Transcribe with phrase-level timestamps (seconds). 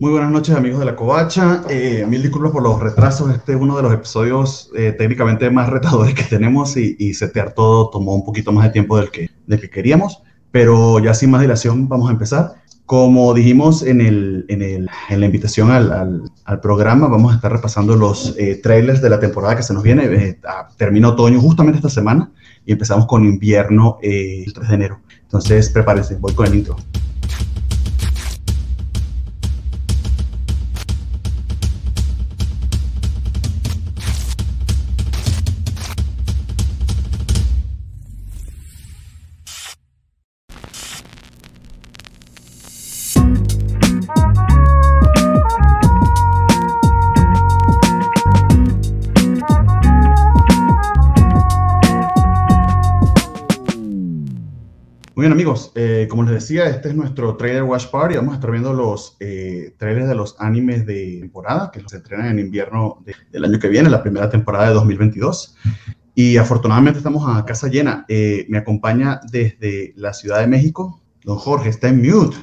[0.00, 1.64] Muy buenas noches amigos de la Covacha.
[1.68, 3.34] Eh, mil disculpas por los retrasos.
[3.34, 7.52] Este es uno de los episodios eh, técnicamente más retadores que tenemos y, y, setear
[7.52, 10.22] todo tomó un poquito más de tiempo del que, del que queríamos.
[10.52, 12.54] Pero ya sin más dilación vamos a empezar.
[12.86, 17.34] Como dijimos en, el, en, el, en la invitación al, al, al, programa, vamos a
[17.34, 20.04] estar repasando los eh, trailers de la temporada que se nos viene.
[20.04, 20.40] Eh,
[20.76, 22.30] termina otoño justamente esta semana
[22.64, 25.00] y empezamos con invierno eh, el 3 de enero.
[25.22, 26.76] Entonces prepárense, voy con el intro.
[56.18, 58.16] Como les decía, este es nuestro trailer watch party.
[58.16, 62.26] Vamos a estar viendo los eh, trailers de los animes de temporada que se estrenan
[62.26, 65.56] en invierno de, del año que viene, la primera temporada de 2022.
[66.16, 68.04] Y afortunadamente estamos a casa llena.
[68.08, 72.36] Eh, me acompaña desde la Ciudad de México, don Jorge, está en mute.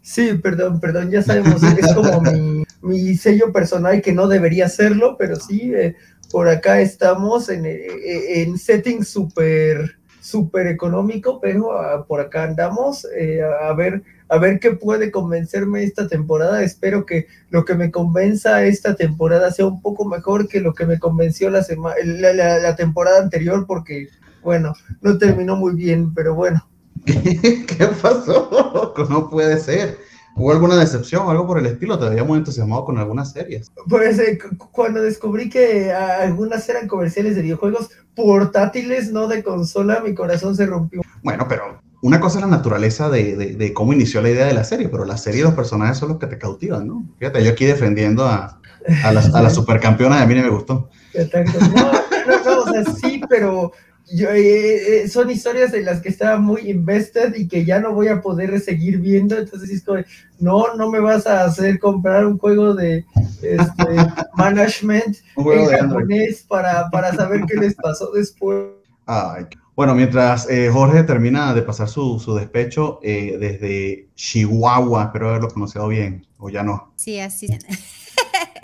[0.00, 5.16] Sí, perdón, perdón, ya sabemos es como mi, mi, sello personal que no debería hacerlo,
[5.18, 5.96] pero sí, eh,
[6.30, 9.97] por acá estamos en, en setting súper
[10.28, 15.82] súper económico, pero uh, por acá andamos eh, a, ver a ver qué puede convencerme
[15.82, 16.62] esta temporada.
[16.62, 20.86] Espero que lo que me convenza esta temporada sea un poco mejor que lo que
[20.86, 24.08] me convenció la, semana, la, la, temporada anterior, porque,
[24.42, 26.68] bueno, no terminó muy bien, pero bueno.
[27.06, 28.94] ¿Qué, ¿Qué pasó?
[29.08, 29.96] No puede ser.
[30.38, 31.98] ¿Hubo alguna decepción o algo por el estilo?
[31.98, 33.72] ¿Te muy entusiasmado con algunas series?
[33.88, 34.38] Pues eh,
[34.70, 40.54] cuando descubrí que ah, algunas eran comerciales de videojuegos portátiles, no de consola, mi corazón
[40.54, 41.02] se rompió.
[41.24, 44.54] Bueno, pero una cosa es la naturaleza de, de, de, cómo inició la idea de
[44.54, 47.04] la serie, pero la serie y los personajes son los que te cautivan, ¿no?
[47.18, 48.60] Fíjate, yo aquí defendiendo a,
[49.02, 50.88] a, la, a la supercampeona a mí no me gustó.
[51.14, 51.92] No,
[52.26, 53.72] no, no, o sea, sí, pero
[54.12, 57.92] yo, eh, eh, son historias en las que estaba muy invested y que ya no
[57.92, 60.00] voy a poder seguir viendo, entonces es como,
[60.38, 63.04] no, no me vas a hacer comprar un juego de
[63.42, 63.96] este,
[64.36, 68.66] management juego en de japonés para, para saber qué les pasó después.
[69.06, 69.46] Ay,
[69.78, 75.48] bueno, mientras eh, Jorge termina de pasar su, su despecho eh, desde Chihuahua, espero haberlo
[75.48, 76.92] pronunciado bien, o ya no.
[76.96, 77.46] Sí, así.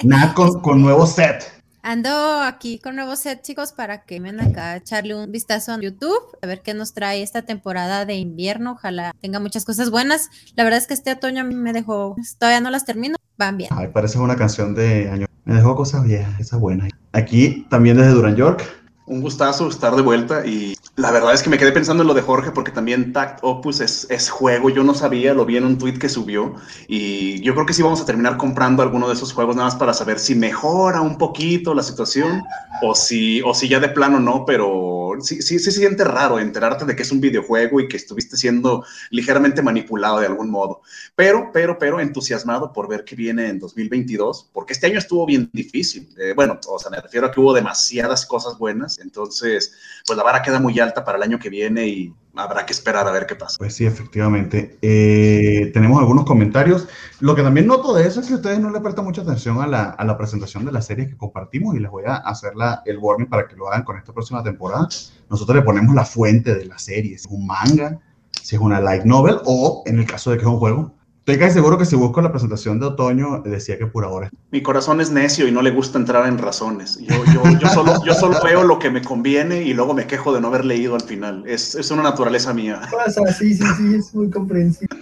[0.03, 1.54] Nat con, con nuevo set.
[1.87, 5.78] Ando aquí con nuevo set, chicos, para que vengan acá a echarle un vistazo a
[5.78, 8.72] YouTube, a ver qué nos trae esta temporada de invierno.
[8.72, 10.31] Ojalá tenga muchas cosas buenas.
[10.56, 13.59] La verdad es que este otoño a mí me dejó, todavía no las termino, van
[13.59, 13.69] bien.
[13.71, 15.27] Ay, parece una canción de año.
[15.44, 16.89] Me dejó cosas viejas, esas buenas.
[17.12, 18.65] Aquí también desde Duran York.
[19.07, 22.15] Un gustazo estar de vuelta y la verdad es que me quedé pensando en lo
[22.15, 25.65] de Jorge porque también Tact Opus es, es, juego, yo no sabía, lo vi en
[25.65, 26.55] un tweet que subió
[26.89, 29.77] y yo creo que sí vamos a terminar comprando alguno de esos juegos nada más
[29.77, 32.45] para saber si mejora un poquito la situación
[32.81, 36.39] o si, o si ya de plano no, pero sí, sí, sí se siente raro
[36.39, 40.83] enterarte de que es un videojuego y que estuviste siendo ligeramente manipulado de algún modo.
[41.15, 45.51] Pero, pero, pero entusiasmado por ver qué viene en 2022, porque este año estuvo bien
[45.53, 46.09] difícil.
[46.19, 49.75] Eh, bueno, o sea, me refiero a que hubo demasiadas cosas buenas, entonces,
[50.06, 53.06] pues la vara queda muy alta para el año que viene y habrá que esperar
[53.06, 53.56] a ver qué pasa.
[53.59, 54.78] Pues sí, efectivamente.
[54.82, 56.88] Eh, tenemos algunos comentarios.
[57.21, 59.66] Lo que también noto de eso es que ustedes no le prestan mucha atención a
[59.66, 62.82] la, a la presentación de la serie que compartimos y les voy a hacer la,
[62.87, 64.88] el warning para que lo hagan con esta próxima temporada.
[65.31, 68.00] Nosotros le ponemos la fuente de la serie, si es un manga,
[68.43, 70.93] si es una light novel o en el caso de que es un juego.
[71.27, 74.29] Estoy casi seguro que si busco la presentación de otoño, decía que por ahora.
[74.51, 76.99] Mi corazón es necio y no le gusta entrar en razones.
[77.01, 80.35] Yo, yo, yo, solo, yo solo veo lo que me conviene y luego me quejo
[80.35, 81.43] de no haber leído al final.
[81.47, 82.83] Es, es una naturaleza mía.
[82.93, 84.99] Pasa, sí, sí, sí, es muy comprensible.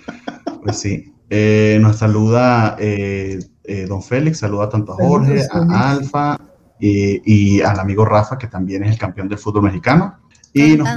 [0.62, 1.12] Pues sí.
[1.28, 6.38] Eh, nos saluda eh, eh, don Félix, saluda tanto a Jorge, a Alfa
[6.78, 10.20] y al amigo Rafa, que también es el campeón del fútbol mexicano.
[10.52, 10.88] Y, nos,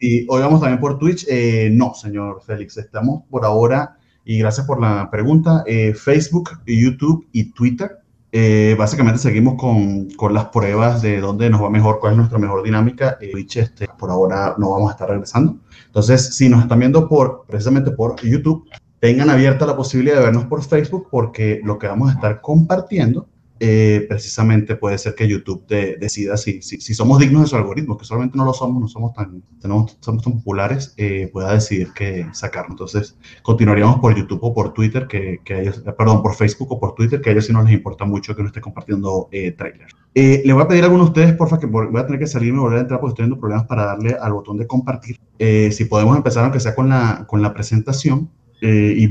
[0.00, 1.28] y hoy vamos también por Twitch.
[1.70, 5.62] no, señor Félix, estamos por ahora y gracias por la pregunta.
[5.66, 7.98] Eh, Facebook, YouTube y Twitter.
[8.32, 12.38] Eh, básicamente seguimos con, con, las pruebas de dónde nos va mejor, cuál es nuestra
[12.38, 13.16] mejor dinámica.
[13.20, 15.58] Eh, Twitch, este, por ahora no vamos a estar regresando.
[15.86, 18.68] Entonces, si nos están viendo por, precisamente por YouTube,
[18.98, 23.28] tengan abierta la posibilidad de vernos por Facebook porque lo que vamos a estar compartiendo
[23.60, 28.04] eh, precisamente puede ser que YouTube decida si, si, somos dignos de su algoritmo, que
[28.04, 32.26] solamente no lo somos, no somos tan, tenemos, somos tan populares, eh, pueda decidir que
[32.32, 32.72] sacarnos.
[32.72, 36.94] Entonces, continuaríamos por YouTube o por Twitter, que, que ellos, perdón, por Facebook o por
[36.94, 39.92] Twitter, que a ellos sí no les importa mucho que no esté compartiendo eh, trailers.
[40.16, 42.26] Eh, le voy a pedir a algunos de ustedes, porfa, que voy a tener que
[42.26, 45.18] salirme y volver a entrar porque estoy teniendo problemas para darle al botón de compartir.
[45.38, 48.30] si podemos empezar, aunque sea con la, con la presentación.
[48.60, 49.08] y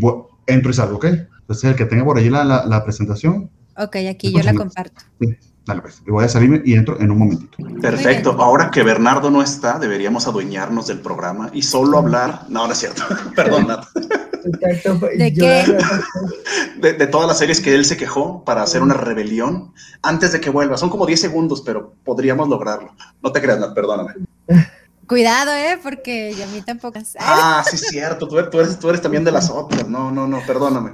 [0.47, 1.05] entro y salgo, ¿ok?
[1.43, 3.49] Entonces, el que tenga por allí la, la, presentación.
[3.77, 5.01] Ok, aquí yo la comparto.
[5.19, 5.35] Sí.
[5.65, 6.03] Dale, pues.
[6.05, 7.57] voy a salirme y entro en un momentito.
[7.81, 8.31] Perfecto.
[8.37, 12.45] Ahora que Bernardo no está, deberíamos adueñarnos del programa y solo hablar.
[12.49, 13.01] No, no es cierto.
[13.35, 13.85] Perdón, Nat.
[15.17, 15.77] ¿De qué?
[16.81, 20.49] De, todas las series que él se quejó para hacer una rebelión antes de que
[20.49, 20.75] vuelva.
[20.75, 22.93] Son como 10 segundos, pero podríamos lograrlo.
[23.21, 24.15] No te creas, Nat, perdóname.
[25.07, 25.77] Cuidado, ¿eh?
[25.81, 26.99] Porque a mí tampoco.
[27.19, 28.27] Ah, sí, cierto.
[28.27, 29.87] Tú, eres, tú eres también de las otras.
[29.89, 30.91] No, no, no, perdóname.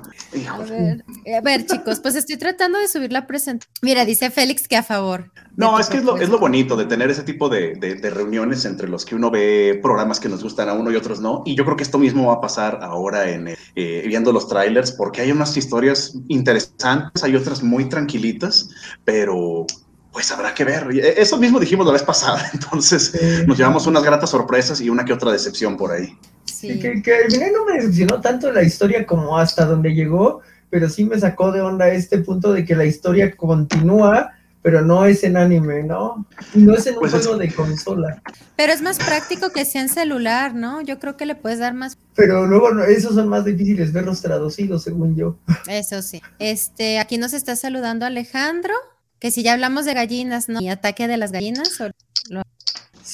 [0.48, 1.06] A ver,
[1.38, 3.72] a ver, chicos, pues estoy tratando de subir la presentación.
[3.82, 5.32] Mira, dice Félix que a favor.
[5.56, 8.64] No, es que es lo, es lo, bonito de tener ese tipo de, de, reuniones
[8.66, 11.44] entre los que uno ve programas que nos gustan a uno y otros no.
[11.46, 14.92] Y yo creo que esto mismo va a pasar ahora en eh, viendo los trailers,
[14.92, 18.70] porque hay unas historias interesantes, hay otras muy tranquilitas,
[19.04, 19.66] pero
[20.12, 20.88] pues habrá que ver.
[20.92, 23.14] E, eso mismo dijimos la vez pasada, entonces
[23.46, 26.18] nos llevamos unas gratas sorpresas y una que otra decepción por ahí.
[26.46, 26.80] Sí.
[26.80, 31.06] Que, que al no me decepcionó tanto la historia como hasta donde llegó, pero sí
[31.06, 35.38] me sacó de onda este punto de que la historia continúa, pero no es en
[35.38, 36.28] anime, ¿no?
[36.54, 38.22] No es en un pues juego de consola.
[38.58, 40.82] Pero es más práctico que sea en celular, ¿no?
[40.82, 41.98] Yo creo que le puedes dar más.
[42.16, 45.38] Pero luego esos son más difíciles verlos traducidos, según yo.
[45.68, 46.22] Eso sí.
[46.40, 48.74] Este, aquí nos está saludando Alejandro
[49.20, 50.62] que si ya hablamos de gallinas, ¿no?
[50.62, 51.80] ¿Y ataque de las gallinas?
[51.82, 51.92] O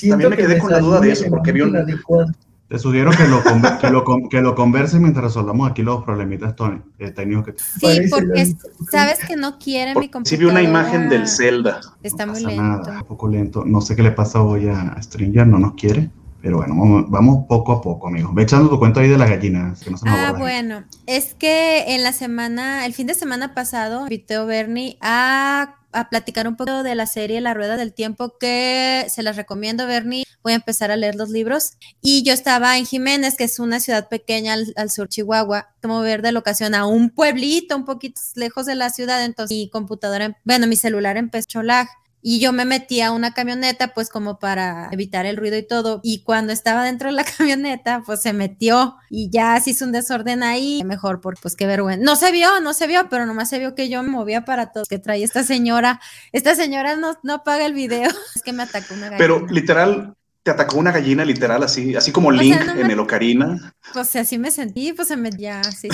[0.09, 1.75] También me quedé con la duda de eso, porque vi un...
[2.67, 3.43] Te sugiero que lo,
[3.79, 6.55] que, lo, que lo conversen mientras resolvamos aquí los problemitas
[6.97, 8.55] eh, técnicos que Sí, porque
[8.89, 10.25] sabes que no quiere mi computadora.
[10.25, 11.79] Sí vi una imagen del Zelda.
[12.01, 12.63] Está muy lento.
[12.63, 13.63] Nada, un poco lento.
[13.65, 16.09] No sé qué le pasa hoy a Stringer, no nos quiere.
[16.41, 18.31] Pero bueno, vamos, poco a poco, amigo.
[18.33, 19.79] Ve echando tu cuento ahí de las gallinas.
[19.81, 20.83] Que no se ah, bueno.
[21.05, 26.09] Es que en la semana, el fin de semana pasado, invité a Bernie a, a,
[26.09, 30.25] platicar un poco de la serie La Rueda del Tiempo, que se las recomiendo, Bernie.
[30.43, 31.77] Voy a empezar a leer los libros.
[32.01, 36.21] Y yo estaba en Jiménez, que es una ciudad pequeña al, sur Chihuahua, como ver
[36.21, 39.23] de locación a un pueblito un poquito lejos de la ciudad.
[39.23, 41.87] Entonces mi computadora, bueno, mi celular empezó lag
[42.27, 45.99] y yo me metí a una camioneta pues como para evitar el ruido y todo
[46.01, 49.91] y cuando estaba dentro de la camioneta pues se metió y ya se hizo un
[49.91, 52.03] desorden ahí, mejor por pues qué vergüenza.
[52.03, 54.71] No se vio, no se vio, pero nomás se vio que yo me movía para
[54.71, 56.01] todos que traía esta señora.
[56.31, 59.17] Esta señora no, no paga el video, es que me atacó una gallina.
[59.19, 63.71] Pero literal, te atacó una gallina literal, así, así como Link en el Ocarina.
[63.93, 65.89] Pues así me sentí, pues se me ya, sí,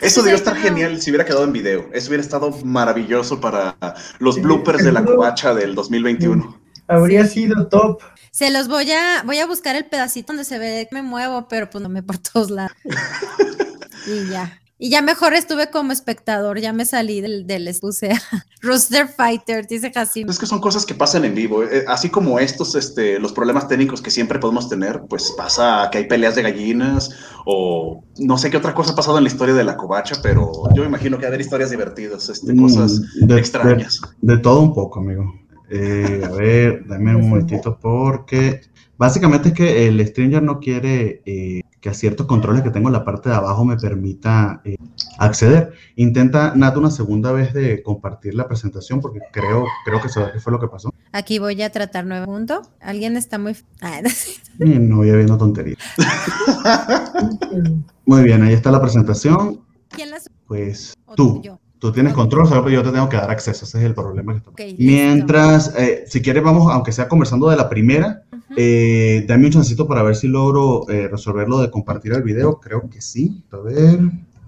[0.00, 1.88] Eso debió estar genial si hubiera quedado en video.
[1.92, 3.76] Eso hubiera estado maravilloso para
[4.18, 6.58] los bloopers de la covacha del 2021.
[6.86, 8.00] Habría sido top.
[8.30, 11.48] Se los voy a, voy a buscar el pedacito donde se ve que me muevo,
[11.48, 12.72] pero pues no me por todos lados.
[14.06, 14.60] y ya.
[14.80, 18.10] Y ya mejor estuve como espectador, ya me salí del, del expuse
[18.62, 20.30] Rooster Fighter, dice Jacinto.
[20.30, 23.66] Es que son cosas que pasan en vivo, eh, así como estos, este, los problemas
[23.66, 27.10] técnicos que siempre podemos tener, pues pasa que hay peleas de gallinas
[27.44, 30.52] o no sé qué otra cosa ha pasado en la historia de la covacha, pero
[30.74, 34.00] yo me imagino que haber historias divertidas, este, mm, cosas extrañas.
[34.20, 35.34] De, todo un poco, amigo.
[35.70, 38.60] Eh, a ver, dame un momentito porque
[38.96, 42.92] básicamente es que el Stranger no quiere eh, que a ciertos controles que tengo en
[42.92, 44.76] la parte de abajo me permita eh,
[45.18, 45.72] acceder.
[45.96, 50.52] Intenta, Nat, una segunda vez de compartir la presentación porque creo, creo que eso fue
[50.52, 50.92] lo que pasó.
[51.12, 52.62] Aquí voy a tratar nuevo punto.
[52.80, 53.56] Alguien está muy...
[53.80, 54.00] Ah,
[54.58, 55.78] no voy viendo tonterías.
[58.06, 59.60] muy bien, ahí está la presentación.
[59.88, 61.42] ¿Quién la Pues tú.
[61.78, 63.64] Tú tienes control, pero yo te tengo que dar acceso.
[63.64, 67.68] Ese es el problema que Mientras, eh, si quieres, vamos, aunque sea conversando de la
[67.68, 68.22] primera,
[68.56, 72.58] eh, dame un chancito para ver si logro eh, resolver lo de compartir el video.
[72.58, 73.44] Creo que sí.
[73.52, 74.00] A ver.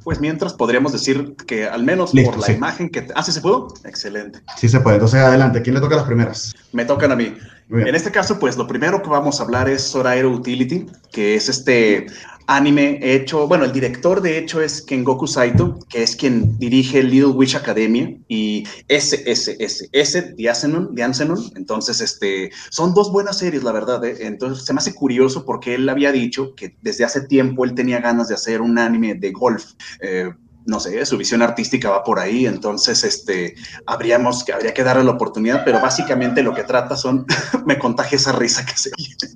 [0.02, 3.06] Pues mientras podríamos decir que al menos por la imagen que...
[3.14, 3.68] Ah, ¿sí se pudo?
[3.84, 4.40] Excelente.
[4.56, 4.96] Sí se puede.
[4.96, 5.62] Entonces, adelante.
[5.62, 6.54] ¿Quién le toca las primeras?
[6.72, 7.34] Me tocan a mí.
[7.70, 11.48] En este caso, pues lo primero que vamos a hablar es Sorairo Utility, que es
[11.48, 12.06] este
[12.50, 17.28] anime hecho, bueno, el director de hecho es Kengoku Saito, que es quien dirige Little
[17.28, 24.04] Witch Academia y SSS, S de Ansenon, entonces este, son dos buenas series, la verdad,
[24.04, 24.16] ¿eh?
[24.26, 28.00] entonces se me hace curioso porque él había dicho que desde hace tiempo él tenía
[28.00, 30.32] ganas de hacer un anime de golf, eh,
[30.70, 35.10] no sé, su visión artística va por ahí, entonces este, habríamos, habría que darle la
[35.10, 37.26] oportunidad, pero básicamente lo que trata son,
[37.66, 38.90] me contagia esa risa que se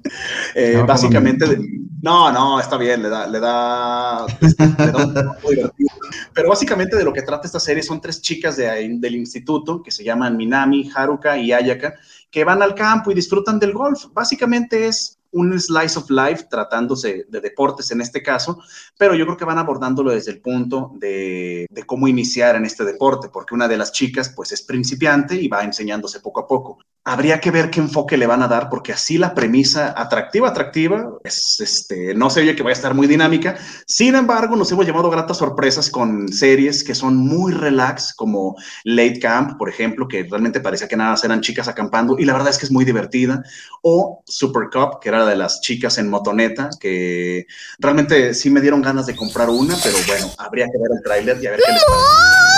[0.55, 1.59] eh, básicamente,
[2.01, 5.15] no, no, está bien, le da, le da, le da un
[5.49, 5.91] divertido.
[6.33, 8.67] Pero básicamente de lo que trata esta serie son tres chicas de,
[9.01, 11.95] del instituto que se llaman Minami, Haruka y Ayaka,
[12.31, 14.05] que van al campo y disfrutan del golf.
[14.13, 18.61] Básicamente es un slice of life tratándose de deportes en este caso,
[18.97, 23.29] pero yo creo que van abordándolo desde el punto de, cómo iniciar en este deporte,
[23.29, 26.79] porque una de las chicas pues es principiante y va enseñándose poco a poco.
[27.05, 31.19] Habría que ver qué enfoque le van a dar, porque así la premisa atractiva, atractiva,
[31.23, 33.57] es, este, no se oye que vaya a estar muy dinámica.
[33.87, 39.21] Sin embargo, nos hemos llevado gratas sorpresas con series que son muy relax, como Late
[39.21, 42.59] Camp, por ejemplo, que realmente parecía que nada eran chicas acampando, y la verdad es
[42.59, 43.43] que es muy divertida.
[43.83, 47.47] O Super Cup, que era de las chicas en motoneta, que
[47.79, 51.43] realmente sí me dieron ganas de comprar una, pero bueno, habría que ver el tráiler
[51.43, 52.54] y a ver qué les parece.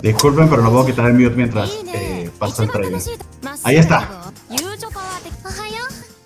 [0.00, 3.00] Disculpen, pero no puedo quitar el mute mientras eh, pasa el trailer.
[3.64, 4.32] Ahí está.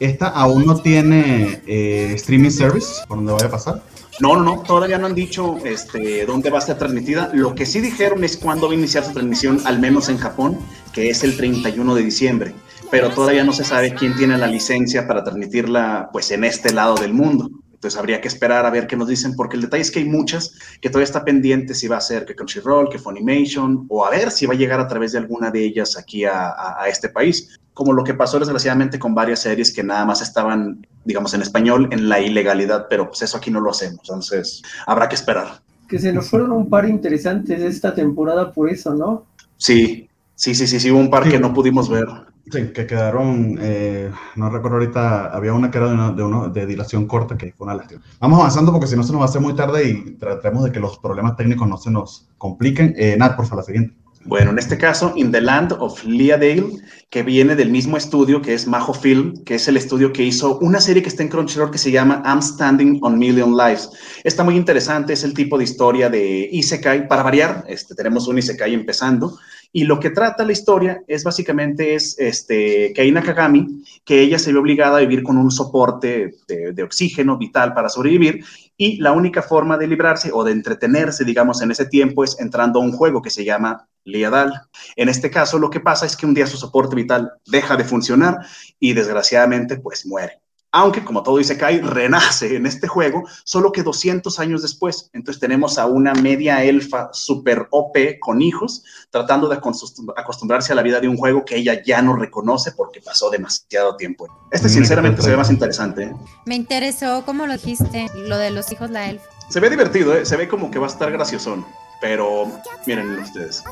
[0.01, 3.83] Esta aún no tiene eh, streaming service por donde vaya a pasar.
[4.21, 7.31] No, no, todavía no han dicho este, dónde va a estar transmitida.
[7.33, 10.59] Lo que sí dijeron es cuándo va a iniciar su transmisión, al menos en Japón,
[10.93, 12.55] que es el 31 de diciembre.
[12.91, 16.95] Pero todavía no se sabe quién tiene la licencia para transmitirla pues en este lado
[16.95, 17.49] del mundo.
[17.85, 20.07] Entonces habría que esperar a ver qué nos dicen, porque el detalle es que hay
[20.07, 24.11] muchas que todavía está pendiente si va a ser que Crunchyroll, que Funimation, o a
[24.11, 26.55] ver si va a llegar a través de alguna de ellas aquí a,
[26.89, 31.35] este país, como lo que pasó desgraciadamente con varias series que nada más estaban, digamos,
[31.35, 35.17] en español en la ilegalidad, pero pues eso aquí no lo hacemos, entonces habrá que
[35.17, 35.61] esperar.
[35.87, 39.27] Que se nos fueron un par interesantes esta temporada por eso, ¿no?
[39.59, 42.07] Sí, sí, sí, sí, sí, hubo un par que no pudimos ver.
[42.51, 47.07] Sí, que quedaron, eh, no recuerdo ahorita, había una que era de, una, de, dilación
[47.07, 48.03] corta que fue una lástima.
[48.21, 50.71] Vamos avanzando porque si no se nos va a hacer muy tarde y tratemos de
[50.71, 52.95] que los problemas técnicos no se nos compliquen.
[52.99, 53.95] Eh, Nat, por favor, la siguiente.
[54.27, 56.65] Bueno, en este caso, In the Land of Leadale,
[57.11, 60.59] que viene del mismo estudio que es Majo Film, que es el estudio que hizo
[60.61, 63.91] una serie que está en Crunchyroll que se llama I'm Standing on Million Lives.
[64.23, 67.07] Está muy interesante, es el tipo de historia de Isekai.
[67.07, 69.39] Para variar, este, tenemos un Isekai empezando.
[69.77, 74.53] Y lo que trata la historia es básicamente es este, Kaina Kagami, que ella se
[74.53, 78.45] ve obligada a vivir con un soporte de, de, oxígeno vital para sobrevivir
[78.77, 82.79] y la única forma de librarse o de entretenerse, digamos, en ese tiempo es entrando
[82.79, 84.53] a un juego que se llama Liadal.
[84.95, 87.83] En este caso, lo que pasa es que un día su soporte vital deja de
[87.83, 88.47] funcionar
[88.79, 90.44] y desgraciadamente pues muere
[90.75, 95.09] aunque como todo dice Kai, renace en este juego, solo que 200 años después.
[95.13, 100.83] Entonces tenemos a una media elfa super OP con hijos, tratando de acostumbrarse a la
[100.83, 104.27] vida de un juego que ella ya no reconoce porque pasó demasiado tiempo.
[104.51, 106.03] Este sinceramente se ve más interesante.
[106.07, 106.13] ¿eh?
[106.45, 109.27] Me interesó como lo dijiste, lo de los hijos la elfa.
[109.49, 110.27] Se ve divertido, ¿eh?
[110.27, 111.65] se ve como que va a estar graciosón,
[112.01, 112.51] pero
[112.85, 113.63] miren ustedes.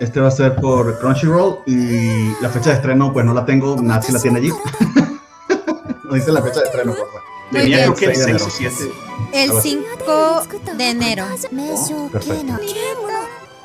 [0.00, 3.76] Este va a ser por Crunchyroll y la fecha de estreno pues no la tengo,
[3.80, 4.50] Nazi la tiene allí.
[6.08, 7.22] No dice la fecha de estreno, por favor.
[7.50, 8.92] Creo que el 6 o 7.
[9.32, 10.42] El 5
[10.74, 11.26] de enero.
[11.26, 12.54] Oh, perfecto.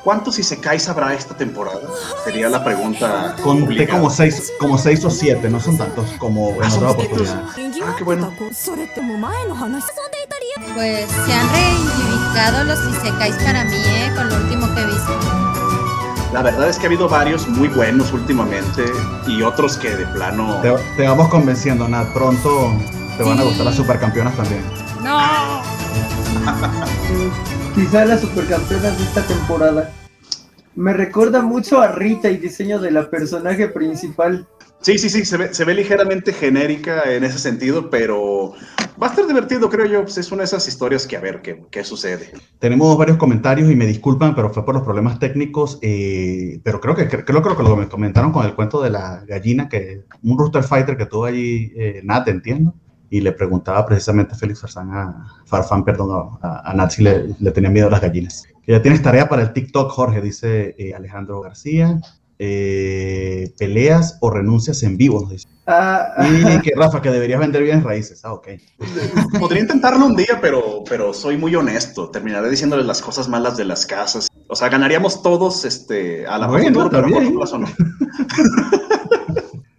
[0.02, 1.88] ¿Cuántos Isekais habrá esta temporada?
[2.22, 3.34] Sería la pregunta.
[3.42, 7.44] Conté como 6 como seis o 7, no son tantos como en ah, otra oportunidad.
[7.82, 8.30] Ah, qué bueno.
[10.74, 14.12] Pues se han reivindicado los Isekais para mí, ¿eh?
[14.14, 15.63] Con lo último que he visto.
[16.34, 18.84] La verdad es que ha habido varios muy buenos últimamente
[19.28, 20.60] y otros que de plano.
[20.96, 22.12] Te, vamos convenciendo, Nat.
[22.12, 22.72] Pronto
[23.16, 24.64] te van a gustar las supercampeonas también.
[25.04, 25.62] ¡No!
[27.76, 29.92] Quizás las supercampeonas de esta temporada.
[30.74, 34.48] Me recuerda mucho a Rita y diseño de la personaje principal.
[34.84, 38.52] Sí, sí, sí, se ve, se ve ligeramente genérica en ese sentido, pero
[39.02, 40.02] va a estar divertido, creo yo.
[40.02, 42.32] Pues es una de esas historias que a ver qué, qué sucede.
[42.58, 45.78] Tenemos varios comentarios y me disculpan, pero fue por los problemas técnicos.
[45.80, 49.70] Eh, pero creo que, creo, que lo me comentaron con el cuento de la gallina,
[49.70, 52.74] que un Rooster Fighter que tuvo allí, eh, Nat, entiendo.
[53.08, 57.50] Y le preguntaba precisamente a Félix Farsán, a Farfán, perdón, a, Nat si le, le
[57.52, 58.44] tenía miedo a las gallinas.
[58.62, 61.98] Que ya tienes tarea para el TikTok, Jorge, dice eh, Alejandro García.
[62.46, 65.48] Eh, peleas o renuncias en vivo, nos dice.
[65.66, 68.22] Ah, y que Rafa, que deberías vender bienes raíces.
[68.22, 68.48] Ah, ok.
[69.40, 72.10] Podría intentarlo un día, pero, pero soy muy honesto.
[72.10, 74.28] Terminaré diciéndoles las cosas malas de las casas.
[74.48, 77.66] O sea, ganaríamos todos este, a la bueno, pero a no.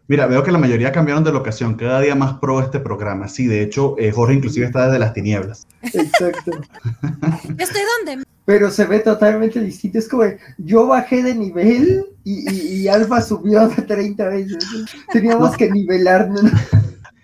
[0.07, 3.27] Mira, veo que la mayoría cambiaron de locación, cada día más pro este programa.
[3.27, 5.67] Sí, de hecho, eh, Jorge inclusive está desde las tinieblas.
[5.81, 6.51] Exacto.
[7.57, 8.23] ¿Estoy dónde?
[8.45, 9.97] Pero se ve totalmente distinto.
[9.97, 10.23] Es como,
[10.59, 14.57] yo bajé de nivel y, Alfa subió de 30 veces.
[15.11, 16.43] Teníamos que nivelarnos.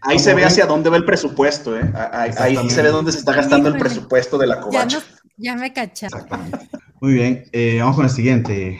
[0.01, 1.93] Ahí se ve hacia dónde va el presupuesto, ¿eh?
[2.11, 5.00] Ahí, se ve dónde se está gastando el presupuesto de la covacha.
[5.38, 6.07] Ya, me caché.
[7.00, 8.79] Muy bien, eh, vamos con el siguiente,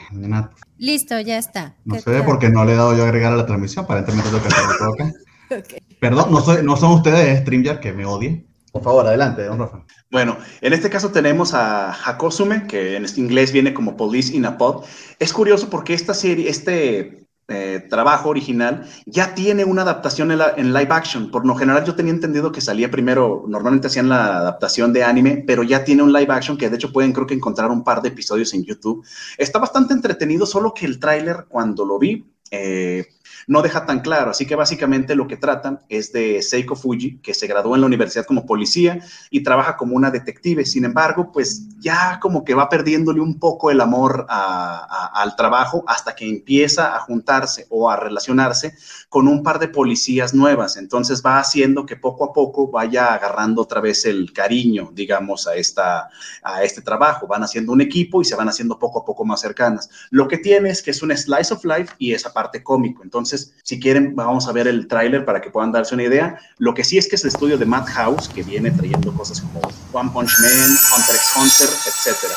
[0.82, 1.76] Listo, ya está.
[1.84, 4.42] No sé porque no le he dado yo a agregar a la transmisión, aparentemente lo
[4.42, 5.12] que acá.
[6.00, 8.48] Perdón, no, soy, no son ustedes StreamYard que me odien.
[8.72, 9.84] Por favor, adelante, don Rafa.
[10.10, 14.58] Bueno, en este caso tenemos a Hakosume, que en inglés viene como Police in a
[14.58, 14.84] Pod.
[15.20, 20.88] Es curioso porque esta serie, este eh, trabajo original ya tiene una adaptación en, live
[20.90, 21.30] action.
[21.30, 25.44] Por lo general yo tenía entendido que salía primero, normalmente hacían la adaptación de anime,
[25.46, 28.00] pero ya tiene un live action que de hecho pueden creo que encontrar un par
[28.00, 29.04] de episodios en YouTube.
[29.36, 32.24] Está bastante entretenido, solo que el tráiler cuando lo vi...
[32.50, 33.06] Eh,
[33.46, 34.30] no deja tan claro.
[34.30, 37.86] Así que básicamente lo que tratan es de Seiko Fuji, que se graduó en la
[37.86, 40.64] universidad como policía y trabaja como una detective.
[40.64, 46.14] Sin embargo, pues ya como que va perdiéndole un poco el amor al trabajo hasta
[46.14, 48.74] que empieza a juntarse o a relacionarse
[49.08, 50.76] con un par de policías nuevas.
[50.76, 55.54] Entonces va haciendo que poco a poco vaya agarrando otra vez el cariño, digamos, a,
[55.56, 56.08] esta,
[56.42, 57.26] a este trabajo.
[57.26, 59.88] Van haciendo un equipo y se van haciendo poco a poco más cercanas.
[60.10, 63.02] Lo que tiene es que es un slice of life y esa parte cómico.
[63.02, 66.38] Entonces, entonces, si quieren, vamos a ver el tráiler para que puedan darse una idea.
[66.58, 69.60] Lo que sí es que es el estudio de Madhouse, que viene trayendo cosas como
[69.92, 72.34] One Punch Man, Hunter x Hunter, etcétera.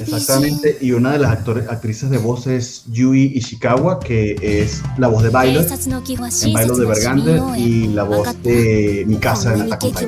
[0.00, 5.08] Exactamente, y una de las actores, actrices de voz es Yui Ishikawa, que es la
[5.08, 9.92] voz de Bailo en Bailo de Bergander y la voz de Mikasa en Attack on
[9.92, 10.04] Titan.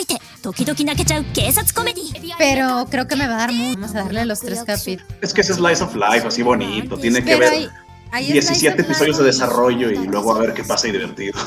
[2.39, 3.81] Pero creo que me va a dar mucho.
[3.81, 5.07] Vamos a darle los tres capítulos.
[5.21, 6.99] Es que es Slice of Life, así bonito.
[6.99, 7.71] Tiene que ver
[8.19, 11.39] 17 episodios de desarrollo y luego a ver qué pasa y divertido.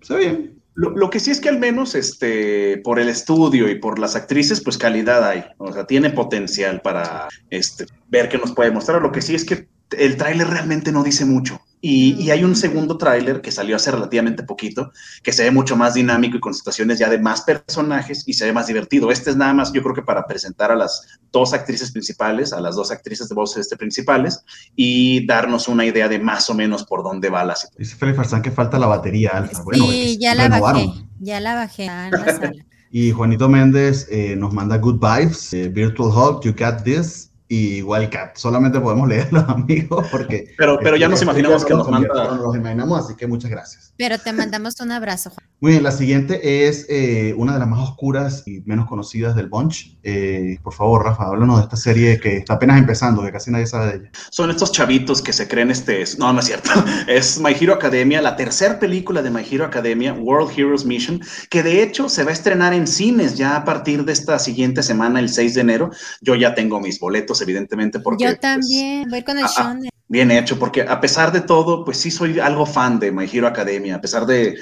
[0.00, 0.54] Está bien.
[0.75, 4.61] Lo, que sí es que al menos este, por el estudio y por las actrices,
[4.61, 5.45] pues calidad hay.
[5.59, 9.01] O sea, tiene potencial para este, ver qué nos puede mostrar.
[9.01, 11.61] Lo que sí es que el tráiler realmente no dice mucho.
[11.85, 15.95] Y, hay un segundo tráiler que salió hace relativamente poquito, que se ve mucho más
[15.95, 19.11] dinámico y con situaciones ya de más personajes y se ve más divertido.
[19.11, 22.61] Este es nada más, yo creo que para presentar a las dos actrices principales, a
[22.61, 24.45] las dos actrices de voces este principales
[24.77, 27.83] y darnos una idea de más o menos por dónde va la situación.
[27.83, 29.61] Dice Felipe Farsán que falta la batería, Alfa.
[29.63, 30.87] Bueno, sí, ya la bajé,
[31.19, 31.89] ya la bajé.
[32.91, 37.81] y Juanito Méndez eh, nos manda good vibes, eh, Virtual Hug, you got this y
[37.81, 38.35] Wildcat.
[38.37, 40.53] Solamente podemos leer los amigos porque...
[40.57, 42.07] Pero, pero ya nos imaginamos que nos manda...
[42.07, 43.93] Nos los imaginamos, así que muchas gracias.
[43.97, 45.47] Pero te mandamos un abrazo, Juan.
[45.59, 49.47] Muy bien, la siguiente es eh, una de las más oscuras y menos conocidas del
[49.47, 49.97] Bunch.
[50.03, 53.67] Eh, por favor, Rafa, háblanos de esta serie que está apenas empezando, que casi nadie
[53.67, 54.11] sabe de ella.
[54.31, 56.03] Son estos chavitos que se creen este...
[56.17, 56.69] No, no es cierto.
[57.07, 61.61] Es My Hero Academia, la tercera película de My Hero Academia, World Heroes Mission, que
[61.61, 65.19] de hecho se va a estrenar en cines ya a partir de esta siguiente semana,
[65.19, 65.91] el 6 de enero.
[66.21, 68.23] Yo ya tengo mis boletos evidentemente, porque...
[68.25, 71.83] Yo pues, también, voy con el ah, ah, Bien hecho, porque a pesar de todo,
[71.83, 74.57] pues sí soy algo fan de My Hero Academia, a pesar de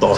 [0.00, 0.14] todo.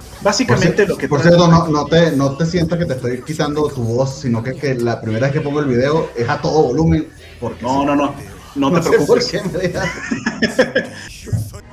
[0.22, 1.08] Básicamente por lo que...
[1.08, 4.42] Por cierto, no, no, te, no te sientas que te estoy quitando tu voz, sino
[4.42, 7.06] que, que la primera vez que pongo el video es a todo volumen.
[7.38, 8.14] Porque no, no, no,
[8.56, 9.32] no, te preocupes.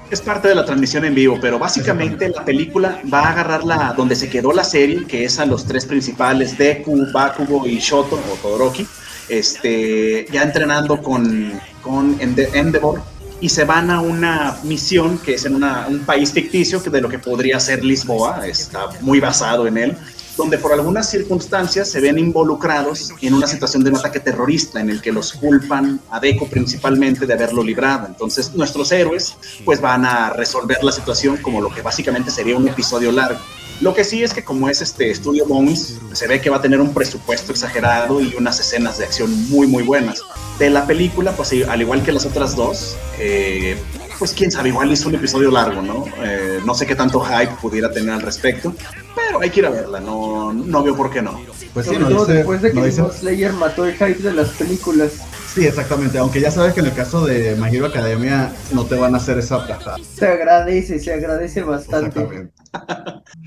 [0.10, 3.94] Es parte de la transmisión en vivo, pero básicamente la película va a agarrar la,
[3.96, 8.16] donde se quedó la serie, que es a los tres principales, Deku, Bakugo y Shoto,
[8.16, 8.88] o Todoroki,
[9.28, 13.02] este, ya entrenando con, con Endeavor,
[13.42, 17.10] y se van a una misión que es en un país ficticio, que de lo
[17.10, 19.98] que podría ser Lisboa, está muy basado en él,
[20.38, 24.90] donde por algunas circunstancias se ven involucrados en una situación de un ataque terrorista en
[24.90, 28.08] el que los culpan a Deco principalmente de haberlo librado.
[28.08, 32.68] Entonces nuestros héroes pues van a resolver la situación como lo que básicamente sería un
[32.68, 33.40] episodio largo.
[33.82, 36.62] Lo que sí es que como es este estudio Bones, se ve que va a
[36.62, 40.22] tener un presupuesto exagerado y unas escenas de acción muy muy buenas.
[40.58, 43.78] De la película, pues al igual que las otras dos, eh,
[44.18, 46.06] pues quién sabe, igual hizo un episodio largo, ¿no?
[46.24, 48.74] Eh, no sé qué tanto hype pudiera tener al respecto,
[49.16, 51.40] pero hay que ir a verla, no, no veo por qué no.
[51.74, 55.12] Pues sí, no después de que no Slayer mató el hype de las películas.
[55.54, 58.96] Sí, exactamente, aunque ya sabes que en el caso de My Hero Academia no te
[58.96, 59.98] van a hacer esa aplastada.
[60.16, 62.50] Se agradece, se agradece bastante.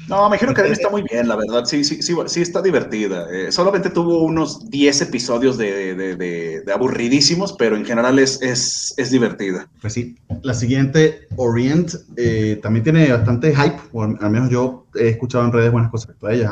[0.08, 3.26] no, My Hero Academia está muy bien, la verdad, sí, sí, sí, sí está divertida.
[3.32, 8.94] Eh, solamente tuvo unos 10 episodios de, de, de, aburridísimos, pero en general es, es,
[8.96, 9.68] es divertida.
[9.80, 15.08] Pues sí, la siguiente, Orient, eh, también tiene bastante hype, o al menos yo he
[15.08, 16.50] escuchado en redes buenas cosas respecto a ella.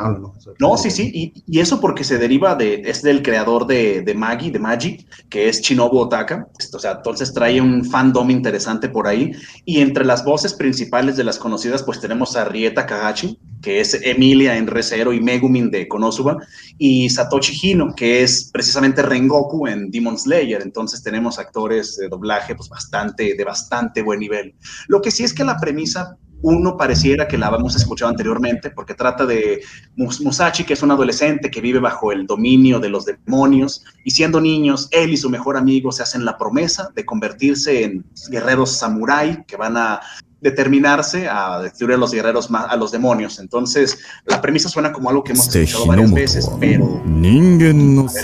[0.59, 4.14] No, sí, sí, y, y, eso porque se deriva de, es del creador de, de
[4.14, 6.48] Maggie, de Magi, que es Shinobu Otaka.
[6.72, 9.33] O sea, entonces trae un fandom interesante por ahí.
[9.64, 13.94] Y entre las voces principales de las conocidas, pues tenemos a Rieta Kagachi, que es
[14.03, 16.37] Emilia en Recero y Megumin de Konosuba,
[16.79, 20.62] y Satoshi Hino, que es precisamente Rengoku en Demon Slayer.
[20.62, 24.55] Entonces tenemos actores de doblaje pues bastante, de bastante buen nivel.
[24.87, 28.94] Lo que sí es que la premisa Uno pareciera que la habíamos escuchado anteriormente porque
[28.94, 29.61] trata de
[29.97, 34.40] Musashi, que es un adolescente que vive bajo el dominio de los demonios y siendo
[34.40, 39.44] niños, él y su mejor amigo se hacen la promesa de convertirse en guerreros samurái
[39.47, 40.01] que van a
[40.40, 43.38] determinarse a destruir a los guerreros, a los demonios.
[43.38, 47.03] Entonces, la premisa suena como algo que hemos escuchado varias veces, pero...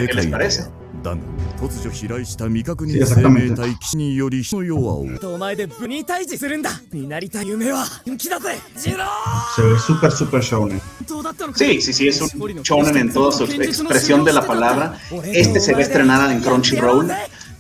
[0.07, 0.65] ¿Qué les parece?
[2.93, 3.63] Sí, exactamente.
[9.55, 10.81] Se ve súper, súper shonen.
[11.55, 12.29] Sí, sí, sí, es un
[12.63, 14.99] shonen en toda su expresión de la palabra.
[15.25, 17.11] Este se va a estrenar en Crunchyroll.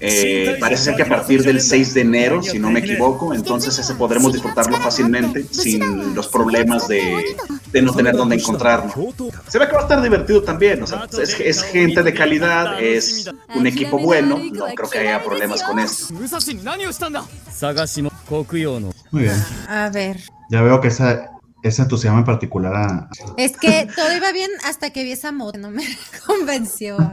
[0.07, 3.79] Eh, parece ser que a partir del 6 de enero, si no me equivoco, entonces
[3.79, 7.37] ese podremos disfrutarlo fácilmente sin los problemas de,
[7.73, 8.93] de no tener dónde encontrarlo.
[9.49, 12.83] Se ve que va a estar divertido también, o sea, es, es gente de calidad,
[12.83, 16.12] es un equipo bueno, no creo que haya problemas con eso.
[19.11, 19.45] Muy bien.
[19.69, 20.21] A ver.
[20.51, 21.31] Ya veo que esa,
[21.68, 23.09] ese entusiasmo en particular a...
[23.37, 25.85] Es que todo iba bien hasta que vi esa moto, no me
[26.27, 26.96] convenció.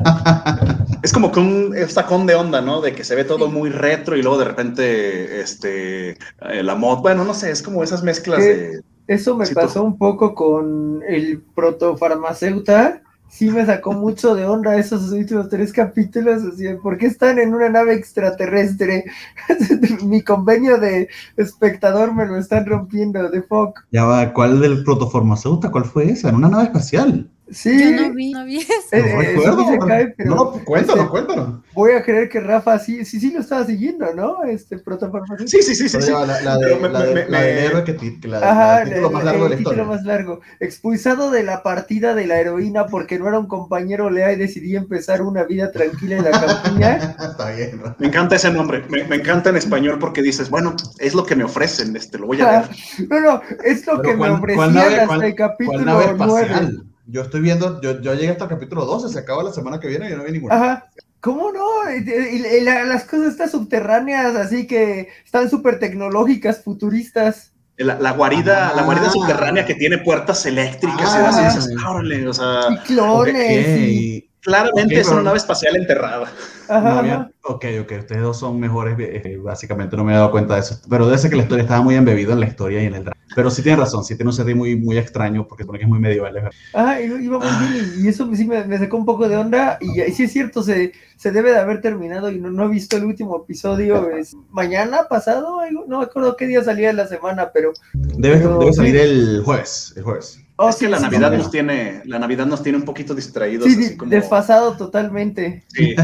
[1.03, 2.79] Es como que un sacón de onda, ¿no?
[2.79, 6.99] De que se ve todo muy retro y luego de repente, este, eh, la mod,
[6.99, 8.83] bueno, no sé, es como esas mezclas de...
[9.07, 15.11] Eso me pasó un poco con el protofarmacéuta, sí me sacó mucho de onda esos
[15.11, 19.05] últimos tres capítulos, así, ¿por qué están en una nave extraterrestre?
[20.05, 23.79] Mi convenio de espectador me lo están rompiendo, de fuck.
[23.91, 25.71] Ya va, ¿cuál del protofarmacéuta?
[25.71, 26.29] ¿Cuál fue esa?
[26.29, 27.30] En una nave espacial.
[27.51, 27.95] Sí.
[27.97, 28.71] Yo no vi, no vi eso.
[28.91, 29.61] Eh, No eh, recuerdo.
[29.73, 31.63] eso cae, pero no, cuéntalo, este, cuéntalo.
[31.73, 34.43] Voy a creer que Rafa sí, sí, sí lo estaba siguiendo, ¿no?
[34.43, 35.49] Este protofarmacéutico.
[35.49, 36.01] Sí, sí, sí, sí.
[36.01, 36.11] Sí.
[36.11, 39.07] la, la de, me- la de- me- la me- héroe que, la, la Ajá, título
[39.07, 39.83] el, más largo de la historia.
[39.83, 40.39] más largo.
[40.59, 44.75] Expulsado de la partida de la heroína porque no era un compañero lea y decidí
[44.75, 46.95] empezar una vida tranquila en la campiña.
[47.19, 47.95] Está bien, ¿no?
[47.99, 51.35] Me encanta ese nombre, me, me encanta en español porque dices, bueno, es lo que
[51.35, 52.69] me ofrecen, este, lo voy a ver.
[53.09, 56.13] No, no, es lo Pero que me ¿cuál- ofrecían hasta cuál- el capítulo ¿Cuál nave
[56.17, 56.71] 9.
[57.07, 59.87] Yo estoy viendo, yo, yo llegué hasta el capítulo 12, se acaba la semana que
[59.87, 60.55] viene y yo no vi ninguna.
[60.55, 60.89] Ajá.
[61.19, 61.67] ¿Cómo no?
[61.93, 67.53] Y- y- y la- las cosas estas subterráneas, así que están súper tecnológicas, futuristas.
[67.77, 68.73] La, la guarida, Ah.
[68.75, 71.21] la guarida subterránea que tiene puertas eléctricas Ah.
[71.41, 73.67] y así dices, órale, o sea, Y clones.
[73.67, 76.31] Ok, y- claramente es una nave espacial enterrada.
[76.67, 77.31] Ajá, no había- ajá.
[77.43, 80.79] ok, ok, ustedes dos son mejores, eh, básicamente no me he dado cuenta de eso,
[80.89, 83.03] pero debe ser que la historia estaba muy embebido en la historia y en el
[83.03, 83.17] drama.
[83.33, 85.89] Pero sí tiene razón, sí tiene un setting muy, muy extraño porque supone que es
[85.89, 86.51] muy medieval, verdad.
[86.73, 89.37] Ajá, y iba muy bien, y y eso sí me, me sacó un poco de
[89.37, 92.65] onda, y, y sí es cierto, se, se debe de haber terminado, y no, no
[92.65, 96.93] he visto el último episodio, es mañana, pasado, no me acuerdo qué día salía de
[96.93, 97.71] la semana, pero...
[97.93, 98.77] Debe, Pero debe sí.
[98.77, 100.39] salir el jueves, el jueves.
[100.61, 102.85] Oh, es que sí, la sí, Navidad sí, nos tiene, la Navidad nos tiene un
[102.85, 103.67] poquito distraídos.
[103.71, 105.65] Sí, así como- desfasado totalmente.
[105.73, 105.95] sí.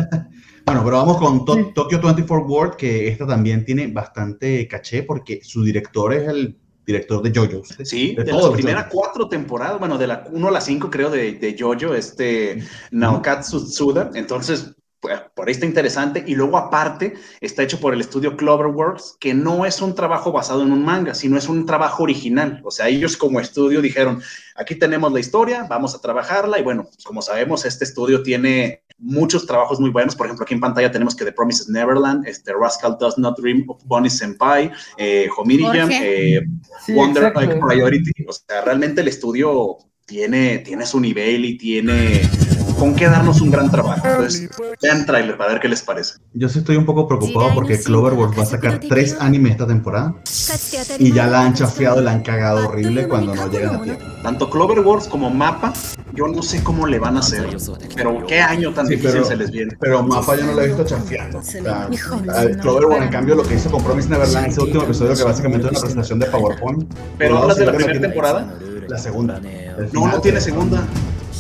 [0.66, 1.66] Bueno, pero vamos con To- Sí.
[1.74, 7.22] Tokyo 24 World, que esta también tiene bastante caché porque su director es el director
[7.22, 7.78] de JoJo's.
[7.84, 11.10] Sí, de, de las primeras cuatro temporadas, bueno, de la 1 a la 5 creo
[11.10, 16.24] de, de Jojo, este Naokatsu Tsuda, entonces por ahí está interesante.
[16.26, 20.64] Y luego aparte está hecho por el estudio Cloverworks, que no es un trabajo basado
[20.64, 24.22] en un manga, sino es un trabajo original, o sea, ellos como estudio dijeron,
[24.56, 29.46] aquí tenemos la historia, vamos a trabajarla y bueno, como sabemos, este estudio tiene muchos
[29.46, 32.98] trabajos muy buenos, por ejemplo, aquí en pantalla tenemos que The Promises Neverland, este Rascal
[33.00, 36.42] Does Not Dream of Bonnie Senpai, eh, Homiriam, eh,
[36.84, 37.34] Sí, Wonder.
[37.36, 38.26] Like Priority.
[38.28, 42.22] O sea, realmente el estudio tiene, tiene su nivel y tiene
[42.78, 44.08] con qué darnos un gran trabajo.
[44.08, 44.50] Entonces,
[44.82, 46.16] vean trailer para ver qué les parece.
[46.34, 50.14] Yo sí estoy un poco preocupado porque Cloverworks va a sacar tres animes esta temporada
[51.00, 54.04] y ya la han chafeado y la han cagado horrible cuando no llegan a tiempo.
[54.22, 55.74] Tanto Cloverworks como Mapa,
[56.14, 57.48] yo no sé cómo le van a hacer,
[57.96, 59.76] pero qué año tan Sí, difícil pero- se les viene.
[59.80, 61.40] Pero Mapa yo no lo he visto chafeando.
[61.40, 61.88] O sea.
[62.62, 65.72] Cloverworks, en cambio, lo que hizo con Promise Neverland, ese último episodio que básicamente es
[65.72, 66.94] una presentación de PowerPoint.
[67.18, 68.54] Pero Por hablas de la primera temporada.
[68.88, 69.38] La segunda.
[69.38, 70.86] El No, no tiene segunda.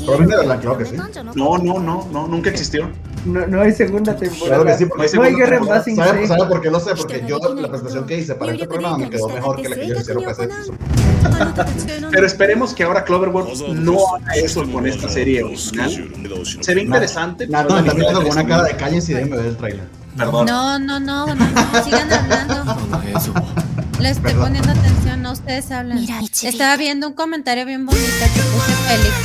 [0.05, 0.95] Promise Neverland, claro que sí.
[1.35, 2.89] No, no, no, no, nunca existió.
[3.25, 4.63] No, no hay segunda temporada.
[4.63, 5.79] Claro que sí, porque No hay no hay segunda guerra en temporada.
[5.79, 6.27] Basing ¿Sabe.
[6.27, 6.95] ¿Sabe por qué lo sé?
[6.95, 9.83] Porque yo la presentación que hice para este programa me quedó mejor que la que
[9.83, 10.77] ellos hicieron para episodio.
[12.11, 15.89] Pero esperemos que ahora Cloverworks no haga eso con esta serie original.
[16.61, 17.47] Se ve interesante.
[17.47, 19.83] No, no, está la mirando con una cara de cállense y déjenme ver el trailer.
[20.15, 20.45] Perdón.
[20.45, 22.77] No, no, no, no, no, sigan hablando.
[23.99, 24.43] Le estoy Perdón.
[24.43, 26.05] poniendo atención, no ustedes hablan.
[26.43, 29.15] Estaba viendo un comentario bien bonito que puso Félix.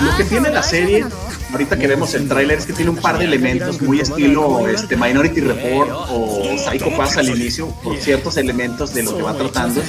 [0.00, 1.04] Lo que tiene la serie,
[1.50, 4.96] ahorita que vemos el tráiler, es que tiene un par de elementos muy estilo este,
[4.96, 9.82] Minority Report o Psycho Pass al inicio, por ciertos elementos de lo que va tratando.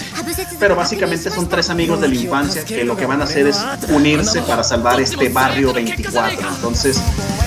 [0.59, 3.59] Pero básicamente son tres amigos de la infancia que lo que van a hacer es
[3.89, 6.49] unirse para salvar este barrio 24.
[6.55, 6.99] Entonces,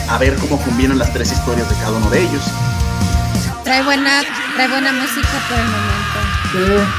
[0.08, 2.42] a ver cómo combinan las tres historias de cada uno de ellos.
[3.68, 4.22] Trae buena,
[4.54, 6.90] Trae buena música por el momento.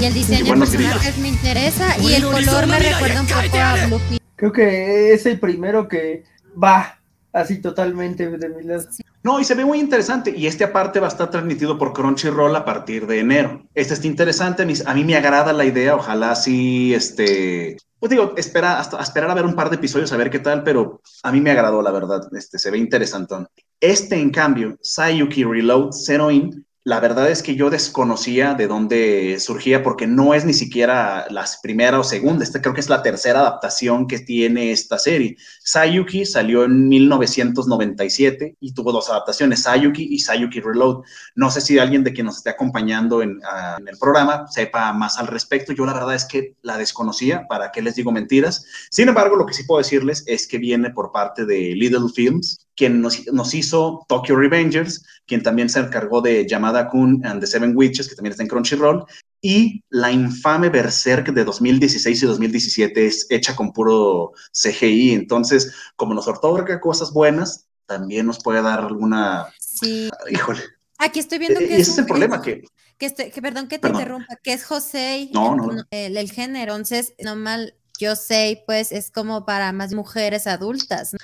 [0.00, 3.86] Y el diseño de personajes me interesa y el color me recuerda un poco a
[3.86, 4.00] Blue
[4.34, 6.24] Creo que es el primero que
[6.60, 6.98] va
[7.32, 8.82] así totalmente de mi lado.
[9.26, 10.32] No, y se ve muy interesante.
[10.36, 13.60] Y este aparte va a estar transmitido por Crunchyroll a partir de enero.
[13.74, 14.62] Este está interesante.
[14.62, 15.96] A mí, me agrada la idea.
[15.96, 20.16] Ojalá sí, este, pues digo, espera, hasta esperar a ver un par de episodios a
[20.16, 22.20] ver qué tal, pero a mí me agradó, la verdad.
[22.38, 23.48] Este, se ve interesantón.
[23.80, 29.40] Este, en cambio, Sayuki Reload Zero In, la verdad es que yo desconocía de dónde
[29.40, 33.02] surgía porque no es ni siquiera la primera o segunda, esta creo que es la
[33.02, 35.36] tercera adaptación que tiene esta serie.
[35.64, 41.02] Sayuki salió en 1997 y tuvo dos adaptaciones, Sayuki y Sayuki Reload.
[41.34, 44.92] No sé si alguien de quien nos esté acompañando en, ah, en el programa sepa
[44.92, 45.72] más al respecto.
[45.72, 48.64] Yo la verdad es que la desconocía, ¿para qué les digo mentiras?
[48.92, 52.65] Sin embargo, lo que sí puedo decirles es que viene por parte de Little Films,
[52.76, 57.72] quien nos, hizo Tokyo Revengers, quien también se encargó de Yamada Kun and the Seven
[57.74, 59.04] Witches, que también está en Crunchyroll,
[59.40, 65.12] y la infame Berserk de 2016 y 2017 es hecha con puro CGI.
[65.12, 69.46] Entonces, como nos otorga cosas buenas, también nos puede dar alguna.
[69.58, 70.10] Sí.
[70.30, 70.62] Híjole.
[70.98, 71.76] Aquí estoy viendo que.
[71.76, 72.62] ese es, el problema, que.
[72.98, 76.72] Que, este, que, perdón que te interrumpa, que es José no, no, el, el, género.
[76.72, 81.12] Entonces, normal, yo sé, pues es como para más mujeres adultas.
[81.12, 81.18] ¿no?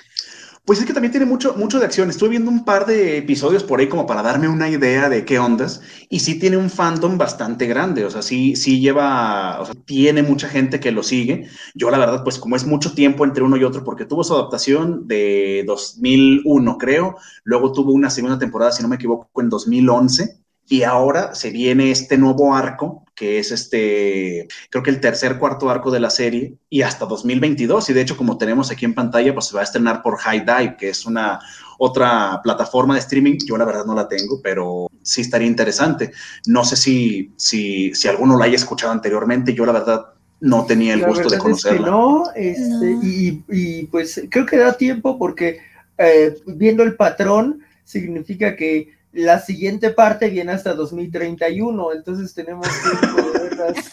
[0.65, 2.09] Pues es que también tiene mucho, mucho de acción.
[2.09, 5.37] Estuve viendo un par de episodios por ahí como para darme una idea de qué
[5.37, 5.81] ondas.
[6.09, 8.05] Y sí tiene un fandom bastante grande.
[8.05, 11.49] O sea, sí, sí lleva, o sea, tiene mucha gente que lo sigue.
[11.75, 14.35] Yo la verdad, pues como es mucho tiempo entre uno y otro, porque tuvo su
[14.35, 17.17] adaptación de 2001, creo.
[17.43, 21.91] Luego tuvo una segunda temporada, si no me equivoco, en 2011 y ahora se viene
[21.91, 26.55] este nuevo arco, que es este, creo que el tercer, cuarto arco de la serie,
[26.69, 27.89] y hasta 2022.
[27.89, 30.45] Y de hecho, como tenemos aquí en pantalla, pues se va a estrenar por High
[30.45, 31.39] Dive, que es una
[31.77, 33.37] otra plataforma de streaming.
[33.45, 36.11] Yo la verdad no la tengo, pero sí estaría interesante.
[36.47, 39.53] No sé si, si, si alguno la haya escuchado anteriormente.
[39.53, 40.05] Yo la verdad
[40.39, 41.87] no tenía el gusto de conocerla.
[41.87, 45.59] no, este, Y, y, pues creo que da tiempo porque
[45.97, 53.73] eh, viendo el patrón significa que la siguiente parte viene hasta 2031, entonces tenemos que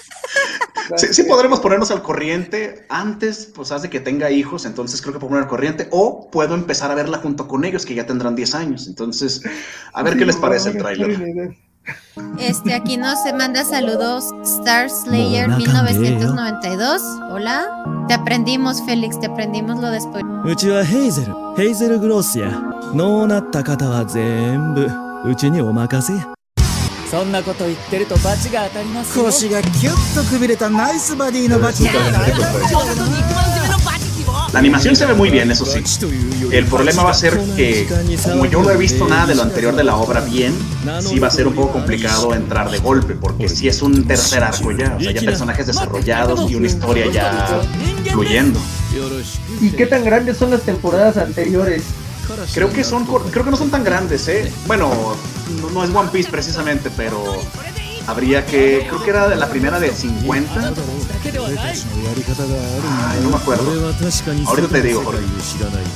[0.97, 5.21] Sí, sí, podremos ponernos al corriente antes, pues hace que tenga hijos, entonces creo que
[5.21, 8.35] puedo poner al corriente, o puedo empezar a verla junto con ellos, que ya tendrán
[8.35, 9.43] 10 años, entonces,
[9.93, 11.57] a ver qué les parece el tráiler.
[12.39, 17.03] Este, aquí nos se manda saludos Star Slayer 1992.
[17.31, 18.05] Hola.
[18.07, 20.23] Te aprendimos, Félix, te aprendimos lo después.
[25.26, 26.14] うちにお任せ
[27.10, 31.86] そんなこと言ってるとバチが当たります腰がキュッとくびれたナイスバディのバチ
[34.54, 35.84] La animación se ve muy bien, eso sí.
[36.50, 37.86] El problema va a ser que,
[38.24, 40.54] como yo no he visto nada de lo anterior de la obra bien,
[41.02, 44.44] sí va a ser un poco complicado entrar de golpe, porque si es un tercer
[44.44, 47.62] arco ya, o sea, ya personajes desarrollados y una historia ya
[48.14, 48.60] fluyendo.
[49.60, 51.84] ¿Y qué tan grandes son las temporadas anteriores?
[52.55, 54.51] Creo que son, creo que no son tan grandes, ¿eh?
[54.67, 54.91] Bueno,
[55.73, 57.37] no, es One Piece precisamente, pero
[58.07, 60.73] habría que, creo que era de la primera de 50.
[63.09, 63.93] Ay, no me acuerdo.
[64.47, 65.21] Ahorita te digo, Jorge.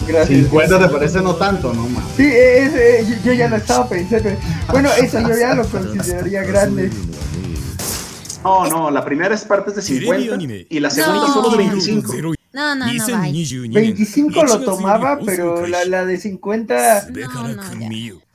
[0.07, 0.39] Gracias.
[0.41, 2.05] 50 te parece no tanto, no más.
[2.17, 4.31] Sí, es, yo ya lo estaba pensando.
[4.71, 6.91] Bueno, eso yo ya lo consideraría grande.
[8.43, 10.37] No, no, la primera es partes de 50
[10.69, 12.35] y la segunda solo de 25.
[12.55, 13.07] No, no, no,
[13.73, 17.09] 25 lo tomaba, pero la, la de 50.
[17.11, 17.63] No, no,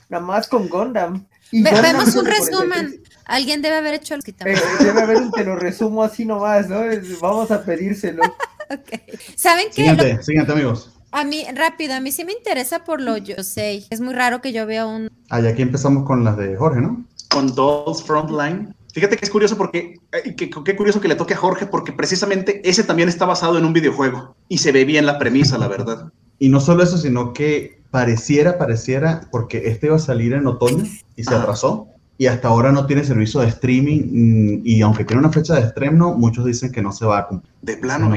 [0.09, 1.25] Nada más con Gundam.
[1.51, 3.01] Y vemos un resumen.
[3.23, 6.81] Alguien debe haber hecho el eh, Debe haber un te lo resumo así nomás, ¿no?
[7.21, 8.23] Vamos a pedírselo.
[8.69, 9.01] okay.
[9.35, 9.83] ¿Saben qué?
[9.83, 10.91] Siguiente, siguiente, amigos.
[11.11, 13.85] A mí, rápido, a mí sí me interesa por lo yo sé.
[13.89, 15.09] Es muy raro que yo vea un.
[15.29, 17.05] Ah, y aquí empezamos con las de Jorge, ¿no?
[17.29, 18.75] Con Dolls Frontline.
[18.99, 22.59] Fíjate que es curioso porque, eh, qué curioso que le toque a Jorge, porque precisamente
[22.69, 26.11] ese también está basado en un videojuego y se ve bien la premisa, la verdad.
[26.37, 30.83] Y no solo eso, sino que pareciera, pareciera, porque este iba a salir en otoño
[31.15, 35.21] y se atrasó, y hasta ahora no tiene servicio de streaming, mm, y aunque tiene
[35.21, 37.53] una fecha de estreno, muchos dicen que no se va a cumplir.
[37.61, 38.15] De plano, no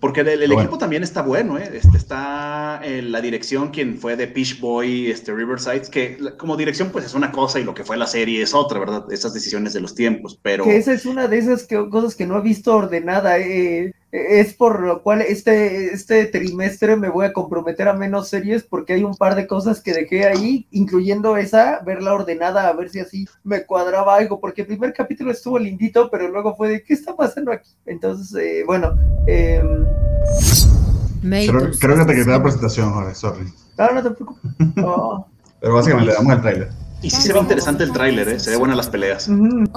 [0.00, 1.70] porque el, equipo también está bueno, ¿eh?
[1.74, 6.88] Este, está en la dirección quien fue de Peach Boy, este, Riverside, que como dirección
[6.90, 9.04] pues es una cosa y lo que fue la serie es otra, ¿verdad?
[9.12, 10.64] Esas decisiones de los tiempos, pero...
[10.64, 14.80] Que esa es una de esas cosas que no he visto ordenada, eh, es por
[14.80, 19.14] lo cual este, este trimestre me voy a comprometer a menos series porque hay un
[19.14, 23.64] par de cosas que dejé ahí, incluyendo esa, verla ordenada, a ver si así me
[23.64, 27.52] cuadraba algo, porque el primer capítulo estuvo lindito, pero luego fue de, ¿qué está pasando
[27.52, 27.70] aquí?
[27.86, 29.62] Entonces, eh, bueno, eh,
[31.22, 33.52] Creo, que te quité la presentación, Jorge, sorry.
[33.76, 34.50] No, no te preocupes.
[35.60, 36.70] Pero básicamente le damos el trailer.
[37.02, 38.38] Y sí se ve interesante el tráiler, ¿eh?
[38.38, 39.26] se ve buenas las peleas.
[39.28, 39.70] Uh -huh.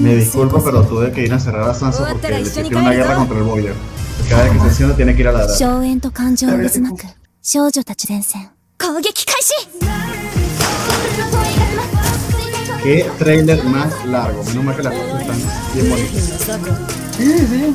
[0.00, 3.14] Me disculpo, pero tuve que ir a cerrar a Sansa porque le sufrió una guerra
[3.16, 3.74] contra el boiler.
[4.28, 5.56] Cada vez que se enciende tiene que ir a ladrar.
[12.88, 14.42] Qué trailer más largo.
[14.44, 15.36] Menos mal que las cosas están
[15.74, 16.22] bien bonitas.
[17.18, 17.74] Sí, sí.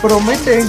[0.00, 0.64] Promete.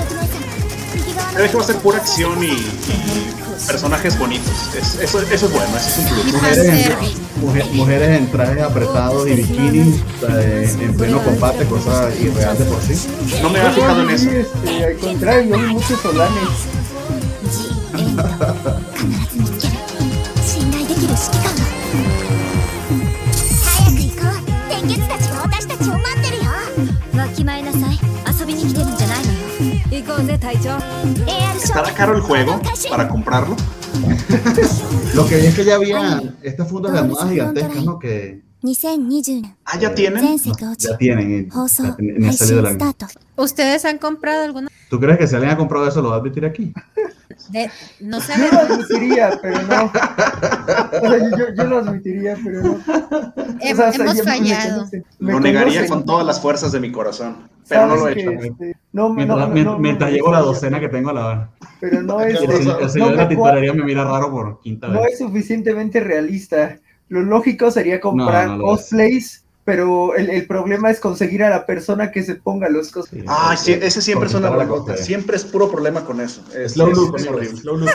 [1.37, 3.33] Ve que va a ser pura acción y, y
[3.65, 4.51] personajes bonitos.
[4.77, 6.33] Es- eso, eso es bueno, eso es un plus.
[6.33, 9.95] Mujeres en, mujer- mujeres en trajes apretados y bikinis
[10.29, 13.07] eh, en pleno combate, cosa irreal de por sí.
[13.41, 14.49] No me había fijado en Sí, eso.
[14.65, 16.49] este, al contrario, hay muchos solanes.
[31.63, 33.55] ¿Estará caro el juego para comprarlo?
[35.15, 37.99] Lo que vi es que ya había estas fundas de almohadas gigantescas, ¿no?
[37.99, 38.41] Que...
[39.63, 40.21] Ah, ya tienen.
[40.45, 41.31] No, ya tienen.
[41.31, 41.49] En,
[42.09, 42.95] en el de la...
[43.37, 44.67] ¿Ustedes han comprado alguna?
[44.89, 46.73] ¿Tú crees que si alguien ha comprado eso lo va a admitir aquí?
[47.49, 48.33] De, no sé.
[48.37, 49.85] Yo lo admitiría, pero no.
[49.85, 52.79] O sea, yo, yo lo admitiría, pero no.
[52.79, 54.87] Hem- O sea, hemos fallado.
[55.19, 57.47] me Lo negaría con todas las fuerzas de mi corazón.
[57.67, 58.31] Pero no lo he hecho.
[58.31, 61.11] este, no, Mientras, no, no, mien- no, mientras no, llevo la no, docena que tengo
[61.11, 63.83] a la Pero no es, señor- el no, señor de la me cua- titularía me
[63.83, 65.13] mira raro por quinta no vez.
[65.13, 66.77] es suficientemente realista.
[67.09, 68.81] Lo lógico sería comprar No, no lo es.
[68.81, 73.23] cosplays, pero el, el problema es conseguir a la persona que se ponga los cosplays.
[73.25, 74.67] Sí, Ay, sí, ese siempre es una bronca.
[74.67, 74.97] cosa.
[74.97, 76.43] Siempre es puro problema con eso.
[76.55, 77.25] Es, Slow look, es
[77.59, 77.91] slow look.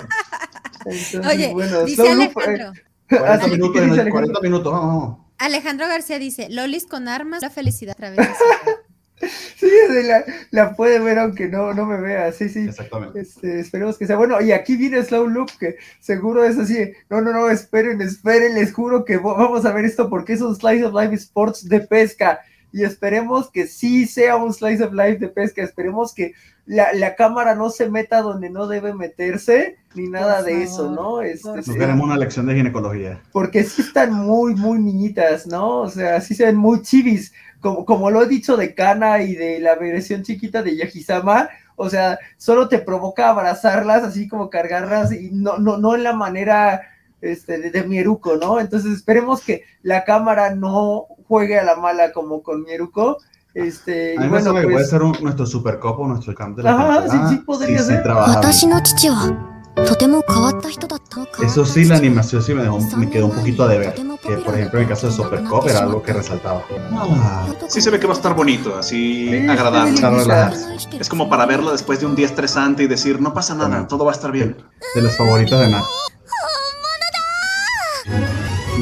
[0.86, 2.82] Entonces, Oye, bueno, dice Slow Loop, eh, Alejandro.
[3.08, 4.12] 40 así que minutos, dice Alejandro.
[4.12, 5.18] 40 minutos, vamos.
[5.38, 8.24] Alejandro García dice, Lolis con armas, la felicidad a través de
[9.56, 9.70] Sí,
[10.04, 12.66] la, la puede ver aunque no, no me vea, sí, sí.
[12.68, 13.20] Exactamente.
[13.20, 14.40] Este, esperemos que sea bueno.
[14.40, 16.92] Y aquí viene Slow Loop, que seguro es así.
[17.08, 20.54] No, no, no, esperen, esperen, les juro que vamos a ver esto porque es un
[20.54, 22.40] Slice of Life Sports de pesca.
[22.74, 25.62] Y esperemos que sí sea un Slice of Life de pesca.
[25.62, 26.32] Esperemos que
[26.66, 30.64] la, la cámara no se meta donde no debe meterse, ni nada Por de favor,
[30.66, 31.22] eso, ¿no?
[31.22, 33.22] Este, por sí, No queremos una lección de ginecología.
[33.30, 35.82] porque sí están muy, muy niñitas, ¿no?
[35.82, 39.36] O sea, sí se ven muy chivis, como, como lo he dicho de Kana y
[39.36, 45.12] de la versión chiquita de Yahisama, o sea, solo te provoca abrazarlas, así como cargarlas,
[45.12, 46.82] y no, no, no en la manera
[47.20, 48.58] este, de, de Mieruko, ¿no?
[48.58, 53.18] Entonces esperemos que la cámara no juegue a la mala como con Mieruko.
[53.54, 54.64] Este, a mí y bueno, pues...
[54.64, 58.02] puede ser un, nuestro supercopo, nuestro camp de la Ajá, sí, sí, podría sí, ser.
[58.52, 58.68] Sí,
[61.44, 63.94] Eso sí, la animación sí me, dejó, me quedó un poquito a deber.
[63.94, 66.64] Que por ejemplo en el caso de Supercop era algo que resaltaba.
[66.92, 70.00] Ah, sí se ve que va a estar bonito, así sí, agradable.
[70.98, 73.86] Es como para verlo después de un día estresante y decir, no pasa nada, bueno,
[73.86, 74.56] todo va a estar bien.
[74.94, 75.84] De los favoritos de Nat.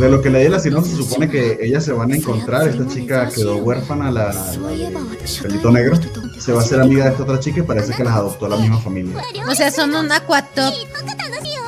[0.03, 2.67] De lo que leí en la sinopsis, se supone que ellas se van a encontrar.
[2.67, 4.99] Esta chica quedó huérfana, la, la de
[5.41, 5.97] pelito negro.
[6.41, 8.57] Se va a hacer amiga de esta otra chica y parece que las adoptó la
[8.57, 9.23] misma familia.
[9.49, 10.75] O sea, son un aquatop.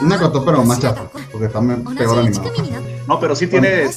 [0.02, 2.50] Una cotó, pero más chafa, porque está me- peor animado.
[3.06, 3.88] No, pero sí tiene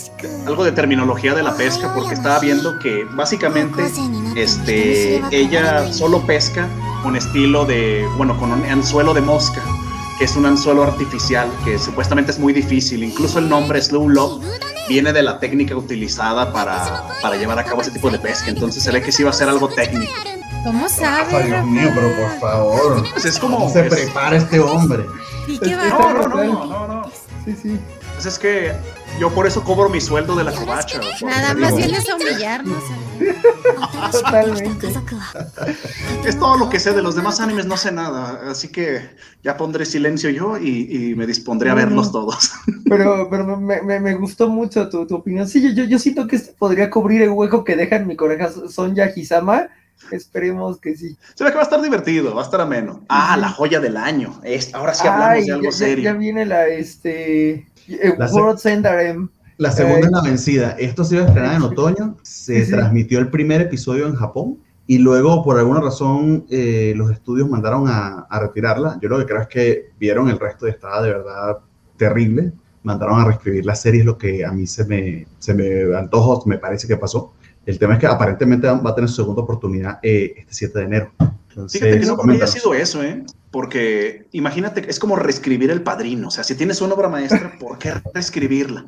[0.45, 3.89] algo de terminología de la pesca, porque estaba viendo que básicamente
[4.35, 6.67] este, ella solo pesca
[7.01, 9.63] con estilo de, bueno, con un anzuelo de mosca,
[10.17, 13.03] que es un anzuelo artificial, que supuestamente es muy difícil.
[13.03, 14.43] Incluso el nombre Slow Love
[14.89, 18.49] viene de la técnica utilizada para, para llevar a cabo ese tipo de pesca.
[18.49, 20.11] Entonces se ve que sí va a ser algo técnico.
[20.63, 21.45] ¿Cómo Ay, sabes?
[21.45, 23.03] Dios mío, pero por favor.
[23.13, 23.57] Pues es como...
[23.59, 25.05] ¿Cómo se es- prepara este hombre?
[25.47, 25.87] ¿Y qué va?
[25.87, 27.11] No, no, no, no, no.
[27.45, 27.79] sí, sí.
[28.15, 28.73] Pues es que
[29.19, 30.99] yo por eso cobro mi sueldo de la covacha.
[31.23, 32.83] Nada más vienes a humillarnos.
[34.11, 34.87] Totalmente.
[36.25, 38.41] Es todo lo que sé de los demás animes, no sé nada.
[38.49, 39.01] Así que
[39.43, 41.85] ya pondré silencio yo y, y me dispondré a No, no.
[41.87, 42.51] verlos todos.
[42.89, 45.47] Pero, pero me, me, me gustó mucho tu, tu opinión.
[45.47, 48.15] Sí, yo, yo, yo siento que este podría cubrir el hueco que deja en mi
[48.15, 49.67] corazón Yahisama.
[50.11, 51.17] Esperemos que sí.
[51.35, 53.03] Se ve que va a estar divertido, va a estar ameno.
[53.09, 54.39] Ah, la joya del año.
[54.43, 56.03] Es, ahora sí hablamos Ay, de algo ya, serio.
[56.05, 57.67] ya viene la este
[58.17, 59.29] La se- World's Endarem.
[59.57, 60.71] La segunda Eh, es la vencida.
[60.79, 62.15] Esto se iba a estrenar en otoño.
[62.21, 62.71] Se sí.
[62.71, 64.57] transmitió el primer episodio en Japón.
[64.85, 68.97] Y luego, por alguna razón, eh, los estudios mandaron a, a retirarla.
[69.01, 71.57] Yo lo que creo es que vieron el resto y estaba de verdad
[71.97, 72.51] terrible.
[72.83, 76.41] Mandaron a reescribir la serie, es lo que a mí se me, se me antojó,
[76.45, 77.33] me parece que pasó.
[77.65, 80.85] El tema es que aparentemente va a tener su segunda oportunidad eh, este 7 de
[80.85, 81.11] enero.
[81.69, 83.23] Fíjate que no haya sido eso, ¿eh?
[83.51, 86.27] Porque imagínate, es como reescribir el padrino.
[86.27, 88.85] O sea, si tienes una obra maestra, ¿por qué reescribirla?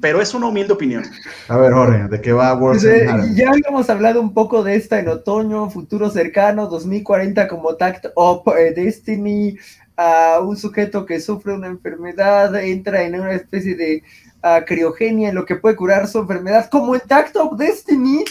[0.00, 1.04] Pero es una humilde opinión.
[1.48, 5.00] A ver, Jorge, ¿de qué va World pues, Ya habíamos hablado un poco de esta
[5.00, 9.56] en otoño, futuro cercano, 2040 como Tact Up, eh, Destiny,
[9.96, 14.02] a un sujeto que sufre una enfermedad, entra en una especie de
[14.42, 18.24] uh, criogenia en lo que puede curar su enfermedad, como en Tact Up Destiny.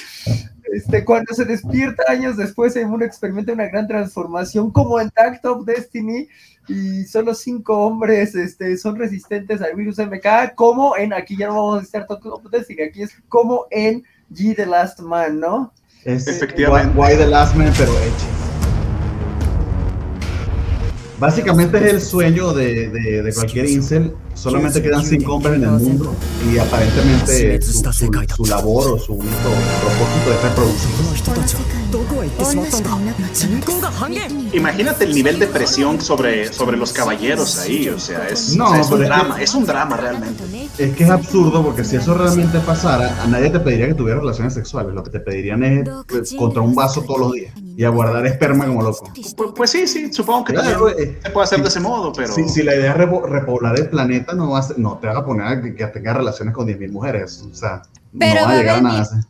[0.73, 5.45] Este, cuando se despierta años después en un experimento, una gran transformación, como en Tact
[5.45, 6.27] of Destiny,
[6.67, 11.55] y solo cinco hombres este, son resistentes al virus MK, como en, aquí ya no
[11.55, 15.71] vamos a estar Tact of Destiny, aquí es como en G The Last Man, ¿no?
[16.05, 16.97] Es, Efectivamente.
[16.97, 18.25] Why, The Last Man, pero hecho.
[21.19, 24.15] Básicamente es el sueño de, de, de cualquier incel.
[24.33, 26.15] Solamente quedan cinco hombres en el mundo
[26.51, 29.49] y aparentemente su, su, su labor o su único
[29.81, 31.82] propósito es reproducir.
[34.53, 39.41] Imagínate el nivel de presión sobre, sobre los caballeros ahí, o sea, es, un drama,
[39.41, 40.43] es un drama realmente.
[40.77, 44.21] Es que es absurdo porque si eso realmente pasara, a nadie te pediría que tuvieras
[44.21, 47.83] relaciones sexuales, lo que te pedirían es pues, contra un vaso todos los días y
[47.83, 49.11] a guardar esperma como loco.
[49.13, 52.33] Pues, pues sí, sí, supongo que eh, se puede hacer de ese modo, pero...
[52.33, 55.61] Si, la idea es repoblar el planeta, no, vas, no te vas a poner a
[55.61, 57.83] que, que tengas relaciones con 10.000 mujeres, o sea...
[58.17, 58.41] Pero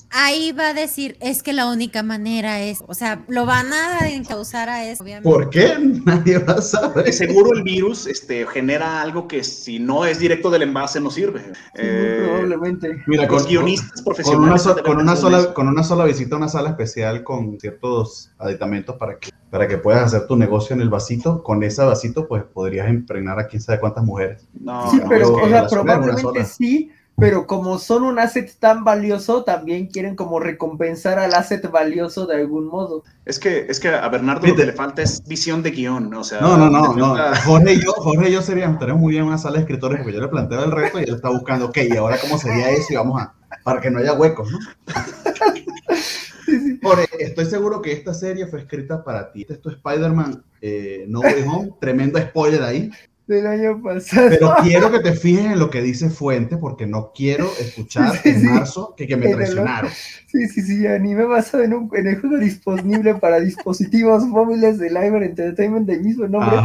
[0.09, 4.09] ahí va a decir, es que la única manera es, o sea, lo van a
[4.09, 5.29] encauzar a eso, obviamente.
[5.29, 5.77] ¿Por qué?
[6.05, 7.11] Nadie va a saber.
[7.13, 11.41] Seguro el virus este, genera algo que si no es directo del envase no sirve.
[11.75, 13.03] Eh, probablemente.
[13.07, 14.63] Mira, con, guionistas profesionales.
[14.83, 19.17] Con una, sola, con una sola visita a una sala especial con ciertos aditamentos para
[19.17, 22.89] que, para que puedas hacer tu negocio en el vasito, con ese vasito pues podrías
[22.89, 24.45] impregnar a quién sabe cuántas mujeres.
[24.59, 29.87] No, sí, pero, o sea, probablemente sí pero como son un asset tan valioso, también
[29.87, 33.03] quieren como recompensar al asset valioso de algún modo.
[33.25, 36.23] Es que, es que a Bernardo lo que le falta es visión de guion, o
[36.23, 36.41] sea...
[36.41, 37.15] No, no, no, no.
[37.45, 39.99] Jorge y yo, Jorge y yo seríamos, estaríamos muy bien en una sala de escritores
[39.99, 42.71] porque yo le planteo el reto y él está buscando, ok, ¿y ahora cómo sería
[42.71, 42.91] eso?
[42.91, 43.33] Y vamos a,
[43.63, 44.59] para que no haya huecos, ¿no?
[46.81, 49.45] Jorge, estoy seguro que esta serie fue escrita para ti.
[49.47, 52.91] Esto es Spider-Man eh, No Way Home, tremendo spoiler ahí
[53.27, 54.29] del año pasado.
[54.29, 58.45] Pero quiero que te fijes en lo que dice Fuente, porque no quiero escuchar en
[58.45, 59.89] marzo que, que me traicionaron.
[60.27, 64.89] Sí, sí, sí, anime basado en, un, en el juego disponible para dispositivos móviles de
[64.89, 66.57] Live Entertainment del mismo nombre,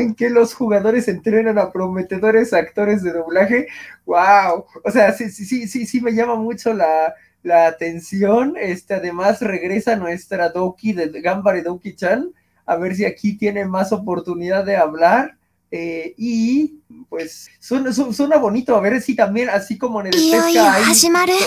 [0.00, 3.66] en que los jugadores entrenan a prometedores actores de doblaje.
[4.06, 4.66] ¡Wow!
[4.84, 8.54] O sea, sí, sí, sí, sí, sí me llama mucho la, la atención.
[8.60, 12.30] Este, además, regresa nuestra Doki de Gambare Doki-chan,
[12.66, 15.37] a ver si aquí tiene más oportunidad de hablar
[15.70, 20.74] eh, y pues suena, suena, bonito, a ver si también, así como en el pesca
[20.74, 20.94] hay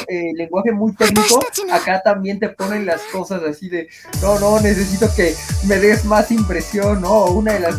[0.07, 1.39] eh, lenguaje muy técnico,
[1.71, 3.87] acá también te ponen las cosas así de,
[4.21, 7.75] no, no, necesito que me des más impresión, no, una de las,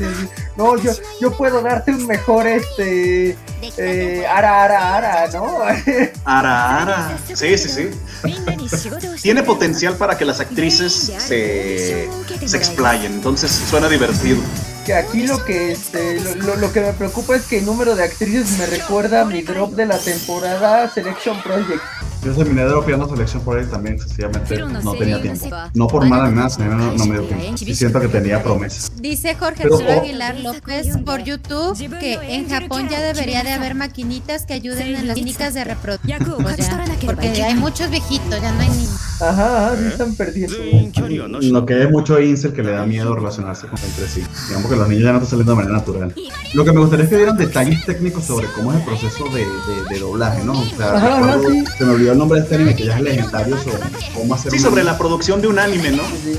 [0.56, 0.90] no, yo,
[1.20, 3.36] yo puedo darte un mejor, este,
[3.78, 5.58] eh, ara, ara, ara, ¿no?
[6.24, 7.90] ara, ara, sí, sí, sí.
[9.22, 12.08] Tiene potencial para que las actrices se,
[12.44, 14.40] se explayen, entonces suena divertido
[14.84, 18.04] que aquí lo que este, lo, lo, que me preocupa es que el número de
[18.04, 21.82] actrices me recuerda a mi drop de la temporada Selection Project.
[22.24, 25.48] Yo terminé dropeando Selection Project también, sencillamente no tenía tiempo.
[25.74, 27.64] No por nada ni nada, no, no me dio tiempo.
[27.66, 28.92] Y siento que tenía promesas.
[29.00, 34.46] Dice Jorge Pero, Aguilar López por YouTube que en Japón ya debería de haber maquinitas
[34.46, 36.20] que ayuden en las clínicas de reproducción.
[37.04, 39.00] porque hay muchos viejitos, ya no hay niños.
[39.20, 40.56] Ajá, ajá, están perdiendo.
[41.40, 44.22] Lo que es mucho incel que le da miedo relacionarse con entre sí.
[44.48, 46.14] Digamos que los niños ya no están saliendo de manera natural.
[46.54, 49.40] Lo que me gustaría es que dieran detalles técnicos sobre cómo es el proceso de,
[49.40, 50.52] de, de doblaje, ¿no?
[50.52, 51.64] O sea, ajá, sí.
[51.78, 53.80] se me olvidó el nombre de este anime que ya es legendario sobre
[54.14, 54.52] cómo hacer.
[54.52, 56.02] Sí, sobre la producción de un anime, ¿no?
[56.04, 56.38] Sí.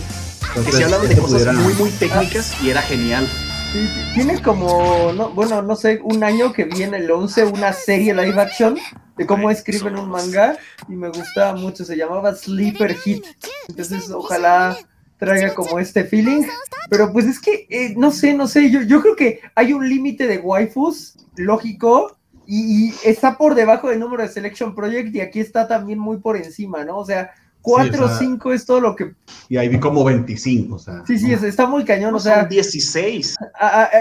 [0.65, 3.27] que se hablaban de cosas muy, muy técnicas y era genial.
[3.71, 8.13] Sí, tiene como, no, bueno, no sé, un año que viene el 11 una serie
[8.13, 8.77] live action
[9.17, 10.57] de cómo escriben un manga
[10.87, 13.25] y me gustaba mucho, se llamaba Sleeper Hit.
[13.67, 14.77] Entonces, ojalá
[15.17, 16.43] traiga como este feeling.
[16.89, 19.87] Pero pues es que, eh, no sé, no sé, yo, yo creo que hay un
[19.87, 22.17] límite de waifus lógico
[22.47, 26.37] y, está por debajo del número de Selection Project y aquí está también muy por
[26.37, 26.97] encima, ¿no?
[26.97, 27.31] O sea,
[27.61, 29.13] 4 o 5 es todo lo que...
[29.49, 31.03] Y ahí vi como 25, o sea...
[31.07, 32.45] Sí, sí, está muy cañón, o sea...
[32.45, 33.35] 16.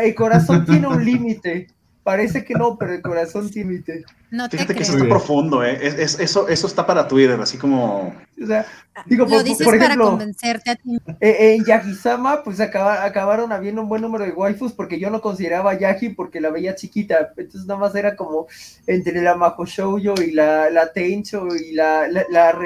[0.02, 1.68] el corazón tiene un límite.
[2.02, 4.04] Parece que no, pero el corazón tímite.
[4.32, 5.78] No Fíjate que eso está profundo, ¿eh?
[5.80, 8.14] Es, eso, eso está para Twitter, así como.
[8.42, 8.66] O sea,
[9.06, 10.98] digo, Lo por, dices por ejemplo, para convencerte a ti.
[11.20, 15.72] Eh, en Yagisama, pues acabaron habiendo un buen número de waifus porque yo no consideraba
[15.72, 17.32] a Yagi porque la veía chiquita.
[17.36, 18.46] Entonces, nada más era como
[18.86, 22.58] entre la Majo Shoujo y la, la Tencho y la, la, la,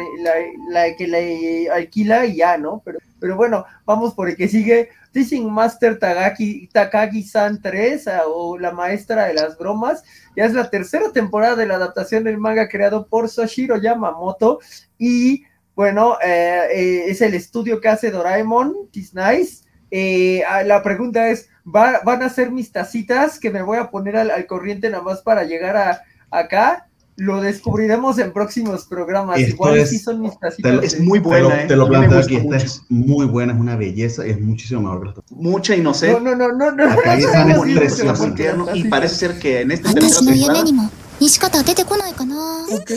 [0.71, 2.81] la, que le alquila y ya, ¿no?
[2.85, 4.89] Pero Pero bueno, vamos por el que sigue.
[5.17, 10.03] Teaching Master Takagi, Takagi-san 3 ah, o La Maestra de las Bromas.
[10.37, 14.59] Ya es la tercera temporada de la adaptación del manga creado por Soshiro Yamamoto.
[14.99, 15.45] Y
[15.75, 19.65] bueno, eh, eh, es el estudio que hace Doraemon, It's Nice.
[19.91, 23.91] Eh, ah, la pregunta es, ¿va- ¿van a ser mis tacitas que me voy a
[23.91, 26.91] poner al, corriente nada más para llegar acá?
[27.19, 29.39] Lo descubriremos en próximos programas.
[29.39, 30.75] Esto Igual es- sí son mis te tacitas.
[30.75, 31.65] lo- Es muy Te buena, lo, ¿eh?
[31.67, 32.57] te lo planteo aquí, esta mucho.
[32.67, 35.33] es muy buena, es una belleza y es muchísimo mejor que las otras.
[35.33, 36.21] Mucha No, inocencia.
[36.21, 36.85] no, no, no, no.
[36.85, 39.71] Acá no, no, es no, no, no, no, no, y no, parece ser que en
[39.73, 42.92] esta tercera 私の夢 temporada にも西方出てこないかな Ok.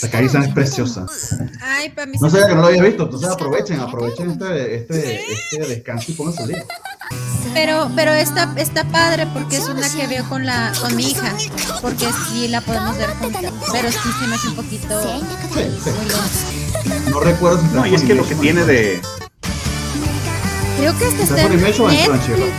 [0.00, 1.06] Takagi-san es preciosa.
[1.62, 4.30] Ay, para mí No se me- sabía que no lo había visto, entonces aprovechen, aprovechen
[4.30, 5.20] este, este,
[5.52, 6.64] este descanso y pónganse al día.
[7.54, 11.34] Pero, pero está, está padre porque es una que veo con la, con mi hija,
[11.80, 13.42] porque sí la podemos ver juntas,
[13.72, 15.90] pero sí se me hace un poquito 戦略 Sí, で sí.
[15.90, 17.10] muy lento.
[17.10, 18.68] No recuerdo si está No, en y es que lo que Funimation tiene o en
[18.68, 19.02] de.
[20.78, 22.50] Creo que este ¿Está está en en Funimation o en Netflix, Crunchyroll?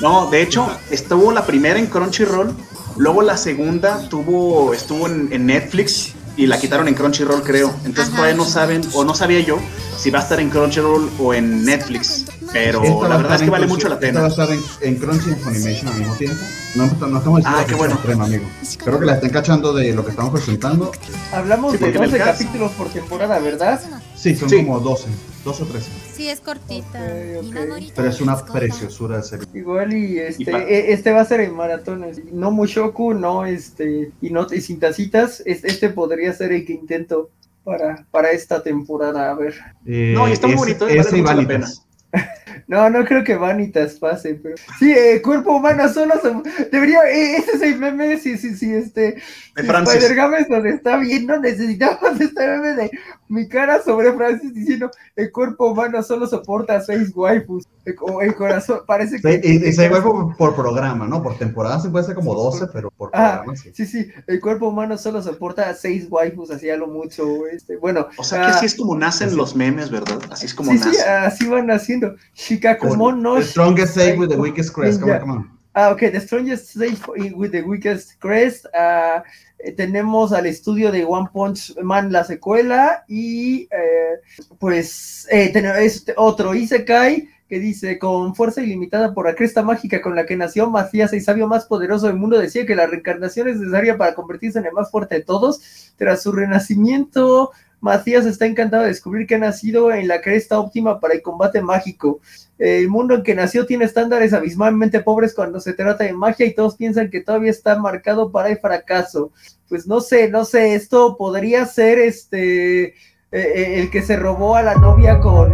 [0.00, 0.24] ¿no?
[0.24, 2.54] No, de hecho, estuvo la primera en Crunchyroll,
[2.99, 7.73] luego la segunda tuvo, estuvo en, en Netflix y la quitaron en Crunchyroll, creo.
[7.85, 8.17] Entonces Ajá.
[8.17, 9.57] todavía no saben, o no sabía yo,
[9.97, 12.25] si va a estar en Crunchyroll o en Netflix.
[12.51, 14.19] Pero Esta la verdad es que vale mucho la Esta pena.
[14.21, 16.43] va a estar en, en Crunchy y en Funimation al mismo tiempo.
[16.75, 17.93] No, no estamos diciendo Ah, que qué bueno.
[17.95, 18.43] extrema, amigo.
[18.61, 20.91] Espero que la estén cachando de lo que estamos presentando.
[21.33, 23.81] Hablamos Sí, de porque en el 12 caso- capítulos por temporada, ¿verdad?
[24.15, 24.57] Sí, son Sí.
[24.57, 25.07] como 12,
[25.43, 25.89] 12 o 13.
[26.13, 26.99] Sí, es cortita.
[27.39, 27.91] Ok, ok.
[27.95, 29.47] Pero es una preciosura de serie.
[29.53, 32.21] Igual y este, Y e- este va a ser en maratones.
[32.31, 35.41] No Mushoku, no este, y no y sin tacitas.
[35.45, 37.29] Es- Este podría ser el que intento
[37.63, 39.31] para, para esta temporada.
[39.31, 39.55] A ver.
[39.85, 41.85] Eh, No, y está muy bonito, eh, vale ese y mucho la Vanitas.
[42.67, 47.37] No, no creo que Vanitas pase, pero sí, eh, cuerpo humano solo se- debería, eh,
[47.37, 49.21] ese es el meme, si, si, si, este,
[49.55, 49.95] De Francis.
[49.95, 52.91] Spider Games nos está viendo, necesitamos este meme de
[53.27, 58.35] mi cara sobre Francis diciendo, el cuerpo humano solo soporta seis waifus, el, o el
[58.35, 59.41] corazón, parece que...
[59.41, 61.21] Sí, y, se igual por, por programa, ¿no?
[61.21, 63.71] Por temporada se puede ser como 12, pero por Ah, programa sí.
[63.73, 68.07] sí, sí, el cuerpo humano solo soporta seis waifus, así a lo mucho, este, bueno.
[68.17, 70.19] O sea que ah, así es como nacen los memes, ¿verdad?
[70.31, 71.09] Así es como sí, sí, nacen.
[71.09, 72.15] así van haciendo.
[72.35, 74.99] Shikakumon no The strongest save with the weakest crest.
[74.99, 75.59] Come on, come on.
[75.73, 76.99] Ah, ok, The Strongest Safe
[77.35, 78.65] with the Weakest Crest.
[78.73, 79.23] Ah,
[79.59, 83.05] eh, tenemos al estudio de One Punch Man, la secuela.
[83.07, 84.19] Y eh,
[84.59, 90.01] pues eh, tenemos este otro Isekai que dice: Con fuerza ilimitada por la cresta mágica
[90.01, 93.49] con la que nació Macías, el sabio más poderoso del mundo, decía que la reencarnación
[93.49, 95.93] es necesaria para convertirse en el más fuerte de todos.
[95.97, 100.99] Tras su renacimiento, Macías está encantado de descubrir que ha nacido en la cresta óptima
[100.99, 102.19] para el combate mágico.
[102.57, 106.53] El mundo en que nació tiene estándares abismalmente pobres cuando se trata de magia y
[106.53, 109.31] todos piensan que todavía está marcado para el fracaso.
[109.69, 112.93] Pues no sé, no sé, esto podría ser este eh,
[113.31, 115.53] eh, el que se robó a la novia con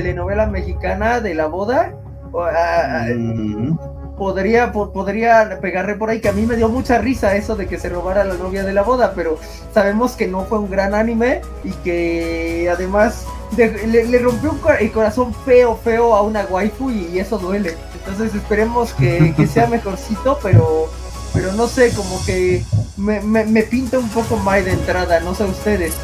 [0.00, 1.92] telenovela mexicana de la boda.
[3.14, 3.76] Mm,
[4.16, 7.66] podría, po- podría pegarle por ahí, que a mí me dio mucha risa eso de
[7.66, 9.38] que se robara la novia de la boda, pero
[9.72, 13.26] sabemos que no fue un gran anime y que además
[13.56, 17.38] de- le, le rompió un el corazón feo, feo a una waifu y, y eso
[17.38, 17.74] duele.
[17.94, 20.88] Entonces esperemos que, que sea mejorcito, pero,
[21.36, 22.64] pero no sé, como que
[22.96, 25.94] me, me, me pinta un poco mal de entrada, no sé ustedes.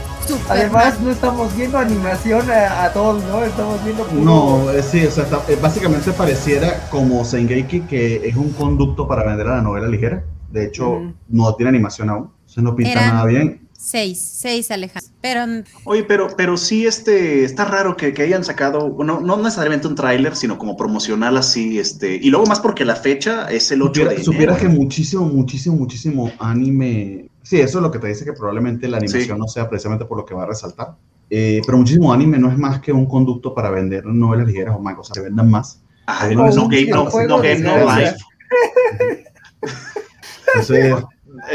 [0.48, 3.42] Además, no estamos viendo animación a, a todos, ¿no?
[3.44, 8.28] Estamos viendo puro- No, eh, sí, o sea, está- eh, básicamente pareciera como Sengeiki que
[8.28, 10.22] es un conducto para vender a la novela ligera.
[10.50, 11.12] De hecho, Ujú.
[11.28, 12.30] no tiene animación aún.
[12.46, 13.68] Se no pinta Eran- nada bien.
[13.84, 15.10] Seis, seis, Alejandro.
[15.20, 15.44] Pero
[15.84, 19.96] Oye, pero, pero sí, este, está raro que, que hayan sacado, no, no necesariamente un
[19.96, 23.88] tráiler, sino como promocional así, este, y luego más porque la fecha es el 8
[23.88, 24.32] Supiera, de enero.
[24.32, 27.28] supieras que muchísimo, muchísimo, muchísimo anime.
[27.42, 29.40] Sí, eso es lo que te dice que probablemente la animación Sí.
[29.40, 30.94] no sea precisamente por lo que va a resaltar.
[31.28, 34.78] Eh, pero muchísimo anime no es más que un conducto para vender novelas ligeras o
[34.78, 35.80] mangas, o sea, que vendan más.
[36.34, 36.68] No, no, no,
[37.26, 37.64] no, eh,
[40.86, 41.08] no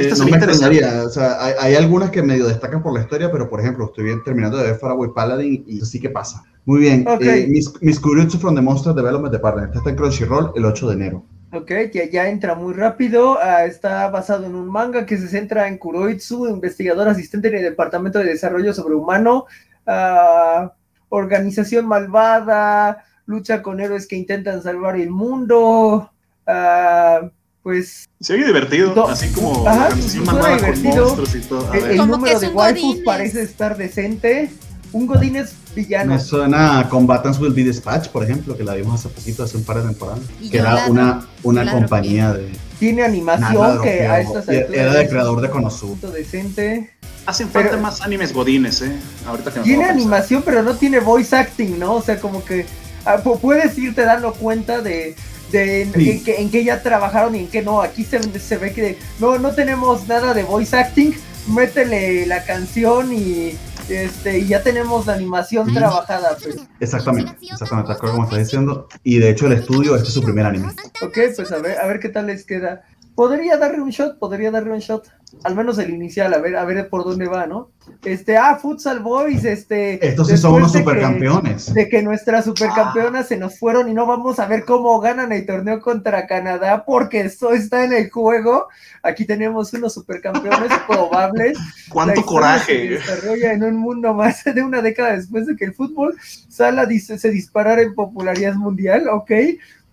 [0.04, 0.76] sería me interesante.
[0.76, 1.06] extrañaría.
[1.06, 4.06] O sea, hay, hay algunas que medio destacan por la historia, pero por ejemplo, estoy
[4.06, 6.44] bien terminando de ver Faraway Paladin y eso sí que pasa.
[6.66, 7.08] Muy bien.
[7.08, 7.22] Ok.
[7.22, 9.68] Eh, Miss, Miss from the Monster Development Department.
[9.68, 11.26] Esta está en Crunchyroll el 8 de enero.
[11.54, 13.38] Ok, que ya entra muy rápido.
[13.42, 17.64] ah, está basado en un manga que se centra en Kuroitsu, investigador asistente en el
[17.64, 19.46] Departamento de Desarrollo Sobrehumano,
[19.86, 20.74] ah,
[21.08, 26.12] organización malvada, lucha con héroes que intentan salvar el mundo.
[26.46, 27.32] ah,
[27.68, 29.10] pues Se oye divertido, No.
[29.10, 29.90] así como Ajá,
[30.24, 31.70] malvada con y todo.
[31.70, 34.50] A el, número es de waifus parece estar decente.
[34.94, 36.14] Un Godínez villano.
[36.14, 39.58] Me suena a Combatants Will Be Dispatched, por ejemplo, que la vimos hace poquito, hace
[39.58, 40.22] un par de temporadas.
[40.40, 42.50] Y Que era la- una, una la compañía de.
[42.80, 46.10] Tiene animación que a estas era alturas del es creador de Konosuba.
[46.12, 46.92] decente.
[47.26, 48.98] Hacen falta Pero- más animes godines, ¿eh?
[49.28, 51.96] Ahorita que me Tiene animación, pero no tiene voice acting, ¿no?
[51.96, 52.66] O sea, como que
[53.04, 55.18] ah, pu- puedes irte dando cuenta de,
[55.52, 56.12] de en, Sí.
[56.12, 57.82] en que, en qué ya trabajaron y en qué no.
[57.82, 61.14] Aquí se, se ve que no, no tenemos nada de voice acting.
[61.48, 63.54] Métele la canción y
[63.90, 65.74] este y ya tenemos la animación Mm.
[65.76, 66.38] trabajada.
[66.44, 66.58] Pues.
[66.82, 68.88] Exactamente, exactamente, tal como estás diciendo.
[69.04, 70.68] Y de hecho el estudio, este es su primer anime.
[71.02, 72.84] Ok, pues a ver, a ver qué tal les queda.
[73.18, 75.08] Podría darle un shot, podría darle un shot.
[75.44, 77.72] Al menos el inicial, a ver, a ver por dónde va, ¿no?
[78.06, 80.08] Este, ah, Futsal Boys, este.
[80.08, 81.74] Estos sí son de que- supercampeones.
[81.74, 85.48] de que nuestras supercampeonas se nos fueron y no vamos a ver cómo ganan el
[85.48, 88.68] torneo contra Canadá porque eso está en el juego.
[89.02, 91.58] Aquí tenemos unos supercampeones probables.
[91.90, 92.90] ¡Cuánto Se coraje!
[92.90, 96.16] desarrolla en un mundo más de una década después de que el fútbol
[96.50, 99.32] sala dice, se disparara en popularidad mundial, ok,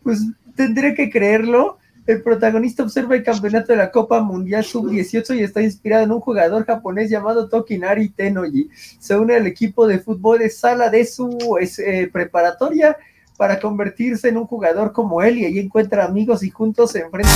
[0.03, 0.21] pues
[0.55, 1.79] tendré que creerlo.
[2.07, 6.21] El protagonista observa el campeonato de la Copa Mundial Sub-18 y está inspirado en un
[6.21, 8.69] jugador japonés llamado Tokinari Tenoji.
[8.99, 12.99] Se une al equipo de fútbol de sala de su es, eh, preparatoria
[13.39, 17.33] para convertirse en un jugador como él y allí encuentra amigos y juntos se enfrentan.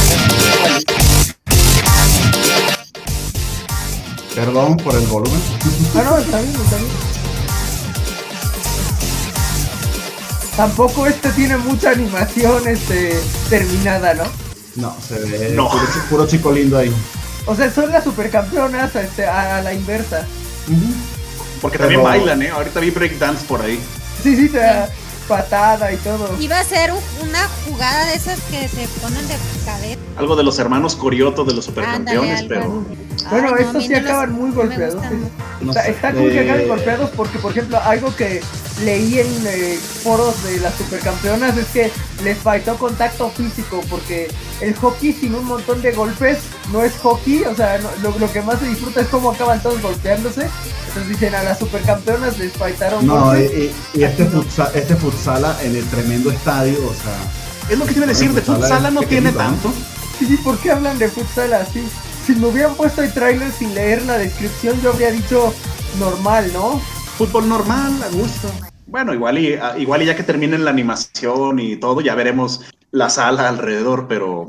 [4.35, 5.41] Perdón por el volumen.
[5.95, 6.91] Ah, no, está bien, está bien.
[10.59, 14.48] Tampoco este tiene mucha animación este, terminada, ¿no?
[14.81, 15.69] No, se ve No.
[15.69, 16.93] Puro, chi- puro chico lindo ahí.
[17.47, 20.25] O sea, son las supercampeonas este, a, la inversa.
[21.61, 22.51] Porque Pero- también bailan, ¿eh?
[22.51, 23.81] Ahorita vi breakdance por ahí.
[24.23, 24.89] Sí, sí, te da
[25.27, 26.37] patada y todo.
[26.41, 29.99] Iba a ser un- una jugada de esas que se ponen de cabeza.
[30.17, 32.85] Algo de los hermanos Corioto de los supercampeones, pero.
[33.31, 34.95] Bueno, Ay, estos sí los- acaban muy golpeados.
[34.95, 35.31] gustan.
[35.61, 38.41] No Está, está cool que eh, acaben golpeados porque, por ejemplo, algo que
[38.85, 41.91] leí en eh, foros de las supercampeonas es que
[42.23, 44.29] les faltó contacto físico porque
[44.61, 46.39] el hockey sin un montón de golpes
[46.73, 49.63] no es hockey, o sea, no- lo, lo que más se disfruta es cómo acaban
[49.63, 50.49] todos golpeándose.
[50.89, 53.73] Entonces dicen a las supercampeonas les faltaron No, y, golpes.
[53.95, 57.17] y- y este, futsal, este futsala en el tremendo estadio, o sea,
[57.71, 59.71] Es lo que te iba a decir, de Futsala no tiene tanto.
[60.19, 61.87] Sí, sí, ¿por qué hablan de futsal así?
[62.27, 65.53] Si me hubieran puesto el tráiler sin leer la descripción, yo habría dicho
[65.99, 66.81] normal, ¿no?
[67.19, 68.51] Fútbol normal, a gusto.
[68.89, 72.71] Bueno, igual y, a- igual y ya que terminen la animación y todo, ya veremos
[72.91, 74.49] la sala alrededor, pero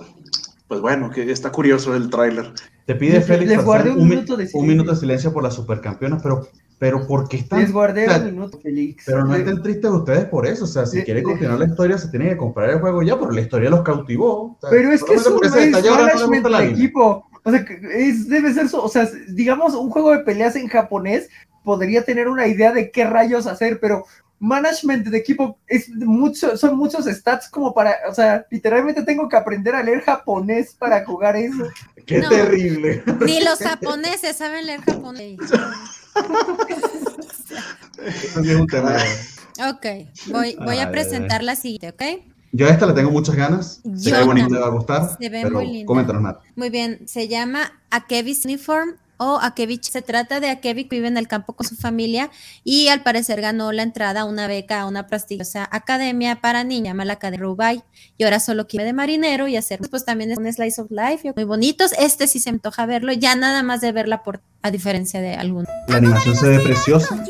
[0.68, 2.54] pues bueno, que está curioso el tráiler.
[2.86, 4.62] te pide Les- Félix les hacer guardé un mi- minuto de un silencio.
[4.72, 6.48] minuto de silencio por las supercampeonas, pero,
[6.80, 7.60] pero ¿por qué están?
[7.60, 9.04] Les guardé un minuto, Félix.
[9.06, 11.66] Pero no estén tristes ustedes por eso, o sea, si Le- quieren le- continuar la
[11.66, 14.54] historia se tienen que comprar el juego ya, pero la historia los cautivó.
[14.54, 16.72] o sea, Pero es que es un no management gusta el de anime.
[16.72, 17.26] equipo.
[17.44, 21.30] O sea, es, debe ser, so- o sea, digamos, un juego de peleas en japonés
[21.64, 24.06] podría tener una idea de qué rayos hacer, pero
[24.40, 29.36] management de equipo es mucho, son muchos stats como para, o sea, literalmente tengo que
[29.36, 31.66] aprender a leer japonés para jugar eso.
[32.06, 32.30] Qué No.
[32.30, 33.04] terrible.
[33.26, 35.38] Ni los japoneses saben leer japonés.
[37.98, 38.96] Eso sí es un tema.
[39.70, 39.86] Ok,
[40.28, 42.24] voy, a presentar la siguiente, ¿ok?
[42.52, 43.82] Yo a esta le tengo muchas ganas.
[43.84, 44.48] Yo Sé que bonito.
[44.48, 45.18] te va a gustar.
[45.20, 45.86] Se ve pero muy linda.
[45.86, 46.40] Coméntanos, Nat.
[46.56, 49.92] Muy bien, se llama Akevich Uniform o Akevich.
[49.92, 52.32] Se trata de Akevich que vive en el campo con su familia
[52.64, 56.92] y al parecer ganó la entrada a una beca a una prestigiosa academia para niña,
[56.92, 57.84] llama la Academia Rubai,
[58.18, 61.32] y ahora solo quiere de marinero y hacer, pues también es un slice of life,
[61.36, 61.92] muy bonitos.
[62.00, 65.36] Este sí se me antoja verlo, ya nada más de verla por, a diferencia de
[65.36, 65.70] algunos.
[65.88, 67.24] La animación se ve preciosa.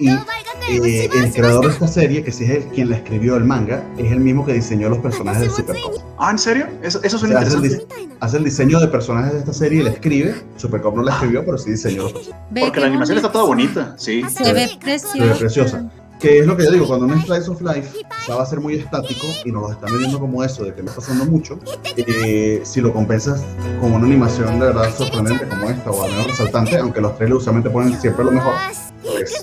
[0.00, 3.44] Y eh, el creador de esta serie, que sí es el, quien la escribió el
[3.44, 5.94] manga, es el mismo que diseñó los personajes de Supercop.
[6.18, 6.66] Ah, ¿en serio?
[6.82, 7.86] Eso, eso O suena sea, hace, el,
[8.20, 10.34] hace diseño de personajes de esta serie y la escribe.
[10.56, 12.44] Supercop no la escribió, pero sí diseñó los personajes.
[12.50, 14.22] Ve Porque la animación está toda bonita, sí.
[14.30, 15.24] Se ve Se preciosa.
[15.24, 15.90] ve preciosa.
[16.20, 18.46] Que es lo que yo digo, cuando un Slice of Life o sea, va a
[18.46, 21.24] ser muy estático y nos lo están vendiendo como eso, de que no está pasando
[21.24, 21.58] mucho,
[21.96, 23.42] eh, si lo compensas
[23.80, 27.40] con una animación de verdad sorprendente como esta, o al menos resaltante, aunque los trailers
[27.40, 28.52] usualmente ponen siempre lo mejor,
[29.02, 29.42] pues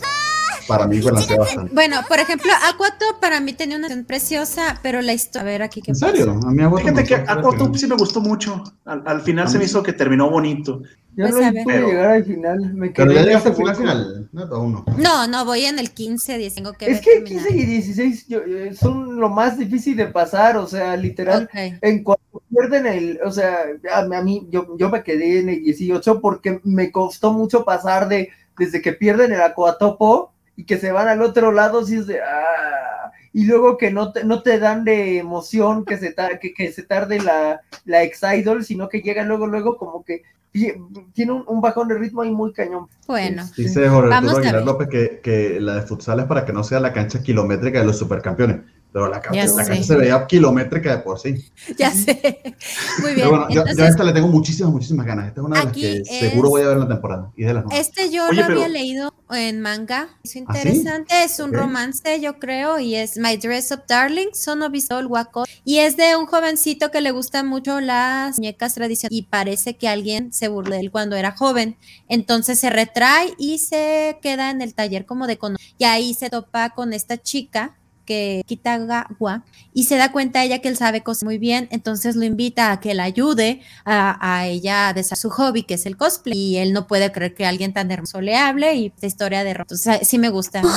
[0.68, 1.74] para mí balancea bastante.
[1.74, 5.42] Bueno, por ejemplo, Aquato para mí tenía una canción preciosa, pero la historia.
[5.42, 6.40] A ver aquí qué ¿En serio?
[6.46, 8.64] A mí Aguato Fíjate que gustó, a pero Koto que- sí me gustó mucho.
[8.86, 10.82] Al, al final se me hizo que terminó bonito.
[11.16, 11.64] Yo Pues, no a ver.
[11.64, 12.74] pude Pero- llegar al final.
[12.76, 14.46] Me Pero ya llegaste al final final, ¿no?
[14.46, 14.86] No.
[14.98, 17.48] No, no, voy en el 15, 10, tengo que Es ver que terminar.
[17.48, 21.50] 15 y 16 yo- eh, son lo más difícil de pasar, o sea, literal.
[21.82, 23.58] En cuanto pierden el, o sea,
[23.92, 28.08] a, a mí, yo, yo me quedé en el 18 porque me costó mucho pasar
[28.10, 32.08] de, desde que pierden el Aquatopo y que se van al otro lado, si es
[32.08, 36.40] de, ah, y luego que no te, no te dan de emoción que se, tar-
[36.40, 40.24] que, que se tarde la, la ex-idol, sino que llega luego, luego como que
[41.14, 42.88] tiene un, un bajón de ritmo ahí muy cañón.
[43.06, 44.66] Bueno, Dice Jorge Vamos Arturo a Aguilar.
[44.66, 47.86] López que, que la de futsal es para que no sea la cancha kilométrica de
[47.86, 48.62] los supercampeones.
[48.94, 51.46] Pero la, Ya la casa se veía kilométrica de por sí.
[51.78, 52.42] Ya sé.
[53.00, 53.16] Muy bien.
[53.16, 55.28] Pero bueno, yo, yo a esta le tengo muchísimas, muchísimas ganas.
[55.28, 57.32] Esta es una de las que es- seguro voy a ver en la temporada.
[57.36, 57.66] Y de las.
[57.72, 60.10] Este yo Oye, lo pero- había leído en manga.
[60.24, 60.40] Es ¿Ah, sí?
[60.40, 61.24] interesante.
[61.24, 65.46] Es un romance, yo creo, y es My Dress Up Darling, Sono Bisol Wako.
[65.64, 69.18] Y es de un jovencito que le gustan mucho las muñecas tradicionales.
[69.18, 71.78] Y parece que alguien se burló de él cuando era joven.
[72.08, 75.58] Entonces se retrae y se queda en el taller como de cono.
[75.78, 77.76] Y ahí se topa con esta chica
[78.08, 79.44] que Kitagawa
[79.74, 82.80] y se da cuenta ella que él sabe cosas muy bien, entonces lo invita a
[82.80, 86.58] que la ayude a, a ella a desarrollar su hobby, que es el cosplay, y
[86.58, 89.54] él no puede creer que alguien tan hermoso le hable y esta historia de...
[89.54, 90.62] ro- Entonces, sí me gusta.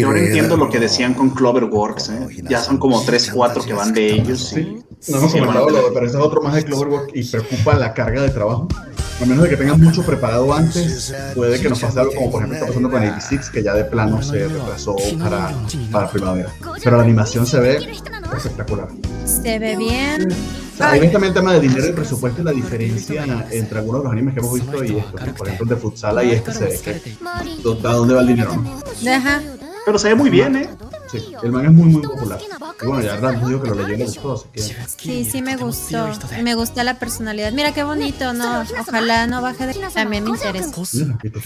[0.00, 2.26] Yo ahora entiendo lo que decían con Cloverworks, ¿eh?
[2.48, 4.40] Ya son como 3, 4 que van de ellos.
[4.48, 4.82] Sí.
[5.08, 5.82] No hemos Sí, comentado, bueno.
[5.82, 8.68] lo- pero ese es otro más de Cloverwork y preocupa la carga de trabajo.
[9.20, 12.40] A menos de que tengan mucho preparado antes, puede que nos pase algo como por
[12.42, 15.52] ejemplo está pasando con 86, que ya de plano se retrasó para,
[15.90, 16.50] para primavera.
[16.84, 17.78] Pero la animación se ve
[18.36, 18.88] espectacular.
[19.24, 20.28] Se ve bien.
[20.80, 24.04] Ahí ves también el tema de dinero y presupuesto y la diferencia entre algunos de
[24.04, 25.12] los animes que hemos visto y esto.
[25.26, 25.34] ¿no?
[25.34, 28.54] Por ejemplo, el de Futsala y este se ve que ¿a dónde va el dinero?
[28.54, 29.10] no?
[29.12, 29.42] Ajá.
[29.88, 30.68] Pero se ve muy bien, ¿eh?
[31.10, 32.38] Sí, el manga es muy, muy popular.
[32.82, 34.60] Y bueno, ya Rand dijo que lo leyó y le gustó, así que...
[34.60, 36.10] Sí, sí me gustó.
[36.42, 37.52] Me gusta la personalidad.
[37.52, 38.64] Mira qué bonito, ¿no?
[38.78, 39.72] Ojalá no baje de...
[39.94, 40.70] También me interesa.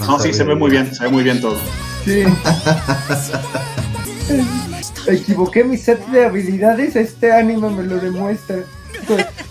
[0.01, 1.57] No, sí, se ve muy bien, se ve muy bien todo.
[2.05, 2.25] Sí.
[5.07, 8.57] Equivoqué mi set de habilidades, este anime me lo demuestra.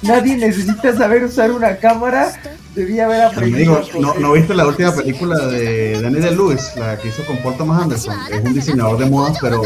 [0.02, 2.34] Nadie necesita saber usar una cámara,
[2.76, 3.78] debía haber aprendido.
[3.78, 7.58] Amigo, ¿no, ¿no viste la última película de Daniel Lewis, la que hizo con Paul
[7.58, 8.16] Thomas Anderson?
[8.30, 9.62] Es un diseñador de modas, pero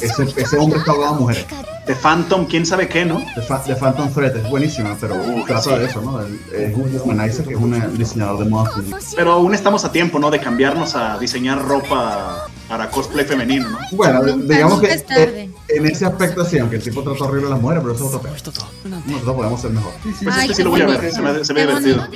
[0.00, 1.46] ese, ese hombre está ahogado a mujeres.
[1.88, 3.18] De Phantom, quién sabe qué, ¿no?
[3.18, 5.16] De, Fa- de Phantom Thread, es buenísima, pero
[5.46, 6.20] trata de eso, ¿no?
[6.20, 8.74] Es un womanizer que es un diseñador de modas.
[9.16, 10.30] Pero aún estamos a tiempo, ¿no?
[10.30, 13.78] De cambiarnos a diseñar ropa para cosplay femenino, ¿no?
[13.92, 17.60] Bueno, digamos que eh, en ese aspecto sí, aunque el tipo trata horrible a las
[17.62, 19.02] mujeres, pero eso es otro tema.
[19.06, 19.92] Nosotros podemos ser mejor.
[20.02, 22.06] Sí, sí, Pues Ay, este sí lo voy a ver, se me, se ve divertido.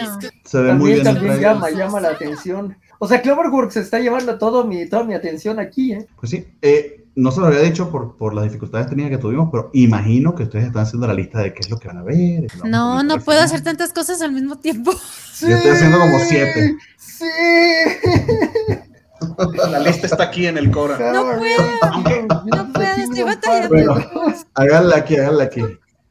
[0.44, 2.76] Se ve muy bien el también llama, llama la atención.
[3.04, 6.06] O sea, Cloverworks está llevando todo mi, toda mi atención aquí, ¿eh?
[6.20, 9.48] Pues sí, eh, no se lo había dicho por, por las dificultades técnicas que tuvimos,
[9.50, 12.04] pero imagino que ustedes están haciendo la lista de qué es lo que van a
[12.04, 12.46] ver.
[12.62, 13.44] a No, no puedo final.
[13.44, 14.92] hacer tantas cosas al mismo tiempo.
[15.40, 16.76] Yo estoy haciendo como siete.
[16.96, 17.24] Sí.
[19.68, 20.96] La lista está aquí en el Cora.
[21.12, 23.68] No puedo, no puedo, estoy batallando.
[23.68, 23.96] Bueno,
[24.54, 25.60] háganla aquí, háganla aquí.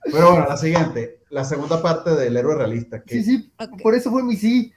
[0.03, 4.11] Pero bueno, la siguiente, la segunda parte del héroe realista, que, Sí, sí, por eso
[4.11, 4.73] fue mi sí.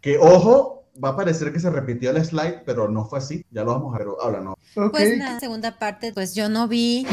[0.00, 3.44] que ojo, va a parecer que se repitió el slide, pero no fue así.
[3.50, 4.08] Ya lo vamos a ver.
[4.22, 4.58] Habla, no.
[4.74, 5.18] Okay.
[5.18, 7.06] Pues segunda parte, pues yo no vi.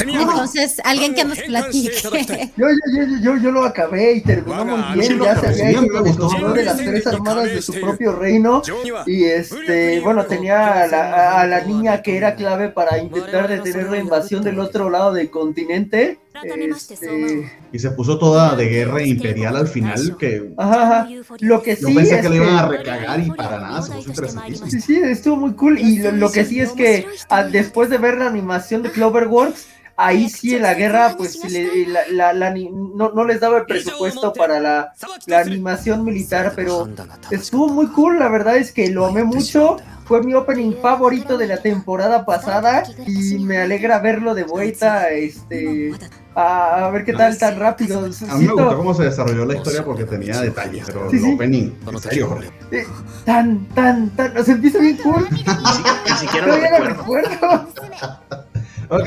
[0.00, 1.92] Entonces, alguien que nos platique.
[2.56, 5.20] Yo, yo, yo, yo, yo lo acabé y terminamos bien.
[5.20, 8.62] Ya se había ido el control de las tres armadas de su propio reino.
[9.06, 14.42] Y este, bueno, tenía a la niña que era clave para intentar detener la invasión
[14.42, 16.18] del otro lado del continente.
[16.34, 21.08] Este, Y se puso toda de guerra imperial al final, que ajá, ajá.
[21.40, 23.92] Lo que yo sí pensé es que le iban a recagar y para nada, se
[23.92, 24.70] puso interesantísimo.
[24.70, 25.78] sí, sí, estuvo muy cool.
[25.78, 29.66] Y lo, lo que sí es que ah, después de ver la animación de Cloverworks,
[30.06, 33.58] ahí sí en la guerra, pues le- la, la- la ni- no, no les daba
[33.58, 34.92] el presupuesto para la,
[35.26, 36.88] la animación militar, pero
[37.30, 38.18] estuvo muy cool.
[38.18, 39.76] La verdad es que lo amé mucho.
[40.04, 45.08] Fue mi opening favorito de la temporada pasada y me alegra verlo de vuelta.
[45.10, 45.92] Este,
[46.34, 48.00] a, a ver qué tal tan rápido.
[48.00, 51.22] A mí me gustó cómo se desarrolló la historia porque tenía detalles, pero Sí, el
[51.22, 51.34] sí.
[51.34, 52.50] opening, en serio, Jorge.
[52.72, 52.86] eh,
[53.24, 54.36] tan, tan, tan.
[54.36, 55.26] O sea, empieza bien cool.
[55.30, 57.28] Ni, si- ni siquiera lo Todavía lo recuerdo.
[57.30, 57.68] recuerdo.
[58.88, 59.06] Ok,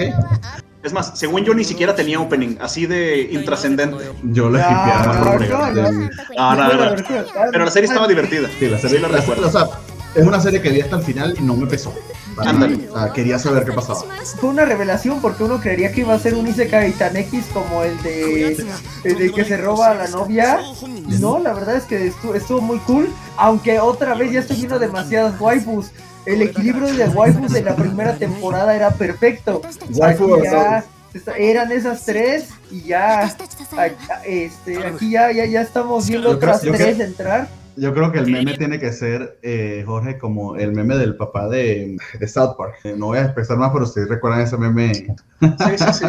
[0.86, 3.98] Es más, según yo ni siquiera tenía opening, así de intrascendente.
[4.24, 5.50] yo lo No, skipeé a no, Jorge.
[5.50, 5.74] no, no.
[5.74, 6.96] del- Ah, no, no, no.
[6.96, 8.48] Recuerdo, Pero la serie estaba divertida.
[8.60, 9.48] Sí, la serie, Sí la la- recuerdo.
[9.48, 9.68] o sea,
[10.14, 11.94] es una serie que vi hasta el final y no me pesó.
[12.36, 12.78] Para Ándale.
[12.78, 12.92] nada.
[12.94, 14.02] O sea, quería saber qué pasaba.
[14.40, 17.82] Fue una revelación porque uno creería que iba a ser un Isekai tan X como
[17.84, 18.58] el de,
[19.06, 20.60] el de que se roba a la novia.
[21.20, 23.08] No, la verdad es que estuvo, estuvo muy cool.
[23.38, 25.88] Aunque otra vez ya estoy viendo demasiadas waifus.
[26.26, 29.62] El equilibrio de waifus de la primera temporada era perfecto.
[29.94, 30.84] Waifu, ya
[31.38, 33.34] eran esas tres y ya
[34.26, 37.48] este, aquí ya, ya, ya estamos viendo Yo otras tres creo- entrar.
[37.78, 41.50] Yo creo que el meme tiene que ser, eh, Jorge, como el meme del papá
[41.50, 42.76] de, de South Park.
[42.86, 44.94] Eh, no voy a expresar más, pero ustedes recuerdan ese meme.
[44.94, 45.08] Sí,
[45.78, 46.06] sí, sí.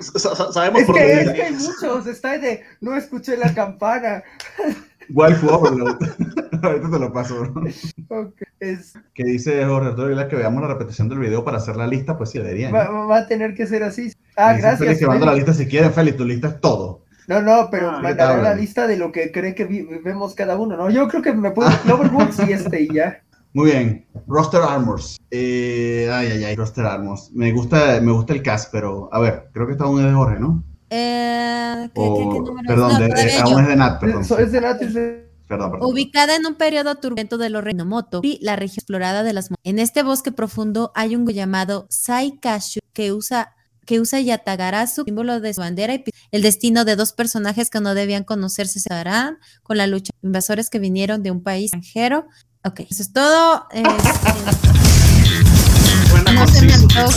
[0.18, 3.54] Sa- sa- Sabemos Es por que, es que hay muchos, está de no escuché la
[3.54, 4.24] campana.
[5.08, 5.96] Waifu Overload.
[6.62, 7.44] Ahorita te lo paso.
[7.46, 7.62] ¿no?
[8.08, 11.86] Ok, es- Que dice Jorge Arturo que veamos la repetición del video para hacer la
[11.86, 12.16] lista.
[12.18, 12.72] Pues sí, deberían.
[12.74, 14.12] va, va a tener que ser así.
[14.36, 14.78] Ah, gracias.
[14.78, 16.16] Félix que manda la lista si quieren, Félix.
[16.16, 17.04] Tu lista es todo.
[17.28, 20.34] No, no, pero Ah, mandaré ¿qué la lista de lo que cree que vi- vemos
[20.34, 20.90] cada uno, ¿no?
[20.90, 23.20] Yo creo que me puedo Cloverworks y este y ya.
[23.52, 24.06] Muy bien.
[24.28, 25.16] Roster Armors.
[25.30, 27.30] Eh, ay, ay, ay, Roster Armors.
[27.32, 30.38] Me gusta, me gusta el cast, pero a ver, creo que está un de Jorge,
[30.38, 30.62] ¿no?
[30.90, 32.66] Eh, ¿qué- qué- O- qué número?
[32.66, 34.22] perdón, No, de, todavía eh, aún es de Nat, perdón.
[34.22, 35.90] Eso es de Nat, es de- Perdón, perdón.
[35.90, 39.80] Ubicada en un periodo turbulento de los Reinomoto y la región explorada de las En
[39.80, 43.54] este bosque profundo hay un llamado Saikashu que usa
[43.86, 47.92] que usa Yatagarasu, símbolo de su bandera, y el destino de dos personajes que no
[47.94, 52.26] debían conocerse se harán con la lucha de invasores que vinieron de un país extranjero.
[52.62, 53.66] Ok, eso es todo.
[53.72, 53.82] Eh,
[56.12, 57.08] Buena no se me antoja.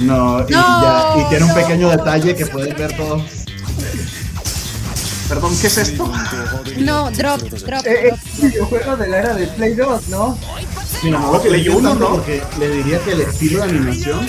[0.00, 1.54] No, y, No, ya- y tiene un no.
[1.56, 3.22] pequeño detalle que pueden ver todos.
[5.28, 6.12] Perdón, ¿qué es esto?
[6.78, 7.84] No, drop, drop.
[7.86, 8.14] Eh, drop.
[8.24, 10.38] es un videojuego de la era de Play 2, ¿no?
[11.02, 12.08] Mira, no lo que Play le uno, ¿no?
[12.10, 14.20] porque le diría que el estilo de animación,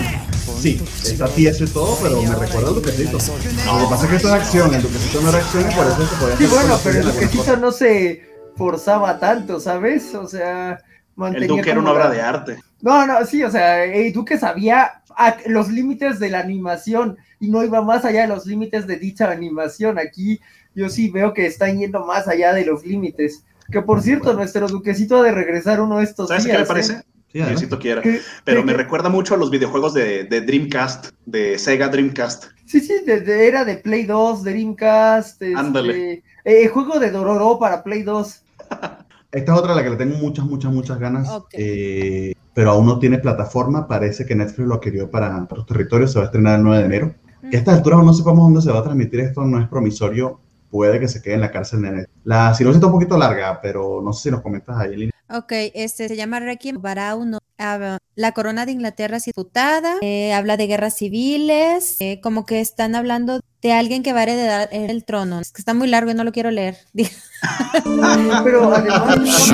[0.60, 3.18] sí, está tieso y todo, pero me recuerda al Duquecito.
[3.20, 5.86] Lo que pasa es que esto es acción, el Duquecito no era acción y por
[5.86, 8.22] eso se podía Sí, hacer bueno, cosas pero el Duquecito no se
[8.56, 10.16] forzaba tanto, ¿sabes?
[10.16, 10.80] O sea,
[11.16, 12.60] mantenía El Duque era una obra de arte.
[12.82, 17.50] No, no, sí, o sea, el Duque sabía a- los límites de la animación y
[17.50, 19.98] no iba más allá de los límites de dicha animación.
[20.00, 20.40] Aquí
[20.76, 23.44] yo sí veo que están yendo más allá de los límites.
[23.72, 26.58] Que por cierto, nuestro Duquecito ha de regresar uno de estos ¿Sabes días.
[26.58, 26.66] qué ¿eh?
[26.68, 26.94] parece?
[27.30, 27.52] Sí, adelante.
[27.60, 28.02] Diosito quiera.
[28.02, 31.90] Que- Pero que- me que- recuerda mucho a los videojuegos de, de Dreamcast, de Sega
[31.90, 32.46] Dreamcast.
[32.66, 35.42] Sí, sí, de, de- era de Play 2, de Dreamcast.
[35.42, 36.24] este, Ándale.
[36.46, 38.44] eh, juego de Dororo para Play 2.
[39.32, 41.50] Esta es otra a la que le tengo muchas, muchas, muchas ganas, Ok.
[41.54, 43.88] eh, pero aún no tiene plataforma.
[43.88, 46.86] Parece que Netflix lo adquirió para otros territorios, se va a estrenar el 9 de
[46.86, 47.16] enero.
[47.52, 50.40] Que a estas alturas no sepamos dónde se va a transmitir esto, no es promisorio,
[50.72, 52.10] puede que se quede en la cárcel de Netflix.
[52.24, 55.12] La sinopsis está un poquito larga, pero no sé si nos comentas ahí, Lina.
[55.30, 57.38] Ok, este se llama Requiem para uno.
[57.60, 62.60] Ah, la corona de Inglaterra es disputada, eh, habla de guerras civiles, eh, como que
[62.60, 65.42] están hablando de alguien que va a heredar el trono.
[65.42, 66.78] Es que está muy largo y no lo quiero leer.
[68.44, 69.48] Pero además.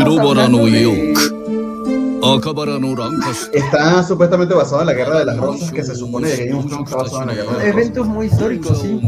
[3.53, 6.65] Está supuestamente basado en la Guerra de las Rosas, que se supone que Game of
[6.67, 7.83] Thrones está basado en la Guerra de las Rosas.
[7.83, 8.99] Eventos muy históricos, sí.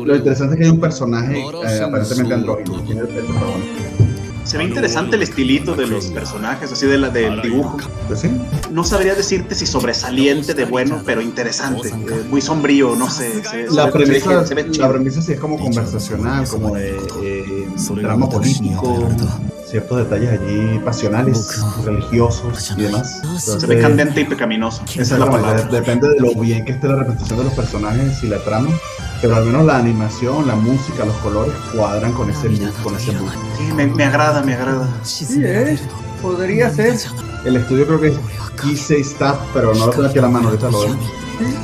[0.00, 3.89] Y lo interesante es que hay un personaje eh, aparentemente andrógino, es el protagonista.
[4.44, 7.78] Se ve interesante el estilito de los personajes, así de la, del dibujo.
[8.16, 8.30] Sí,
[8.72, 11.88] No sabría decirte si sobresaliente de bueno, pero interesante.
[11.88, 13.42] eh, muy sombrío, no sé.
[13.44, 16.96] se- la se ve- premisa, se ve la premisa sí es como conversacional, como de
[17.22, 17.68] eh,
[18.00, 19.08] drama político,
[19.68, 23.20] ciertos detalles allí pasionales, religiosos y demás.
[23.20, 24.82] Se ve Entonces, candente y pecaminoso.
[24.96, 25.62] Esa es la palabra.
[25.66, 28.70] depende de lo bien que esté la representación de los personajes y la trama,
[29.20, 33.12] pero al menos la animación, la música, los colores cuadran con ese mood, con ese
[33.12, 33.30] mood.
[33.58, 34.88] Sí, me, me agrada, me agrada.
[35.02, 35.78] Sí, ¿eh?
[36.22, 36.96] Podría ser.
[37.44, 38.14] El estudio creo que es
[38.62, 40.96] Gisei Staff, pero no lo tengo aquí a la mano, ahorita lo veo.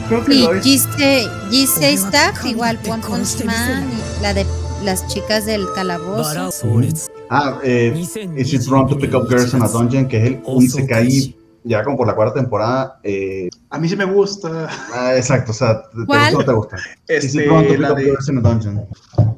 [0.08, 0.64] creo que Y lo es.
[0.64, 4.46] G6 Staff, igual One Punch Man y la de
[4.84, 6.50] las chicas del calabozo.
[7.28, 7.92] Ah, eh,
[8.36, 11.36] Is It Wrong to Pick Up Girls in a Dungeon, que es el un Isekai
[11.68, 12.98] ya como por la cuarta temporada.
[13.02, 14.68] Eh, A mí sí me gusta.
[14.94, 16.34] ah, exacto, o sea, ¿te, ¿Cuál?
[16.34, 16.76] gusta o no te gusta?
[17.08, 18.86] Este, Wrong to Pick la de- Girls in a Dungeon.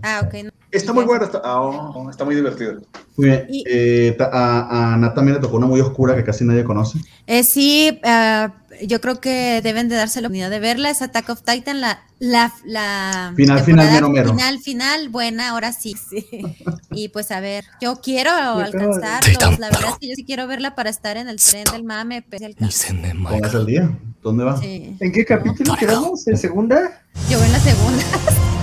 [0.03, 0.35] Ah, ok.
[0.45, 0.51] no.
[0.71, 2.75] Está muy buena, está, oh, está muy divertida.
[3.17, 3.47] Muy bien.
[3.49, 6.63] Y- Eh, ta- a, a Nat también le tocó una muy oscura que casi nadie
[6.65, 6.99] conoce.
[7.27, 8.53] Eh, sí, ah,
[8.83, 10.91] yo creo que deben de darse la oportunidad de verla.
[10.91, 13.89] Es Attack of Titan, la, la, la final, final,
[14.27, 16.27] final, final, buena, ahora sí, sí.
[16.91, 19.59] Y pues a ver, yo quiero alcanzarlos.
[19.59, 22.23] La verdad es que yo sí quiero verla para estar en el tren del mame.
[22.23, 23.91] Pues, ¿Cómo al día?
[24.23, 24.61] ¿Dónde va?
[24.63, 26.27] ¿En qué capítulo quedamos?
[26.27, 27.03] ¿En segunda?
[27.31, 28.03] Yo en la segunda.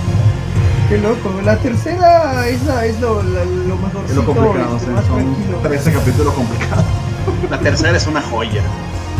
[0.88, 4.92] Qué loco, la tercera es, la, es lo, la, lo más Es lo complicado, este,
[4.92, 6.84] o sea, más 13 capítulos complicados.
[7.50, 8.62] La tercera es una joya.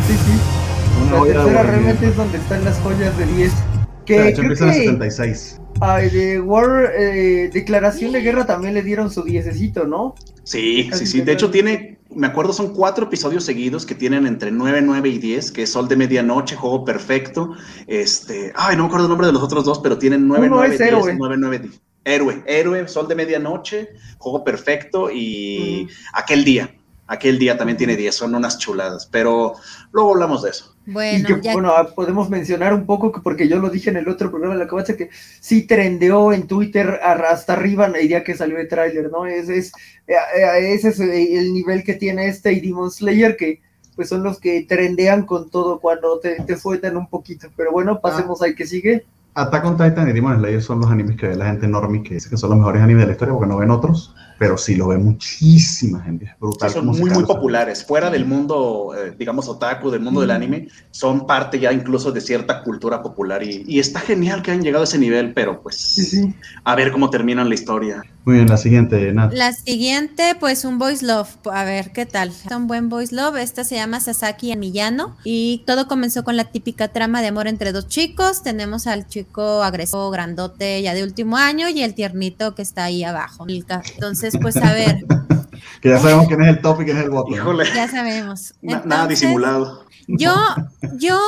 [0.07, 0.66] Sí, sí.
[1.11, 3.53] La tercera realmente es donde están las joyas de 10.
[3.53, 5.61] O Que hecho creo empieza en el que 76.
[5.81, 10.15] ay, de War eh, Declaración de Guerra también le dieron su diececito, ¿no?
[10.45, 11.21] Sí, sí, sí.
[11.23, 15.19] De hecho, tiene, me acuerdo, son cuatro episodios seguidos que tienen entre 9, 9 y
[15.19, 17.53] 10, que es Sol de Medianoche, Juego Perfecto.
[17.87, 20.57] Este, ay, no me acuerdo el nombre de los otros dos, pero tienen 9, Uno
[20.57, 21.15] 9, es 10, Héroe.
[21.17, 21.81] 9, 9, 10.
[22.05, 26.73] Héroe, Héroe, Sol de Medianoche, Juego Perfecto y Aquel Día.
[27.09, 29.55] Aquel día también tiene 10, son unas chuladas, pero
[29.93, 30.76] luego hablamos de eso.
[30.87, 33.91] Y Bueno, que, ya bueno, ah, podemos mencionar un poco, que porque yo lo dije
[33.91, 35.11] en el otro programa de la cabacha, que
[35.41, 39.27] sí trendeó en Twitter hasta arriba el día que salió el tráiler, ¿no?
[39.27, 39.73] Es, es,
[40.07, 43.61] eh, eh, ese es eh, el nivel que tiene este y Demon Slayer, que
[43.97, 47.49] pues son los que trendean con todo cuando te, te sueltan un poquito.
[47.57, 49.05] Pero bueno, pasemos al que sigue.
[49.35, 52.15] Attack on Titan y Demon Slayer son los animes que ve la gente normie que
[52.15, 54.15] dice que son los mejores animes de la historia porque no ven otros.
[54.39, 56.27] Pero sí lo ve muchísima gente.
[56.27, 56.69] Es brutal.
[56.71, 57.85] Sí, son muy, muy populares.
[57.85, 62.21] Fuera del mundo, eh, digamos, otaku, del mundo del anime, son parte ya incluso de
[62.21, 63.43] cierta cultura popular.
[63.43, 66.35] Y, y está genial que hayan llegado a ese nivel, pero pues Sí, sí.
[66.65, 68.03] a ver cómo terminan la historia.
[68.25, 69.33] Muy bien, la siguiente, Nat.
[69.33, 71.29] La siguiente, pues un voice love.
[71.53, 72.33] A ver, ¿qué tal?
[72.55, 73.37] Un buen voice love.
[73.37, 75.17] Esta se llama Sasaki y Miyano.
[75.23, 78.43] Y todo comenzó con la típica trama de amor entre dos chicos.
[78.43, 83.05] Tenemos al chico agresivo, grandote, ya de último año, y el tiernito que está ahí
[83.05, 83.47] abajo.
[83.67, 83.83] Ca-
[84.27, 85.05] Entonces, pues a ver,
[85.81, 87.35] Que ya sabemos quién es el top y quién es el bottom.
[87.35, 88.55] Híjole, ya sabemos.
[88.63, 89.85] na- nada Entonces, disimulado.
[90.09, 90.35] Yo,
[90.99, 91.19] yo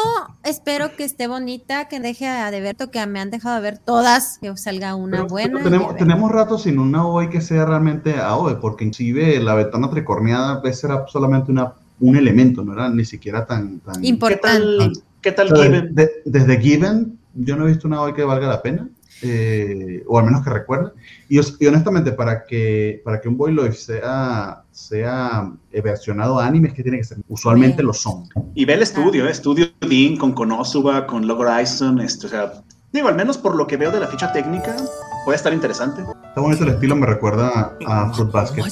[0.43, 4.39] espero que esté bonita, que deje de ver, que me han dejado de ver todas,
[4.41, 5.55] que salga una Pero- buena.
[5.59, 9.55] pero a tenemos, tenemos rato sin una OI que sea realmente AOE, porque inclusive la
[9.55, 13.81] ventana tricorneada ves era solamente una, un elemento, no era ni siquiera tan...
[13.81, 14.79] tan ¿Qué Importante.
[14.79, 15.95] tal, qué tal O sea, Given?
[15.95, 18.89] de- desde Given, yo no he visto una OI que valga la pena,
[19.23, 20.93] eh, o al menos que recuerde.
[21.29, 26.47] Y, y honestamente, para que, para que un Boy Love sea, sea eh, versionado a
[26.47, 27.19] anime, es que tiene que ser.
[27.29, 27.87] Usualmente Bien.
[27.87, 28.29] lo son.
[28.55, 29.31] Y ve el estudio, ¿eh?
[29.31, 32.53] estudio Dean con Konosuba, con Log Horizon, este, o sea,
[32.93, 34.77] digo, al menos por lo que veo de la ficha técnica,
[35.25, 36.03] puede estar interesante.
[36.29, 38.62] Está bonito el estilo, me recuerda a Fruit Basket.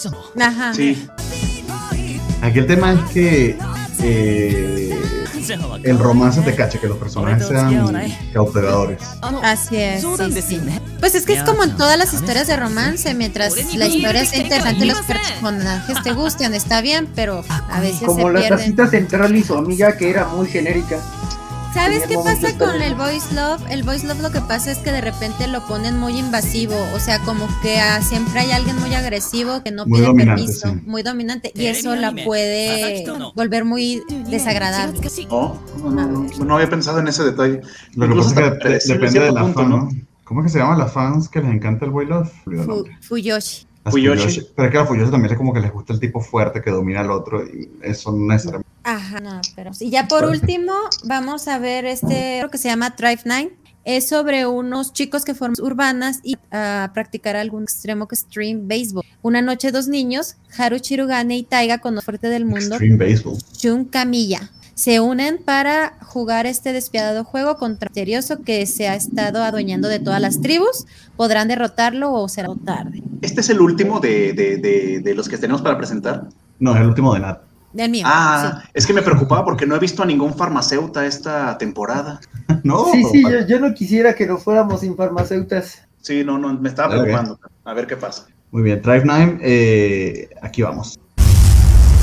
[0.40, 0.74] Ajá.
[0.74, 1.08] Sí,
[2.42, 3.58] Aquí el tema es que
[4.02, 4.85] eh,
[5.82, 7.92] el romance te cache, que los personajes sean
[8.32, 9.00] cautivadores.
[9.42, 10.02] Así es.
[10.02, 10.60] sí, sí.
[11.00, 14.42] Pues es que es como en todas las historias de romance, mientras la historia sea
[14.42, 18.58] interesante, los personajes te gustan, está bien, pero a veces Como se la pierden.
[18.58, 20.98] tacita central y su amiga que era muy genérica.
[21.76, 22.82] ¿Sabes qué pasa con también.
[22.84, 23.62] el voice love?
[23.70, 26.98] El voice love lo que pasa es que de repente lo ponen muy invasivo, o
[26.98, 30.80] sea, como que ah, siempre hay alguien muy agresivo que no Muy pide permiso, sí.
[30.86, 33.04] muy dominante, y eso la puede
[33.34, 34.98] volver muy desagradable.
[35.28, 37.60] Oh, no, no, no, no había pensado en ese detalle.
[37.94, 39.88] Lo que pasa es que depende de la punto, fan, ¿no?
[40.24, 42.32] ¿Cómo es que se llaman las fans que les encanta el Boy Love?
[42.64, 42.86] Fu-.
[43.02, 43.66] Fuyoshi.
[43.84, 44.48] Las Fuyoshi.
[44.56, 46.70] Pero es que a Fuyoshi también es como que les gusta el tipo fuerte que
[46.70, 48.65] domina al otro y eso no necesariamente.
[48.86, 49.86] Ajá, no, pero sí.
[49.86, 50.72] Y ya por último,
[51.04, 53.50] vamos a ver este, creo que se llama Drive Nine.
[53.84, 59.04] Es sobre unos chicos que forman urbanas y a practicar algún extremo que stream béisbol.
[59.22, 62.78] Una noche dos niños, Haru Chirugane y Taiga con fuerte del mundo.
[62.78, 69.42] Shun Kamiya, se unen para jugar este despiadado juego contra misterioso que se ha estado
[69.42, 70.86] adueñando de todas las tribus.
[71.16, 73.02] Podrán derrotarlo o será tarde.
[73.22, 76.28] Este es el último de, de, de, de los que tenemos para presentar.
[76.60, 77.45] No, es el último de Nat.
[77.76, 78.06] Del mío.
[78.08, 82.20] Ah, es que me preocupaba porque no he visto a ningún farmacéuta esta temporada.
[82.64, 85.82] no, Sí, sí, yo, yo no quisiera que nos fuéramos sin farmacéuticas.
[86.00, 87.38] Sí, no, no, me estaba preocupando.
[87.64, 88.26] A ver qué pasa.
[88.50, 90.98] Muy bien, Drive 9, eh, aquí vamos.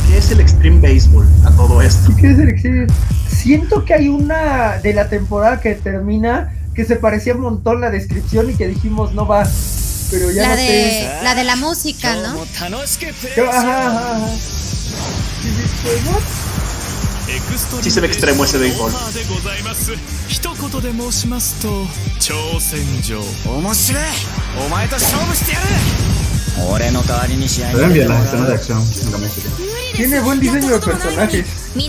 [0.07, 2.11] ¿Qué es el Extreme Baseball a todo esto?
[2.19, 2.85] ¿Qué es el exilio?
[3.27, 7.89] Siento que hay una de la temporada que termina que se parecía un montón la
[7.89, 9.47] descripción y que dijimos no va.
[10.11, 11.11] Pero ya La no de, sé.
[11.23, 12.35] la de la música, ¿no?
[13.49, 14.27] Ajá, ajá, ajá.
[15.41, 15.62] Sí, sí.
[17.82, 18.90] Sí se ve extremo ese béisbol.
[20.28, 21.68] 一言で申しますと
[22.20, 24.02] 挑戦状面白い
[24.66, 25.66] お前と勝負してやる
[26.70, 29.48] 俺の代わりに試合 Se ven bien las escenas de acción y la música.
[29.96, 31.46] Tiene buen diseño de personajes.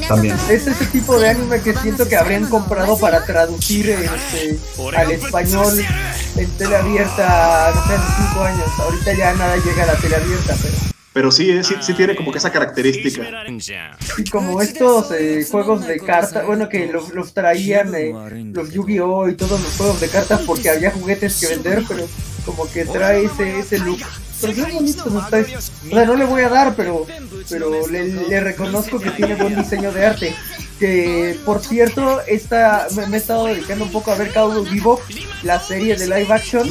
[0.08, 0.36] También.
[0.50, 4.60] Es ese tipo de anime que siento que habrían comprado para traducir este,
[4.96, 5.86] al español
[6.36, 8.70] en tele abierta, no sé, hace cinco años.
[8.80, 10.76] Ahorita ya nada llega a la tele abierta, pero
[11.15, 13.23] Pero sí, eh, sí, sí tiene como que esa característica.
[13.57, 18.13] sí, como estos eh, juegos de cartas, bueno, que los, los traían eh,
[18.53, 19.29] los Yu-Gi-Oh!
[19.29, 22.09] y todos los juegos de cartas porque había juguetes que vender, pero
[22.45, 24.01] como que trae ese, ese look.
[24.41, 25.73] Pero son bonitos los tres.
[25.87, 27.07] O sea, no le voy a dar, pero,
[27.49, 30.35] pero le, le reconozco que tiene buen diseño de arte.
[30.79, 35.01] Que por cierto, esta, me, he estado dedicando un poco a ver Cowboy Vivo,
[35.43, 36.69] la serie de live action,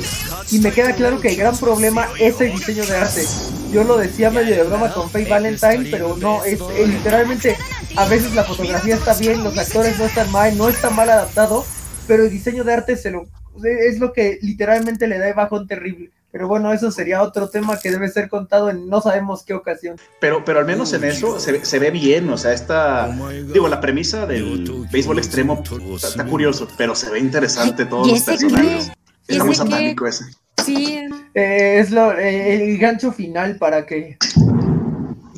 [0.52, 3.26] y me queda claro que el gran problema es el diseño de arte.
[3.72, 7.58] Yo lo decía medio de broma con Faye Valentine, pero no, es literalmente
[7.96, 11.66] a veces la fotografía está bien, los actores no están mal, no está mal adaptado,
[12.08, 13.26] pero el diseño de arte se lo,
[13.64, 16.12] es lo que literalmente le da el bajón terrible.
[16.34, 19.98] Pero bueno, eso sería otro tema que debe ser contado en no sabemos qué ocasión.
[20.20, 23.08] Pero, pero al menos en eso se, ve- se ve bien, o sea, esta,
[23.54, 25.62] digo, la premisa del béisbol extremo
[25.96, 28.92] está, está curioso, pero se ve interesante todos ¿Y los personajes.
[29.28, 30.26] ¿Y Está muy satánico ese.
[30.66, 31.00] Sí,
[31.36, 34.18] Eh, es lo, eh, el gancho final para que...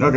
[0.02, 0.16] Ok.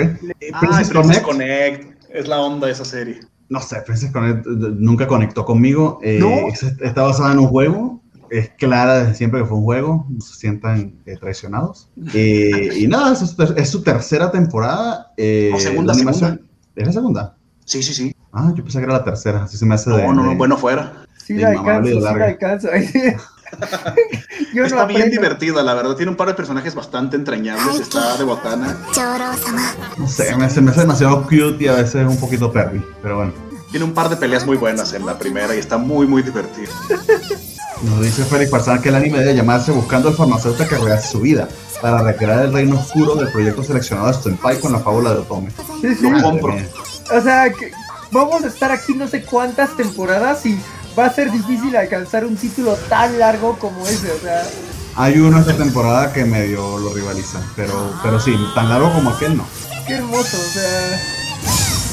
[0.53, 1.23] Ah, Princess Connect.
[1.23, 2.05] Connect.
[2.11, 3.21] Es la onda de esa serie.
[3.49, 5.99] No sé, Princess Connect eh, nunca conectó conmigo.
[6.03, 6.29] Eh, ¿No?
[6.53, 8.01] es- Está basada en un juego
[8.31, 11.89] es clara desde siempre que fue un juego, no se sientan eh, traicionados.
[12.15, 15.13] Eh, y nada, es, es, su tercera temporada.
[15.17, 16.51] Eh, o segunda, animación, segunda.
[16.77, 17.37] ¿Es la segunda?
[17.65, 18.15] Sí, sí, sí.
[18.33, 20.03] Ah, yo pensé que era la tercera, así se me hace no, de...
[20.05, 21.05] No, no, bueno fuera.
[21.17, 22.69] Sí, la alcanzo, sí, la alcanzo.
[24.55, 25.95] yo está no bien divertida, la verdad.
[25.97, 27.81] Tiene un par de personajes bastante entrañables.
[27.81, 28.77] Está de botana.
[29.99, 33.17] No sé, me hace, me hace demasiado cute y a veces un poquito perry, pero
[33.17, 33.33] bueno.
[33.71, 36.73] Tiene un par de peleas muy buenas en la primera y está muy, muy divertido.
[37.83, 41.21] Nos dice Félix Farsana que el anime debe llamarse Buscando al farmacéutico que rehace su
[41.21, 41.49] vida
[41.81, 45.51] para recrear el reino oscuro del proyecto seleccionado de Senpai con la fábula de Otome.
[45.81, 46.11] Sí, sí.
[46.11, 46.49] Lo compro.
[46.55, 47.19] Madre mía.
[47.19, 47.71] O sea, que
[48.11, 50.59] vamos a estar aquí no sé cuántas temporadas y
[50.99, 54.11] va a ser difícil alcanzar un título tan largo como ese.
[54.11, 54.43] O sea,
[54.97, 59.37] Hay uno esta temporada que medio lo rivaliza, pero, pero sí, tan largo como aquel
[59.37, 59.47] no.
[59.87, 60.37] qué hermoso.
[60.37, 61.01] O sea,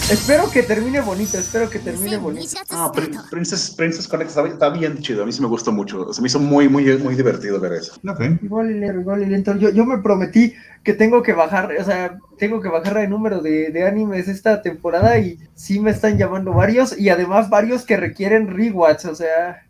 [0.07, 2.57] Espero que termine bonito, espero que termine bonito.
[2.69, 2.91] Ah,
[3.31, 6.69] Princess, Connect está, bien chido, a mí se me gustó mucho, se me hizo muy,
[6.69, 7.99] muy, muy divertido ver eso.
[8.07, 8.37] Okay.
[8.43, 9.55] Igual y igual y lento.
[9.57, 10.53] Yo, yo me prometí
[10.83, 14.61] que tengo que bajar, o sea, tengo que bajar el número de, de, animes esta
[14.61, 19.63] temporada y sí me están llamando varios y además varios que requieren rewatch, o sea,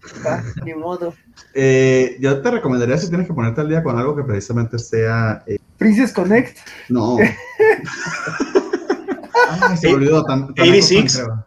[0.65, 1.13] ni modo.
[1.53, 5.43] Eh, yo te recomendaría si tienes que ponerte al día con algo que precisamente sea...
[5.47, 5.59] Eh...
[5.77, 6.57] Princess Connect.
[6.89, 7.17] No.
[9.49, 10.23] Ay, se me olvidó.
[10.23, 11.15] Tan, tan 86.
[11.23, 11.45] creo.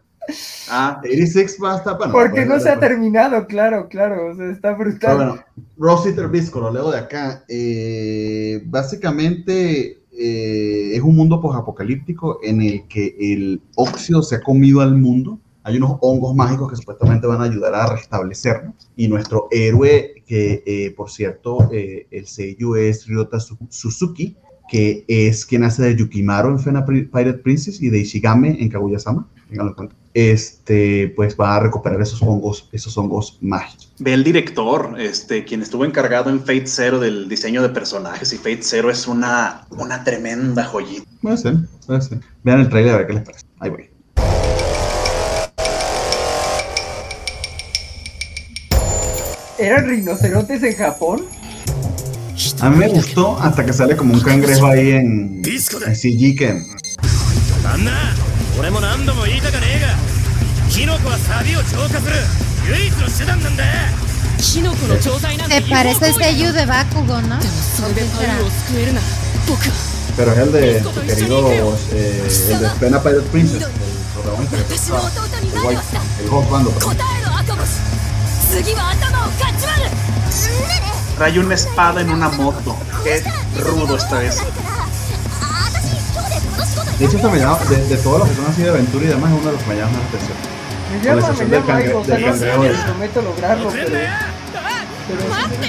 [0.69, 1.97] Ah, 86 va a estar.
[1.97, 5.15] Bueno, porque bueno, no se ha terminado, claro, claro, o sea, está Pero brutal.
[5.15, 5.39] bueno,
[5.77, 7.43] Rosita Visco, lo leo de acá.
[7.49, 14.81] Eh, básicamente eh, es un mundo posapocalíptico en el que el óxido se ha comido
[14.81, 15.39] al mundo.
[15.63, 18.75] Hay unos hongos mágicos que supuestamente van a ayudar a restablecernos.
[18.95, 24.37] Y nuestro héroe, que eh, por cierto, eh, el sello es Ryota Su- Suzuki,
[24.69, 29.27] que es quien hace de Yukimaro en Fena Pirate Princess y de Ishigame en Kaguya-sama.
[29.49, 29.95] ténganlo en cuenta.
[30.13, 33.93] Este, pues va a recuperar esos hongos, esos hongos mágicos.
[33.99, 38.33] ve el director, este, quien estuvo encargado en Fate Zero del diseño de personajes.
[38.33, 41.03] Y Fate Zero es una, una tremenda joyita.
[41.21, 41.55] Puede ser,
[41.85, 42.19] puede ser.
[42.43, 43.45] Vean el trailer a ver qué les parece.
[43.59, 43.89] Ahí voy.
[49.59, 51.25] ¿Eran rinocerontes en Japón?
[52.61, 55.41] A mí me gustó hasta que sale como un cangrejo ahí en,
[55.87, 56.63] en CG que...
[65.47, 67.39] Se parece a ese de Bakugo, ¿no?
[70.17, 73.63] Pero es el de tu querido, eh, el de Pena Pirate Princess,
[76.21, 76.73] el Hawk Bando.
[81.19, 82.77] Trae una espada en una moto.
[83.03, 83.21] Qué
[83.61, 84.45] rudo está eso.
[86.97, 89.29] De hecho, este mellado, de, de todos los que son así de aventura y demás,
[89.29, 90.47] es uno de los mellados más especiales.
[90.93, 92.17] Me llama, me llama algo, o sea,
[92.55, 93.89] no prometo lograrlo, pero...
[95.11, 95.21] pero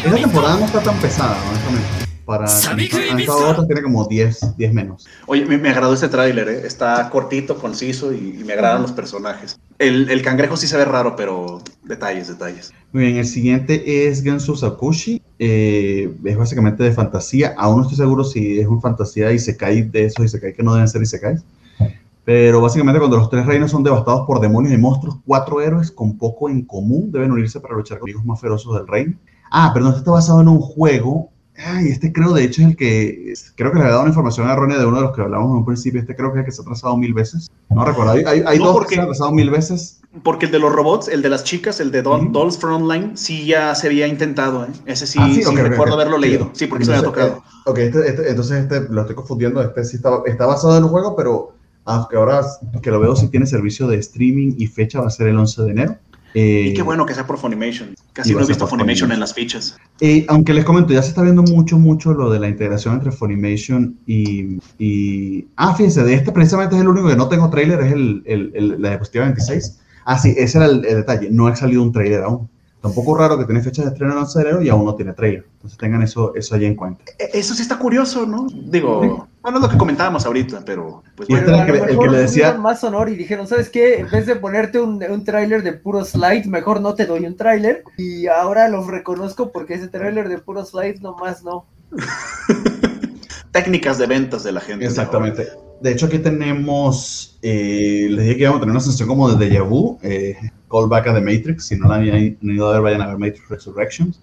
[0.04, 1.99] esta temporada no está tan pesada, honestamente.
[2.30, 5.04] Para otras, tiene como 10, 10 menos.
[5.26, 6.62] Oye, me, me agradó este tráiler, ¿eh?
[6.64, 9.58] está cortito, conciso y, y me agradan los personajes.
[9.80, 12.72] El, el cangrejo sí se ve raro, pero detalles, detalles.
[12.92, 15.20] Muy bien, el siguiente es Gensu Sakushi.
[15.40, 17.52] Eh, es básicamente de fantasía.
[17.58, 20.86] Aún no estoy seguro si es un fantasía Isekai de esos Isekai que no deben
[20.86, 21.42] ser Isekais.
[22.24, 26.16] Pero básicamente cuando los tres reinos son devastados por demonios y monstruos, cuatro héroes con
[26.16, 29.14] poco en común deben unirse para luchar con los más feroces del reino.
[29.50, 31.30] Ah, perdón, este está basado en un juego.
[31.62, 33.34] Ay, este creo de hecho es el que...
[33.56, 35.56] Creo que le había dado una información errónea de uno de los que hablamos en
[35.58, 36.00] un principio.
[36.00, 37.50] Este creo que es el que se ha trazado mil veces.
[37.68, 38.12] No recuerdo.
[38.12, 40.00] Hay, hay, hay No, dos porque- que se han trazado mil veces.
[40.24, 42.32] Porque el de los robots, el de las chicas, el de Doll- Ujú.
[42.32, 44.68] Dolls Frontline, sí ya se había intentado, ¿eh?
[44.86, 46.00] Ese sí, Ah, sí, ok, ok, recuerdo ok.
[46.00, 46.50] haberlo leído.
[46.52, 47.44] Sí, porque se me había Entonces, tocado.
[47.46, 49.62] eh, ok, este- este- entonces este lo estoy confundiendo.
[49.62, 51.52] Este sí está, está basado en un juego, pero
[51.84, 52.40] aunque ahora
[52.82, 55.62] que lo veo sí tiene servicio de streaming y fecha va a ser el 11
[55.62, 55.96] de enero.
[56.34, 57.94] Eh, Y qué bueno que sea por Funimation.
[58.12, 59.12] Casi no he visto Funimation Funimation.
[59.12, 59.76] en las fichas.
[60.00, 63.10] eh, aunque les comento, ya se está viendo mucho, mucho lo de la integración entre
[63.12, 64.58] Funimation y...
[64.78, 68.22] y- ah, fíjense, de este precisamente es el único que no tengo trailer, es el,
[68.26, 69.78] el- el- la diapositiva 26.
[70.04, 72.48] Ah, sí, ese era el, el detalle, no ha salido un trailer aún.
[72.82, 75.12] Tampoco raro que tiene fecha de estreno el 11 de enero y aún no tiene
[75.12, 75.44] trailer.
[75.54, 77.04] Entonces tengan eso, eso allí en cuenta.
[77.18, 78.46] E- Eso sí está curioso, ¿no?
[78.50, 81.48] Digo, bueno, es lo que comentábamos ahorita, pero pues Y bueno.
[81.48, 83.98] este el lo que- el mejor que le decía- más honor y dijeron, ¿sabes qué?
[84.00, 87.36] En vez de ponerte un, un tráiler de puro slide, mejor no te doy un
[87.36, 87.84] tráiler.
[87.98, 91.66] Y ahora los reconozco porque ese tráiler de puro slide nomás no.
[93.52, 94.86] técnicas de ventas de la gente.
[94.86, 95.48] Exactamente.
[95.80, 99.48] De hecho, aquí tenemos, eh, les dije que íbamos a tener una sensación como de
[99.48, 100.36] déjà vu, eh,
[100.70, 103.48] callback a The Matrix, si no la han ido a ver, vayan a ver Matrix
[103.48, 104.20] Resurrections,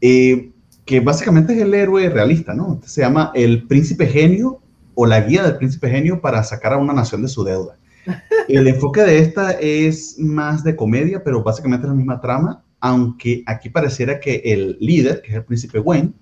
[0.00, 0.50] eh,
[0.86, 2.74] que básicamente es el héroe realista, ¿no?
[2.74, 4.60] Este se llama el príncipe genio
[4.94, 7.76] o la guía del príncipe genio para sacar a una nación de su deuda.
[8.48, 13.42] El enfoque de esta es más de comedia, pero básicamente es la misma trama, aunque
[13.46, 16.12] aquí pareciera que el líder, que es el príncipe Wayne,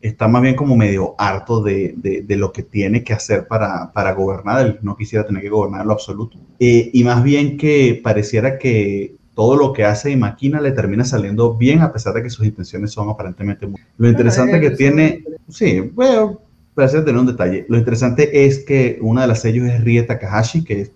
[0.00, 3.92] está más bien como medio harto de, de- de lo que tiene que hacer para,
[3.92, 4.64] para gobernar.
[4.64, 6.38] Él no quisiera tener que gobernar en lo absoluto.
[6.60, 11.04] Eh, y más bien que pareciera que todo lo que hace y maquina le termina
[11.04, 13.80] saliendo bien a pesar de que sus intenciones son aparentemente muy...
[13.96, 16.40] Lo interesante que tiene, sí, bueno,
[16.74, 17.64] parece tener un detalle.
[17.68, 20.90] Lo interesante es que una de las sellos es Rie Takahashi, que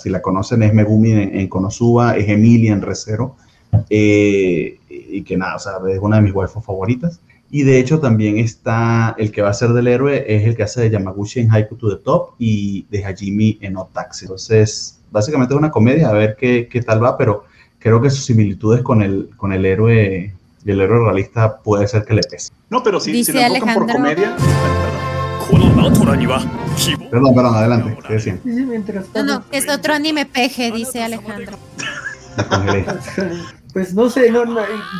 [0.00, 3.36] si la conocen es Megumi en, Konosuba, es Emilia en Recero,
[3.90, 7.20] eh, y que nada, o sea, es una de mis waifus favoritas.
[7.54, 10.62] Y de hecho también está el que va a ser del héroe, es el que
[10.62, 14.24] hace de Yamaguchi en Haiku to the Top y de Hajimi en Otaxi.
[14.24, 17.44] Entonces, básicamente es una comedia, a ver qué, qué tal va, pero
[17.78, 20.34] creo que sus similitudes con el, con el héroe
[20.64, 22.50] y el héroe realista puede ser que le pese.
[22.70, 24.34] No, pero si, si lo enfocan por comedia.
[27.10, 27.98] Perdón, perdón, adelante.
[28.08, 28.40] ¿Qué decían?
[29.14, 31.58] No, no, es otro anime peje, dice Alejandro.
[33.72, 34.44] Pues no sé, no,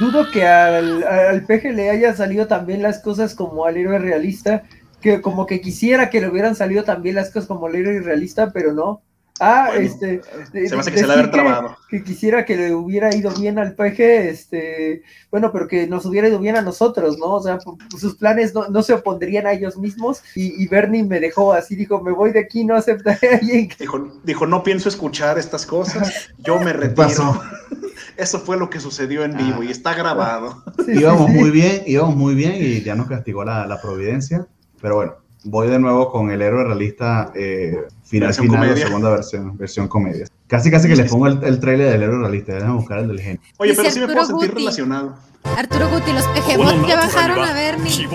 [0.01, 4.63] dudo que al, al peje le haya salido también las cosas como al héroe realista,
[5.01, 8.51] que como que quisiera que le hubieran salido también las cosas como al héroe realista,
[8.53, 9.03] pero no.
[9.45, 10.23] Ah, este.
[10.53, 11.77] Se me hace que se le haber trabado.
[11.89, 15.03] Que, quisiera que le hubiera ido bien al peje, este.
[15.33, 17.35] Bueno, pero que nos hubiera ido bien a nosotros, ¿no?
[17.35, 17.59] O sea,
[17.99, 20.23] sus planes no, se opondrían a ellos mismos.
[20.37, 23.69] Y, Bernie me dejó así, dijo: Me voy de aquí, no aceptaré a alguien.
[23.81, 27.43] Dijo, dijo: No pienso escuchar estas cosas, yo me retiro.
[28.17, 30.63] Eso fue lo que sucedió en vivo y está grabado.
[30.87, 34.47] íbamos muy bien, íbamos muy bien y ya nos castigó la, la providencia.
[34.81, 39.57] Pero bueno, voy de nuevo con el héroe realista eh, final final, la segunda versión,
[39.57, 40.27] versión comedia.
[40.47, 43.21] Casi casi que le pongo el, el trailer del héroe realista, déjame buscar el del
[43.21, 43.41] genio.
[43.59, 45.17] Oye, pero sí me puedo sentir relacionado.
[45.57, 48.09] Arturo Guti, los pejebots que bajaron a Bernie.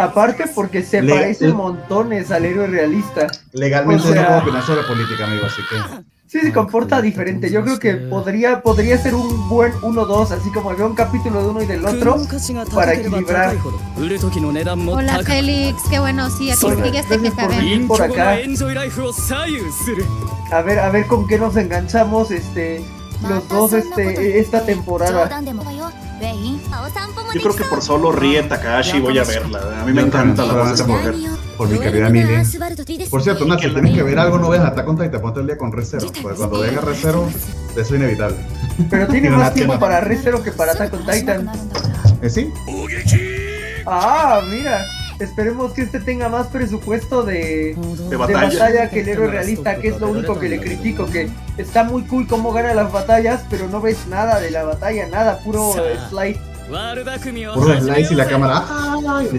[0.00, 3.26] Aparte porque se parece montones al héroe realista.
[3.52, 6.04] Legalmente o sea, no puedo opinar sobre política, amigo, así que...
[6.26, 7.48] Sí, se comporta diferente.
[7.48, 11.48] Yo creo que podría, podría ser un buen 1-2, así como había un capítulo de
[11.48, 12.16] uno y del otro,
[12.74, 13.56] para equilibrar.
[14.98, 18.38] Hola Félix, qué bueno, sí, aquí fíjate que por, por acá.
[20.50, 22.84] A ver, a ver con qué nos enganchamos este
[23.28, 25.28] los dos este esta temporada.
[27.34, 29.80] Yo creo que por solo Rie Takahashi voy a verla.
[29.80, 31.14] A mí me encanta la voz de esa mujer.
[31.56, 32.42] Por mi querida Mili.
[33.10, 35.58] Por cierto, Nacho, tienes que ver algo, no ves hasta con Titan, ponte el día
[35.58, 36.06] con Recero.
[36.22, 38.36] Porque cuando venga Recero, eso es inevitable.
[38.90, 41.50] Pero tiene más tiempo para Recero que para Attack on Titan.
[42.22, 42.52] ¿Eh, sí?
[43.86, 44.84] Ah, mira.
[45.20, 47.76] Esperemos que este tenga más presupuesto de,
[48.08, 48.90] de, batalla.
[48.90, 52.26] que el héroe realista, que es lo único que le critico, que está muy cool
[52.26, 55.72] cómo gana las batallas, pero no ves nada de la batalla, nada, puro
[56.10, 56.38] slide.
[57.54, 58.64] Puro slide y la cámara.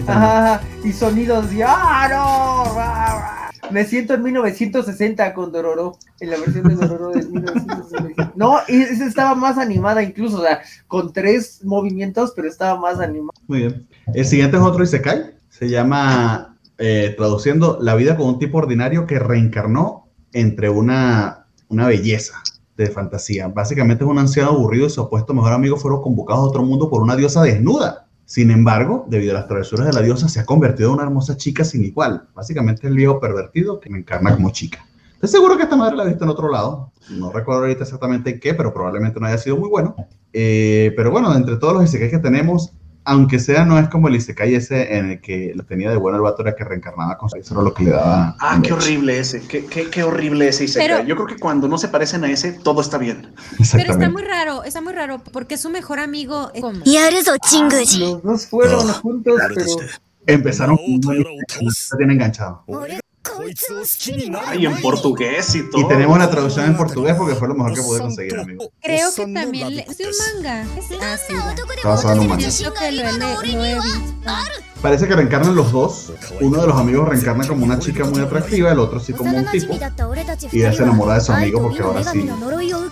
[0.06, 3.46] Ajá, y sonidos de ¡Ah, no!
[3.70, 8.32] Me siento en 1960 con Dororo, en la versión de Dororo de 1960.
[8.36, 13.38] No, esa estaba más animada incluso, o sea, con tres movimientos, pero estaba más animada.
[13.46, 13.86] Muy bien.
[14.14, 15.35] El siguiente es otro Isekai.
[15.58, 21.86] Se llama, eh, traduciendo, La vida con un tipo ordinario que reencarnó entre una, una
[21.86, 22.42] belleza
[22.76, 23.48] de fantasía.
[23.48, 26.90] Básicamente es un anciano aburrido y su opuesto mejor amigo fueron convocados a otro mundo
[26.90, 28.06] por una diosa desnuda.
[28.26, 31.38] Sin embargo, debido a las travesuras de la diosa, se ha convertido en una hermosa
[31.38, 32.28] chica sin igual.
[32.34, 34.84] Básicamente el viejo pervertido que me encarna como chica.
[35.14, 36.92] Estoy seguro que esta madre la he visto en otro lado.
[37.08, 39.96] No recuerdo ahorita exactamente en qué, pero probablemente no haya sido muy bueno.
[40.34, 42.74] Eh, pero bueno, entre todos los isekais que tenemos,
[43.06, 46.16] aunque sea, no es como el Isekai ese en el que lo tenía de bueno
[46.16, 48.36] el vato era que reencarnaba con eso era lo que le daba.
[48.40, 51.06] Ah, qué horrible ese, qué, qué, qué horrible ese Isekai.
[51.06, 53.32] Yo creo que cuando no se parecen a ese, todo está bien.
[53.72, 56.80] Pero está muy raro, está muy raro, porque su mejor amigo es como...
[56.80, 57.10] Ah,
[57.98, 59.64] los dos fueron juntos, pero...
[60.26, 60.76] Empezaron
[61.70, 62.64] se tienen enganchado.
[64.46, 65.82] Ay, en portugués y todo.
[65.82, 68.70] Y tenemos la traducción en portugués porque fue lo mejor que pude conseguir, amigo.
[68.82, 69.82] Creo que también le...
[69.82, 70.66] es un manga.
[71.02, 71.34] Ah, sí.
[71.76, 72.48] Está basado en un manga.
[74.82, 76.12] Parece que reencarnan los dos.
[76.40, 79.46] Uno de los amigos reencarna como una chica muy atractiva, el otro sí como un
[79.46, 79.74] tipo.
[80.52, 82.28] Y ella se enamora de su amigo porque ahora sí.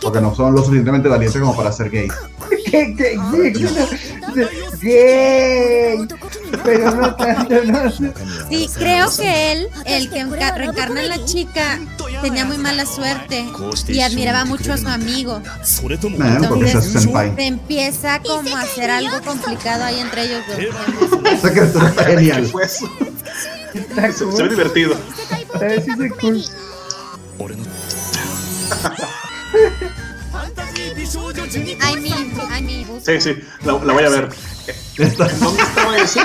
[0.02, 2.08] Porque no son lo suficientemente valientes como para ser gay.
[2.70, 3.16] ¿Qué, qué,
[4.82, 6.08] gay?
[6.62, 7.90] Pero no tanto, no.
[8.48, 11.80] Sí, creo que él, el que reencarna en la chica,
[12.22, 13.46] tenía muy mala suerte
[13.88, 15.40] y admiraba mucho a su amigo.
[15.88, 21.44] Entonces se empieza como a hacer algo complicado ahí entre ellos dos.
[21.44, 22.50] está genial.
[23.94, 24.94] Se, ve divertido.
[25.58, 26.44] Sí, sí, cool.
[31.80, 32.10] Ay, mi,
[32.50, 32.86] ay, mi.
[33.04, 34.28] Sí, sí, la, la voy a ver.
[34.66, 36.20] ¿En dónde estaba eso?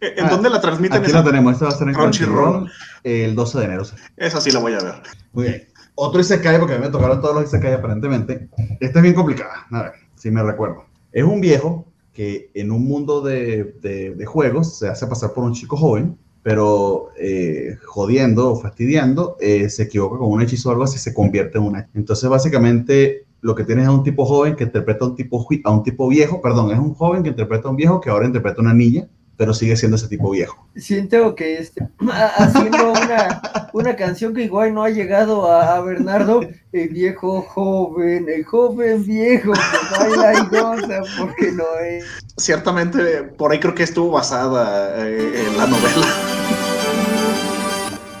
[0.00, 1.02] ¿En ah, dónde la transmiten?
[1.02, 2.70] Aquí la tenemos, esta va a ser en Crunchyroll
[3.02, 3.82] el 12 de enero.
[4.16, 4.94] Esa sí la voy a ver.
[5.32, 5.68] Muy bien.
[5.94, 8.48] Otro Isekai, porque a mí me tocaron todos los Isekai aparentemente.
[8.80, 10.84] Esta es bien complicada, a ver, si me recuerdo.
[11.12, 15.54] Es un viejo que en un mundo de, de, juegos se hace pasar por un
[15.54, 20.84] chico joven pero eh, jodiendo o fastidiando, eh, se equivoca con un hechizo o algo
[20.84, 21.90] así, se convierte en una.
[21.94, 25.70] Entonces, básicamente, lo que tienes es un tipo joven que interpreta a un tipo, a
[25.70, 28.60] un tipo viejo, perdón, es un joven que interpreta a un viejo que ahora interpreta
[28.60, 30.66] a una niña, pero sigue siendo ese tipo viejo.
[30.74, 31.88] Siento que este,
[32.36, 33.40] haciendo una,
[33.72, 36.40] una canción que igual no ha llegado a, Bernardo,
[36.72, 42.04] el viejo joven, el joven viejo que baila y goza porque no es.
[42.36, 46.06] Ciertamente, por ahí creo que estuvo basada eh, en la novela.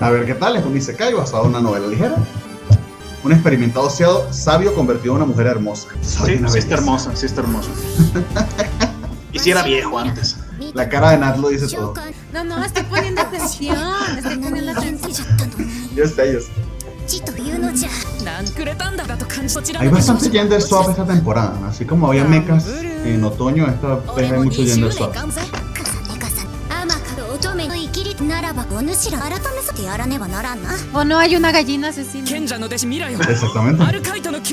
[0.00, 0.56] A ver, ¿qué tal?
[0.56, 2.16] Es un Isekai basado en una novela ligera.
[3.24, 3.90] Un experimentado
[4.30, 5.88] sabio convertido en una mujer hermosa.
[6.02, 7.70] sí, sí está hermosa, sí está hermosa.
[9.32, 10.36] y si era viejo antes.
[10.74, 11.94] La cara de Nat lo dice todo.
[12.32, 13.76] No, no, estoy poniendo atención.
[14.16, 15.26] Estoy poniendo atención.
[15.94, 16.48] Yo sé, yo sé.
[19.78, 22.66] Hay bastante gender swap esta temporada, así como había mechas
[23.04, 25.14] en otoño, esta vez hay mucho gender swap.
[30.92, 32.26] O no hay una gallina asesina.
[33.28, 33.82] Exactamente.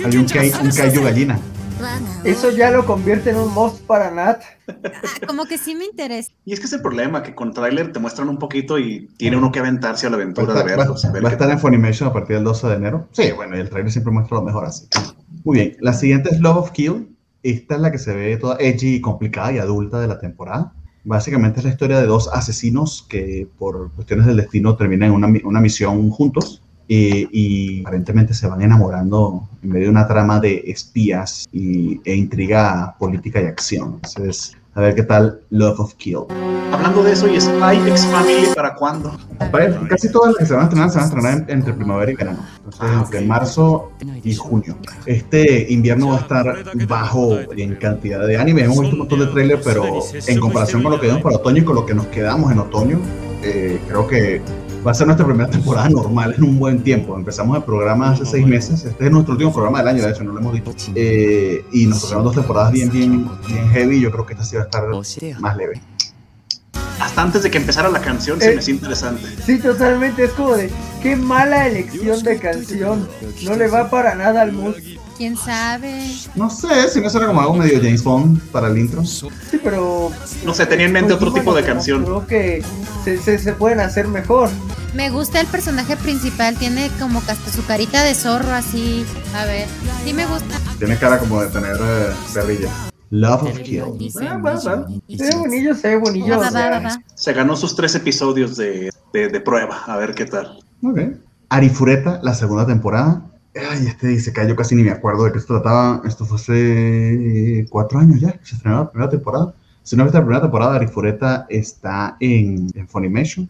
[0.05, 1.39] Hay un, kai, un kaiju gallina.
[2.23, 4.41] Eso ya lo convierte en un most para Nat.
[4.67, 4.73] Ah,
[5.27, 6.31] como que sí me interesa.
[6.45, 9.37] Y es que es el problema, que con trailer te muestran un poquito y tiene
[9.37, 10.95] uno que aventarse a la aventura va de verlo.
[10.95, 13.09] Va, va a estar en Funimation a partir del 12 de enero.
[13.11, 14.87] Sí, bueno, y el trailer siempre muestra lo mejor así.
[15.43, 17.15] Muy bien, la siguiente es Love of Kill.
[17.43, 20.73] Esta es la que se ve toda edgy, complicada y adulta de la temporada.
[21.05, 25.61] Básicamente es la historia de dos asesinos que por cuestiones del destino terminan una, una
[25.61, 32.15] misión juntos y aparentemente se van enamorando en medio de una trama de espías e
[32.15, 33.99] intriga política y acción.
[34.03, 36.19] Entonces, a ver qué tal Love of Kill.
[36.71, 39.17] Hablando de eso, ¿y Spy X Family para cuándo?
[39.89, 42.15] Casi todas las que se van a estrenar se van a estrenar entre primavera y
[42.15, 42.39] verano.
[42.57, 43.91] Entonces, ah, entre marzo
[44.23, 44.77] y junio.
[45.05, 48.63] Este invierno va a estar bajo en cantidad de anime.
[48.63, 51.61] Hemos visto un montón de trailers, pero en comparación con lo que vemos para otoño
[51.61, 52.99] y con lo que nos quedamos en otoño,
[53.41, 54.41] eh, creo que
[54.85, 57.15] va a ser nuestra primera temporada normal en un buen tiempo.
[57.15, 58.85] Empezamos el programa hace seis meses.
[58.85, 60.71] Este es nuestro último programa del año, de hecho, no lo hemos dicho.
[60.93, 63.99] Eh, y nos tocaron dos temporadas bien, bien, bien heavy.
[63.99, 64.83] Yo creo que esta sí va a estar
[65.39, 65.81] más leve.
[66.99, 69.23] Hasta antes de que empezara la canción se me hizo interesante.
[69.45, 70.25] Sí, totalmente.
[70.25, 70.69] Es como de
[71.01, 73.07] qué mala elección de canción.
[73.43, 74.75] No le va para nada al mood.
[75.17, 76.11] ¿Quién sabe?
[76.35, 79.05] No sé, si no suena como algo medio James Bond para el intro.
[79.05, 79.29] Sí,
[79.63, 80.11] pero...
[80.43, 82.03] No sé, tenía en mente otro tipo de canción.
[82.03, 82.63] Creo que
[83.05, 84.49] se, se, pueden hacer mejor.
[84.93, 89.05] Me gusta el personaje principal, tiene como hasta su carita de zorro así.
[89.35, 89.67] A ver,
[90.03, 90.59] sí me gusta.
[90.79, 92.69] Tiene cara como de tener eh, perrilla.
[93.11, 93.83] Love of Kill.
[93.83, 96.41] Ah, se ve bonillo, se ve bonillo.
[97.15, 100.59] Se ganó sus tres episodios de, de, de, prueba, a ver qué tal.
[100.83, 100.99] Ok.
[101.47, 103.21] Arifureta, la segunda temporada.
[103.55, 106.01] Ay, este dice que yo casi ni me acuerdo de qué se trataba.
[106.05, 109.53] Esto fue hace cuatro años ya, se estrenó la primera temporada.
[109.83, 113.47] Si no viste la primera temporada, Arifureta está en, en Funimation.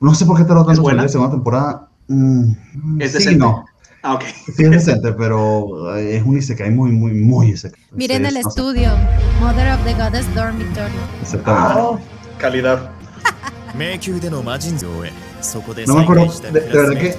[0.00, 1.88] No sé por qué te lo tanto la segunda temporada.
[2.08, 2.52] Mm,
[3.00, 3.30] ¿Es decente?
[3.30, 3.64] Sí, no.
[4.02, 4.22] Ah, ok.
[4.46, 7.80] Sí, es decente, pero es un Isekai muy, muy, muy Isekai.
[7.92, 8.90] Miren el estudio.
[9.40, 10.92] Mother of the Goddess Dormitory.
[11.22, 11.80] Exactamente.
[11.80, 11.98] Oh,
[12.38, 12.90] calidad.
[15.86, 17.16] No me acuerdo, de, de verdad que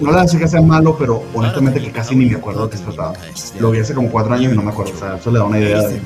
[0.00, 2.78] no le decir que sea malo, pero honestamente que casi ni me acuerdo de qué
[2.78, 3.14] se trataba.
[3.60, 5.44] Lo vi hace como cuatro años y no me acuerdo, o sea, eso le da
[5.44, 6.00] una idea de...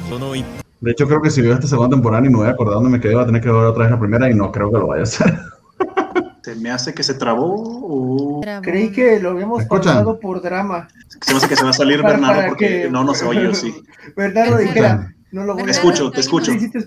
[0.81, 3.15] De hecho, creo que si veo esta segunda temporada y me voy acordando, me quedé,
[3.15, 5.01] voy a tener que ver otra vez la primera y no creo que lo vaya
[5.01, 5.39] a hacer.
[6.43, 8.41] ¿Se me hace que se trabó o...?
[8.63, 10.87] Creí que lo habíamos pasado por drama.
[11.21, 13.83] Se me hace que se va a salir Bernardo porque no, no se oye, sí.
[14.17, 16.53] Bernardo dijera, no lo voy Te escucho, te escucho.
[16.53, 16.81] Sí, te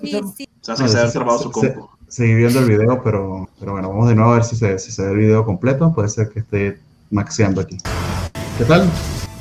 [0.62, 1.90] Se hace que se ha trabado su compu.
[2.10, 4.92] Seguí viendo el video, pero, pero bueno, vamos de nuevo a ver si se, si
[4.92, 5.94] se ve el video completo.
[5.94, 6.80] Puede ser que esté
[7.12, 7.78] maxeando aquí.
[8.58, 8.90] ¿Qué tal?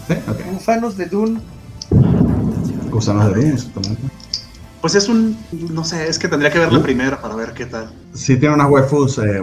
[0.07, 0.15] ¿Sí?
[0.31, 0.53] Okay.
[0.53, 1.41] Gusanos de Dune.
[2.91, 4.03] Gusanos de Dune, exactamente.
[4.83, 5.35] Pues es un,
[5.71, 7.91] no sé, es que tendría que ver la primera para ver qué tal.
[8.13, 9.41] Sí, tiene unas waifus eh,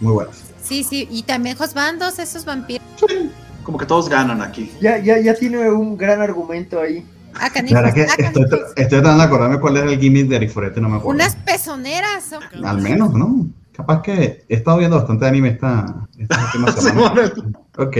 [0.00, 0.42] muy buenas.
[0.62, 2.82] Sí, sí, y también Bandos, esos vampiros.
[3.06, 3.30] Sí,
[3.64, 4.72] como que todos ganan aquí.
[4.80, 7.04] Ya, ya, ya tiene un gran argumento ahí.
[7.34, 8.44] Ah, la verdad que estoy,
[8.76, 11.16] estoy, tratando de acordarme cuál es el gimmick de Arifurete, no me acuerdo.
[11.16, 12.32] Unas pezoneras.
[12.64, 13.46] Al menos, ¿no?
[13.72, 17.32] Capaz que he estado viendo bastante anime esta, esta última semana.
[17.78, 17.96] ok.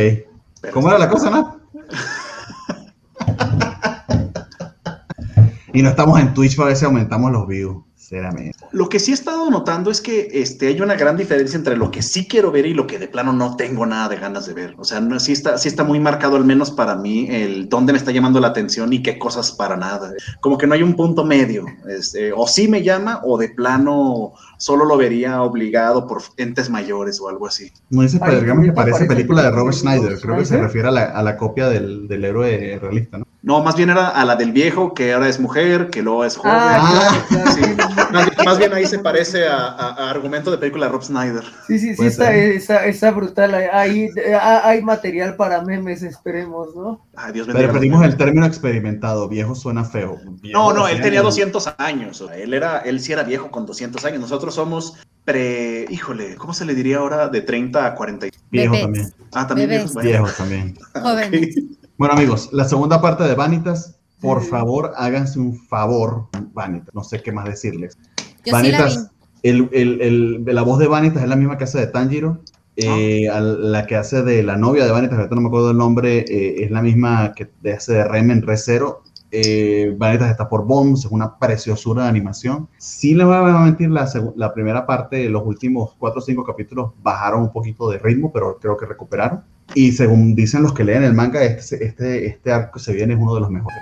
[0.72, 1.60] ¿Cómo era la cosa, no?
[5.72, 7.82] y no estamos en Twitch para ver si aumentamos los views.
[8.72, 11.90] Lo que sí he estado notando es que este, hay una gran diferencia entre lo
[11.90, 14.52] que sí quiero ver y lo que de plano no tengo nada de ganas de
[14.52, 14.74] ver.
[14.78, 17.92] O sea, no, sí, está, sí está muy marcado, al menos para mí, el dónde
[17.92, 20.12] me está llamando la atención y qué cosas para nada.
[20.40, 21.64] Como que no hay un punto medio.
[21.88, 27.20] Este, o sí me llama o de plano solo lo vería obligado por entes mayores
[27.20, 27.72] o algo así.
[27.90, 30.20] No dice que parece película de Robert Schneider.
[30.20, 33.31] Creo que se refiere a la, a la copia del, del héroe realista, ¿no?
[33.44, 36.36] No, más bien era a la del viejo, que ahora es mujer, que luego es
[36.36, 36.52] joven.
[36.54, 37.52] Ah, claro, claro.
[37.52, 37.60] Sí.
[38.12, 41.02] Más, bien, más bien ahí se parece a, a- a argumento de película de Rob
[41.02, 41.42] Snyder.
[41.66, 43.52] Sí, sí, sí, está, está, está brutal.
[43.72, 44.08] Ahí
[44.40, 47.04] hay material para memes, esperemos, ¿no?
[47.16, 47.48] Ay, Dios.
[47.52, 49.28] Pero perdimos el término experimentado.
[49.28, 50.20] Viejo suena feo.
[50.40, 51.34] Viejo No, no, él 100 tenía años.
[51.34, 52.20] 200 años.
[52.20, 54.20] o sea, él, era, él sí era viejo con 200 años.
[54.20, 55.86] Nosotros somos pre.
[55.90, 57.26] Híjole, ¿cómo se le diría ahora?
[57.28, 58.28] De 30 a 40.
[58.52, 58.82] Viejo Bebés.
[58.84, 59.14] también.
[59.32, 59.84] Ah, también Bebés.
[59.86, 59.94] viejo.
[59.94, 60.08] Bueno.
[60.10, 60.78] Viejo también.
[60.94, 61.54] Jóvenes.
[62.02, 64.00] Bueno, amigos, la segunda parte de Vanitas.
[64.20, 66.92] Por favor, háganse un favor, Vanitas.
[66.92, 67.96] No sé qué más decirles.
[68.16, 68.56] Yo sí la.
[68.56, 69.10] Vanitas,
[69.44, 72.40] el, el, el- la voz de Vanitas es la misma que hace de Tanjiro.
[72.74, 75.76] Eh, al- la que hace de la novia de Vanitas, ahorita no me acuerdo el
[75.78, 79.04] nombre, eh, es la misma que hace de Rem en Recero.
[79.30, 82.68] Eh, Vanitas está por Bombs, es una preciosura de animación.
[82.78, 86.94] Sí le voy a mentir, la, la primera parte, los últimos cuatro o cinco capítulos
[87.00, 89.44] bajaron un poquito de ritmo, pero creo que recuperaron.
[89.74, 93.20] Y según dicen los que leen el manga, este, este, este arco se viene es
[93.20, 93.78] uno de los mejores.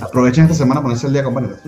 [0.00, 1.58] Aprovechen esta semana para ponerse el día, compañeros.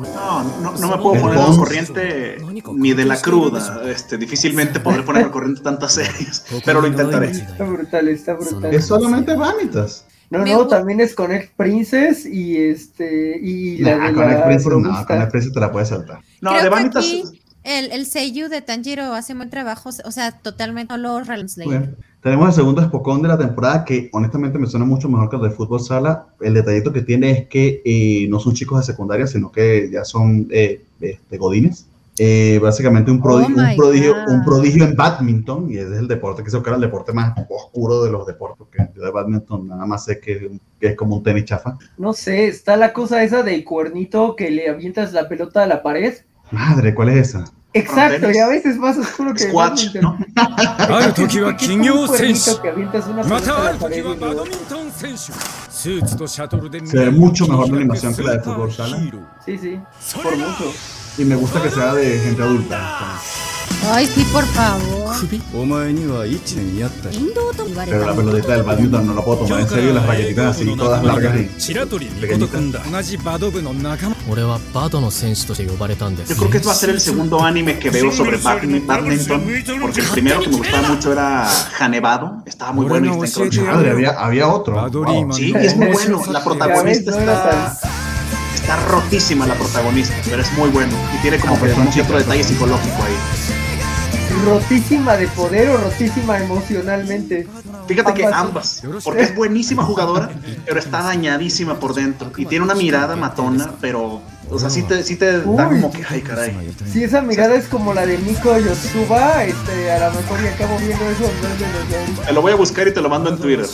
[0.00, 2.38] No, no, no me puedo poner al corriente
[2.74, 3.82] ni de la cruda.
[3.88, 7.30] Este, difícilmente podré poner al corriente tantas series, pero lo intentaré.
[7.30, 8.74] Está brutal, está brutal.
[8.74, 10.06] Es solamente Vanitas.
[10.30, 13.38] No, no, también es Connect Princess y este.
[13.40, 16.20] Y la nah, de Connect la Princess, no, Connect te la puedes saltar.
[16.40, 17.32] No, de Vanitas
[17.64, 21.24] el, el Seiyu de Tanjiro hace buen trabajo, o sea, totalmente no lo.
[21.24, 21.96] Muy bien.
[22.22, 25.42] Tenemos el segundo espocón de la temporada que honestamente me suena mucho mejor que el
[25.42, 26.26] de fútbol sala.
[26.40, 30.04] El detallito que tiene es que eh, no son chicos de secundaria, sino que ya
[30.04, 31.86] son eh, este, godines.
[32.18, 36.08] Eh, básicamente un, prodi- Oh un, prodigio, un prodigio en badminton, y ese es el
[36.08, 39.68] deporte que se era el deporte más oscuro de los deportes, porque yo de badminton
[39.68, 41.78] nada más sé que, que es como un tenis chafa.
[41.96, 45.82] No sé, está la cosa esa del cuernito que le avientas la pelota a la
[45.82, 46.14] pared.
[46.52, 47.44] Madre, ¿cuál es esa?
[47.74, 50.18] Exacto, y a veces más oscuro que Squatch, el ¿no?
[56.84, 58.98] Se ve mucho mejor la animación que la de fútbol sala.
[59.44, 59.80] Sí, sí.
[60.22, 60.72] Por mucho.
[61.16, 63.18] Y me gusta que sea de gente adulta.
[63.92, 65.14] Ay, sí, por favor.
[67.90, 71.02] Pero la pelotita del badminton no la puedo tomar en serio las raquetitas así todas
[71.04, 71.40] largas y
[72.20, 72.86] pequeñitas.
[76.28, 79.40] Yo creo que esto va a ser el segundo anime que veo sobre badminton
[79.82, 83.50] porque el primero que me gustaba mucho era Hanebado, estaba muy bueno y está en
[83.76, 84.74] Madre, había, había otro.
[85.04, 85.32] Wow.
[85.34, 87.78] Sí, es muy bueno, la protagonista está
[88.62, 90.92] está rotísima la protagonista, pero es muy bueno.
[91.14, 93.71] Y tiene como pero que cierto chicas, detalle psicológico ahí.
[94.44, 97.46] Rotísima de poder o rotísima emocionalmente.
[97.86, 98.82] Fíjate que Ambas.
[99.04, 100.30] porque es buenísima jugadora,
[100.66, 102.30] pero está dañadísima por dentro.
[102.36, 106.04] Y tiene una mirada matona, pero, o sea, sí te, sí te da como que,
[106.08, 106.74] ay, caray.
[106.90, 110.78] Si esa mirada es como la de Nico Yotsuba, este, a lo mejor y acabo
[110.78, 112.22] viendo eso en vez de los de ahorita.
[112.22, 113.66] Te lo voy a buscar y te lo mando en Twitter.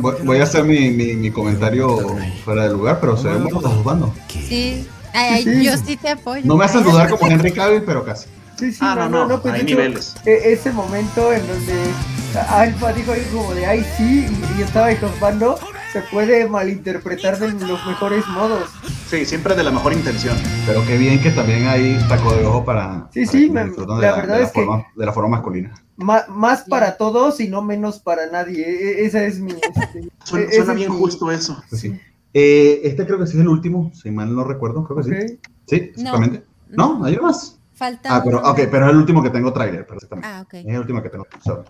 [0.00, 4.14] Voy, voy a hacer mi, mi, mi comentario fuera de lugar, pero se los jugando.
[4.28, 4.86] Sí.
[5.16, 5.64] Ay, ay, Sí.
[5.64, 6.42] yo sí te apoyo.
[6.44, 8.26] No me hacen dudar como Henry Cavill, pero casi.
[8.58, 10.14] Sí, sí, Ah, no, no, pues, hay de hecho, niveles.
[10.24, 11.74] e- ese momento en donde
[12.48, 15.58] Alfa dijo ahí como de ay sí y yo estaba ejempando,
[15.92, 18.68] se puede malinterpretar de los mejores modos.
[19.08, 20.36] Sí, siempre de la mejor intención.
[20.66, 23.08] Pero qué bien que también hay taco de ojo para.
[23.12, 25.28] Sí, para sí, que me- la de verdad de es que- forma, de la forma
[25.36, 25.74] masculina.
[25.96, 28.64] Ma- más para todos y no menos para nadie.
[28.66, 29.52] E- e- esa es mi.
[29.52, 31.62] este, Suena, bien mi- justo eso.
[31.70, 32.00] Pues sí.
[32.32, 35.38] Eh, este creo que sí es el último, si mal no recuerdo, creo que sí.
[35.66, 36.42] Sí, exactamente.
[36.70, 37.58] No, hay más.
[37.74, 38.16] Falta.
[38.16, 40.28] Ah, pero, ok, pero es el último que tengo tráiler, pero exactamente.
[40.28, 40.54] Ah, ok.
[40.54, 41.26] Es el último que tengo.
[41.42, 41.64] sorry.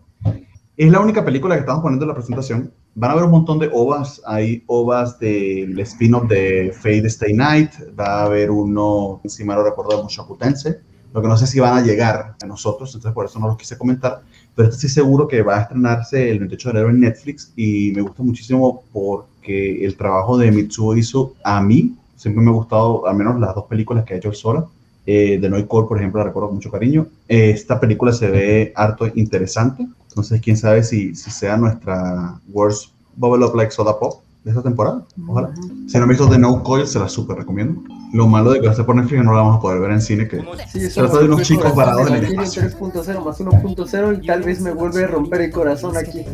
[0.77, 2.73] Es la única película que estamos poniendo en la presentación.
[2.97, 4.21] Van a haber un montón de ovas.
[4.27, 7.71] Hay ovas del spin-off de Fate Stay Night.
[7.99, 10.75] Va a haber uno, si mal no recuerdo, de Mushoku Tensei.
[11.13, 13.57] Lo que no sé si van a llegar a nosotros, entonces por eso no los
[13.57, 14.23] quise comentar.
[14.57, 18.03] Pero estoy seguro que va a estrenarse el 28 de enero en Netflix y me
[18.03, 21.97] gusta muchísimo porque el trabajo de Mitsuo hizo a mí.
[22.17, 24.67] Siempre me ha gustado, al menos las dos películas que ha hecho él sola.
[25.07, 27.07] Eh, de Noy Cole, por ejemplo, la recuerdo con mucho cariño.
[27.29, 29.87] Eh, esta película se ve harto interesante.
[30.09, 34.63] Entonces, quién sabe si, si sea nuestra Worst Bubble Up Like Soda Pop de esta
[34.63, 35.03] temporada.
[35.27, 35.51] Ojalá.
[35.89, 37.83] Si no han visto The No Coil, se la súper recomiendo.
[38.13, 39.91] Lo malo de que va a ser por Netflix no la vamos a poder ver
[39.91, 40.29] en cine.
[40.29, 40.41] Que
[40.71, 42.63] Sí, se trata de unos chicos varados en el espacio.
[42.63, 46.25] 3.0 más 1.0 y tal vez me vuelve a romper el corazón aquí.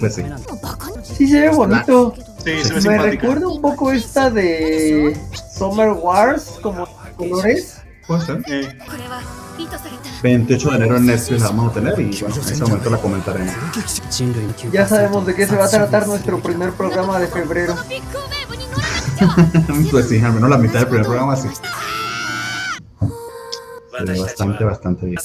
[0.00, 0.22] Pues sí.
[1.02, 2.14] Sí, se ve bonito.
[2.44, 3.02] Sí, se ve Me simpática.
[3.10, 5.16] recuerda un poco esta de
[5.56, 6.86] Summer Wars, como
[7.16, 7.82] colores.
[8.06, 8.42] Puede ser.
[8.46, 8.78] Eh.
[10.22, 12.98] 28 de enero en Netflix la vamos a tener y bueno, en ese momento la
[12.98, 13.54] comentaremos.
[14.72, 17.74] Ya sabemos de qué se va a tratar nuestro primer programa de febrero.
[19.90, 21.48] pues sí, al menos la mitad del primer programa sí.
[24.20, 25.18] Bastante, bastante bien.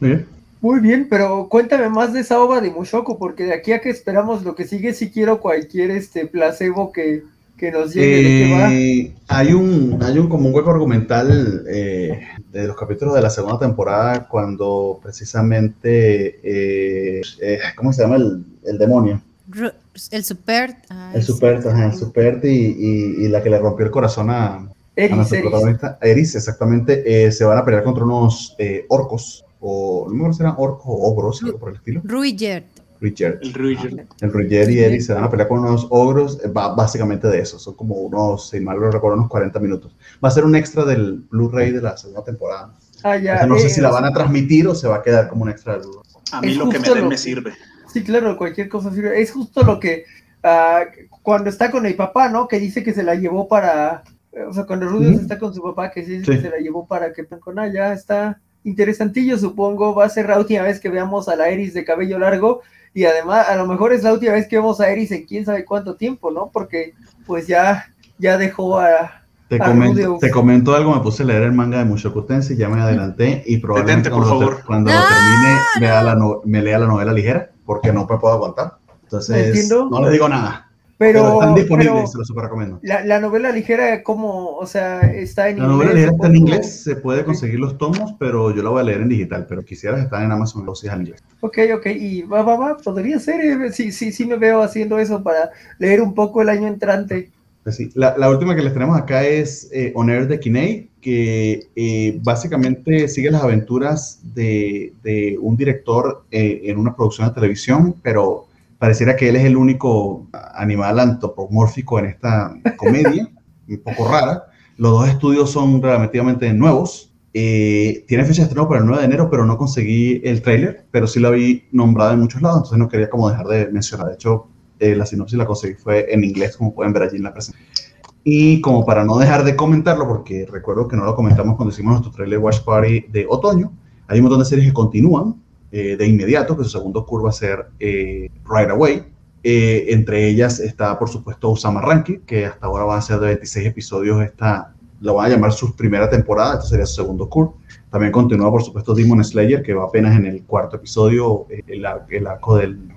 [0.00, 0.36] Muy bien.
[0.60, 3.90] Muy bien, pero cuéntame más de esa ova de Mushoku, porque de aquí a que
[3.90, 7.22] esperamos lo que sigue, si quiero cualquier este placebo que,
[7.56, 8.16] que nos llegue.
[8.22, 8.72] ¿de qué va?
[8.74, 12.20] Eh, hay un hay un como un hueco argumental eh,
[12.52, 18.44] de los capítulos de la segunda temporada cuando precisamente eh, eh, ¿cómo se llama el,
[18.64, 19.22] el demonio?
[19.50, 19.72] Ru-
[20.10, 20.76] El super.
[20.90, 21.68] ah, El Supert, sí.
[21.68, 25.16] ajá, el Supert y, y- y la que le rompió el corazón a, a Eris,
[25.16, 25.50] nuestro Eris.
[25.50, 30.18] protagonista, Eris, exactamente, eh, se van a pelear contra unos eh, orcos, o no me
[30.20, 32.00] acuerdo si eran orcos o ogros, algo por el estilo.
[32.04, 32.66] Ruigert.
[33.00, 33.38] Richard.
[33.42, 34.06] El Ruiger.
[34.20, 37.40] El Ruger y Eris se van a pelear con unos ogros, eh, va básicamente de
[37.40, 39.96] eso, son como unos, si mal no recuerdo, unos 40 minutos.
[40.24, 42.74] Va a ser un extra del Blu-ray de la segunda temporada.
[43.02, 43.34] Ah, ya.
[43.34, 45.42] Entonces, no sé eh, si la van a transmitir o se va a quedar como
[45.42, 46.02] un extra del Blu-ray.
[46.32, 47.52] A mí Es lo que me den lo me sirve.
[47.92, 49.20] Sí, claro, cualquier cosa sirve.
[49.20, 50.04] Es justo lo que
[50.42, 50.84] ah,
[51.22, 52.48] cuando está con el papá, ¿no?
[52.48, 54.02] Que dice que se la llevó para.
[54.48, 55.20] O sea, cuando Rudius Ujú.
[55.22, 56.30] está con su papá, que dice Sí.
[56.32, 59.94] que se la llevó para que con ah, ya está interesantillo, supongo.
[59.94, 62.60] Va a ser la última vez que veamos a la Eris de cabello largo.
[62.96, 65.44] Y además, a lo mejor es la última vez que vemos a Eris en quién
[65.44, 66.48] sabe cuánto tiempo, ¿no?
[66.50, 66.94] Porque,
[67.26, 67.84] pues ya,
[68.18, 69.22] ya dejó a.
[69.48, 72.56] Te, Ah, comento, te comento algo, me puse a leer el manga de Mushoku Tensei,
[72.56, 74.56] ya me adelanté y probablemente Detente, por cuando, favor.
[74.56, 78.16] te- cuando lo termine vea la no- me lea la novela ligera porque no me
[78.18, 78.78] puedo aguantar.
[79.02, 80.65] Entonces, no les digo nada.
[80.98, 82.78] Pero, Pero, están disponibles, pero se los super recomiendo.
[82.82, 85.68] la, la novela ligera, como, o sea, está en La inglés.
[85.68, 88.84] novela ligera está en inglés, se puede conseguir los tomos, pero yo la voy a
[88.84, 89.46] leer en digital.
[89.48, 91.22] Pero quisieras estar en Amazon, lo si en inglés.
[91.40, 94.98] Ok, ok, y va, va, va, podría ser, eh, sí, sí, sí me veo haciendo
[94.98, 97.30] eso para leer un poco el año entrante.
[97.62, 100.88] Pues sí, la, la última que les tenemos acá es eh, On Air de Kinei,
[101.00, 107.34] que eh, básicamente sigue las aventuras de, de un director eh, en una producción de
[107.34, 108.45] televisión, pero
[108.78, 113.30] pareciera que él es el único animal antropomórfico en esta comedia,
[113.68, 114.44] un poco rara.
[114.76, 117.12] Los dos estudios son relativamente nuevos.
[117.32, 120.86] Eh, tiene fecha de estreno para el 9 de enero, pero no conseguí el tráiler,
[120.90, 124.08] pero sí la vi nombrada en muchos lados, entonces no quería como dejar de mencionar.
[124.08, 124.48] De hecho,
[124.78, 127.76] eh, la sinopsis la conseguí fue en inglés, como pueden ver allí en la presentación.
[128.24, 131.92] Y como para no dejar de comentarlo, porque recuerdo que no lo comentamos cuando hicimos
[131.92, 133.72] nuestro trailer Watch Party de otoño,
[134.08, 135.36] hay un montón de series que continúan
[135.72, 139.04] eh, de inmediato, que su segundo curva va a ser eh, Right Away.
[139.42, 143.26] Eh, entre ellas está, por supuesto, Usama Ranki, que hasta ahora va a ser de
[143.26, 144.22] 26 episodios.
[144.22, 147.52] Esta la van a llamar su primera temporada, esto sería su segundo curva.
[147.90, 152.26] También continúa, por supuesto, Demon Slayer, que va apenas en el cuarto episodio, el, el
[152.26, 152.88] arco del,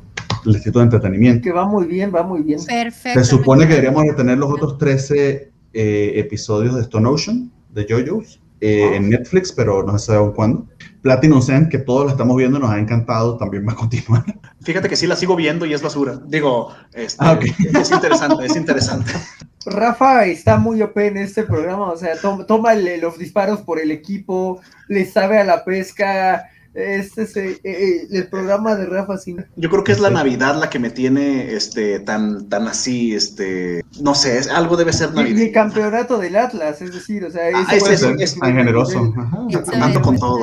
[0.44, 1.44] del Distrito de Entretenimiento.
[1.44, 2.60] Que va muy bien, va muy bien.
[2.66, 3.20] Perfecto.
[3.20, 7.86] Se supone que deberíamos de tener los otros 13 eh, episodios de Stone Ocean, de
[7.88, 10.66] JoJo's, eh, en Netflix, pero no se sabe aún cuándo.
[11.02, 14.24] Platinum Zen, que todos lo estamos viendo, nos ha encantado, también va a continuar.
[14.62, 16.20] Fíjate que sí la sigo viendo y es basura.
[16.28, 17.44] Digo, este, Ah, ok.
[17.80, 19.12] es interesante, es interesante.
[19.66, 23.92] Rafa está muy OP en este programa, o sea, to- toma los disparos por el
[23.92, 26.50] equipo, le sabe a la pesca.
[26.74, 30.56] Este es eh, eh, el programa de Rafa sin Yo creo que es la Navidad
[30.60, 35.10] la que me tiene este tan tan así, este, no sé, es, algo debe ser
[35.16, 35.52] y, y el Navidad.
[35.54, 39.14] campeonato del Atlas, es decir, o sea, Ah, fue- es- Tan generoso.
[39.82, 40.40] Ando con todo.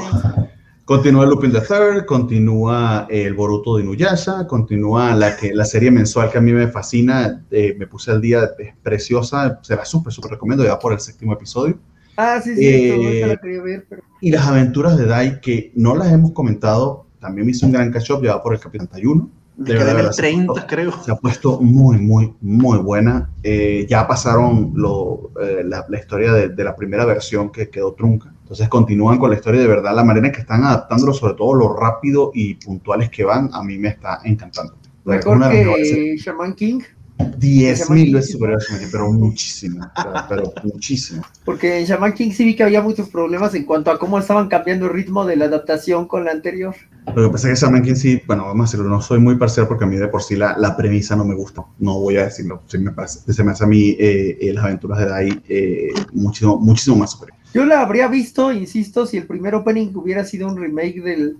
[0.84, 6.30] Continúa Lupin the Third, continúa el Boruto de Inuyasha, continúa la, que, la serie mensual
[6.30, 10.12] que a mí me fascina, eh, me puse al día, es preciosa, se la súper,
[10.12, 11.76] súper recomiendo, ya por el séptimo episodio.
[12.16, 15.72] Ah, sí, sí, Eh, esa la quería ver, pero Y las aventuras de Dai, que
[15.74, 18.88] no las hemos comentado, también me hizo un gran catch up, ya por el capítulo
[18.88, 19.30] 31.
[19.58, 20.92] Me De verdad, en el verdad, se 30, puso- creo.
[21.02, 23.30] Se ha puesto muy, muy, muy buena.
[23.42, 27.92] Eh, ya pasaron lo, eh, la, la historia de, de la primera versión que quedó
[27.94, 28.32] trunca.
[28.42, 31.54] Entonces continúan con la historia de verdad, la manera en que están adaptándolo, sobre todo
[31.54, 34.74] lo rápido y puntuales que van, a mí me está encantando.
[35.04, 35.38] mejor
[35.76, 36.80] que Shaman King,
[37.18, 39.90] 10 mil veces superior a pero muchísimo,
[40.28, 41.22] pero muchísimo.
[41.44, 44.48] porque en Shaman King sí vi que había muchos problemas en cuanto a cómo estaban
[44.48, 46.74] cambiando el ritmo de la adaptación con la anterior.
[47.14, 49.36] Lo que pasa es que Shaman King sí, bueno, vamos a decirlo, no soy muy
[49.36, 51.64] parcial porque a mí de por sí la, la premisa no me gusta.
[51.78, 54.64] No voy a decirlo, sí me parece, se me hace a mí eh, eh, las
[54.64, 57.38] aventuras de Dai eh, muchísimo, muchísimo más superior.
[57.54, 61.38] Yo la habría visto, insisto, si el primer opening hubiera sido un remake del,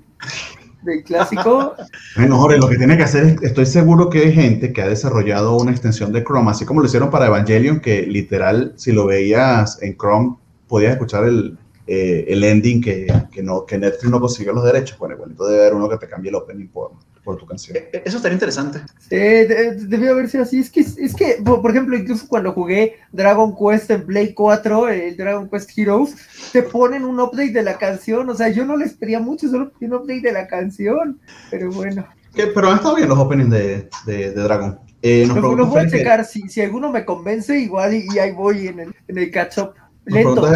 [0.82, 1.74] del clásico.
[2.16, 4.88] Bueno, Jorge, lo que tiene que hacer es, estoy seguro que hay gente que ha
[4.88, 9.06] desarrollado una extensión de Chrome, así como lo hicieron para Evangelion, que literal, si lo
[9.06, 10.36] veías en Chrome,
[10.66, 14.98] podías escuchar el, eh, el ending que, que, no, que Netflix no consiguió los derechos.
[14.98, 16.92] Bueno, igualito debe haber uno que te cambie el opening por,
[17.26, 17.76] por tu canción.
[17.76, 18.78] E- Eso estaría interesante.
[19.10, 20.60] Eh, de- debió haber sido así.
[20.60, 25.16] Es que, es que, por ejemplo, incluso cuando jugué Dragon Quest en Play 4, el
[25.16, 26.14] Dragon Quest Heroes,
[26.52, 28.30] te ponen un update de la canción.
[28.30, 31.18] O sea, yo no les pedía mucho, solo pedí un update de la canción.
[31.50, 34.78] Pero bueno, Que- pero han estado bien los openings de, de, de Dragon.
[35.02, 36.24] Eh, nos los voy a Félix que- checar.
[36.24, 39.58] Si, si alguno me convence, igual y, y ahí voy en el, en el catch
[39.58, 39.70] up.
[40.06, 40.46] nos Lento.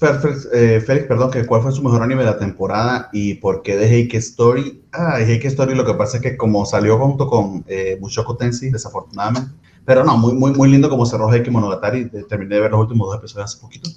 [0.00, 3.60] Félix, eh, Félix, perdón, que cuál fue su mejor anime de la temporada y por
[3.62, 4.82] qué de Heike Story.
[4.92, 8.70] Ah, Heike Story lo que pasa es que como salió junto con eh, Mushoku Tensei,
[8.70, 9.52] desafortunadamente.
[9.84, 12.08] Pero no, muy, muy, muy lindo como cerró Heike Monogatari.
[12.28, 13.90] Terminé de ver los últimos dos episodios hace poquito.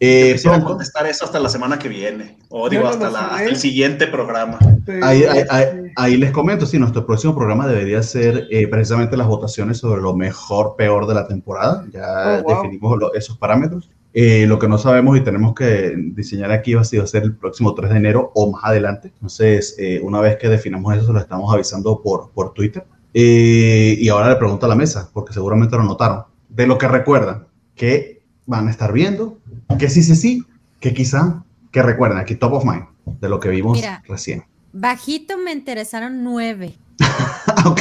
[0.00, 3.56] Eh, quisiera contestar eso hasta la semana que viene, o digo, hasta, la, hasta, el
[3.56, 4.56] siguiente programa.
[5.02, 9.26] Ahí, ahí, ahí, ahí, les comento, sí, nuestro próximo programa debería ser eh, precisamente las
[9.26, 11.84] votaciones sobre lo mejor, peor de la temporada.
[11.92, 12.62] Ya oh, wow.
[12.62, 13.90] definimos lo, esos parámetros.
[14.14, 17.74] Eh, lo que no sabemos y tenemos que diseñar aquí va a ser el próximo
[17.74, 19.08] 3 de enero o más adelante.
[19.14, 22.84] Entonces, eh, una vez que definamos eso, lo estamos avisando por, por Twitter.
[23.12, 27.46] y ahora le pregunto a la mesa, porque seguramente lo notaron, de lo que recuerdan,
[27.74, 29.38] que van a estar viendo,
[29.78, 30.44] que sí, sí, sí,
[30.80, 32.86] que quizá, que recuerden, aquí top of mind,
[33.20, 34.44] de lo que vimos Mira, recién.
[34.72, 36.74] Bajito me interesaron nueve.
[37.66, 37.80] ok.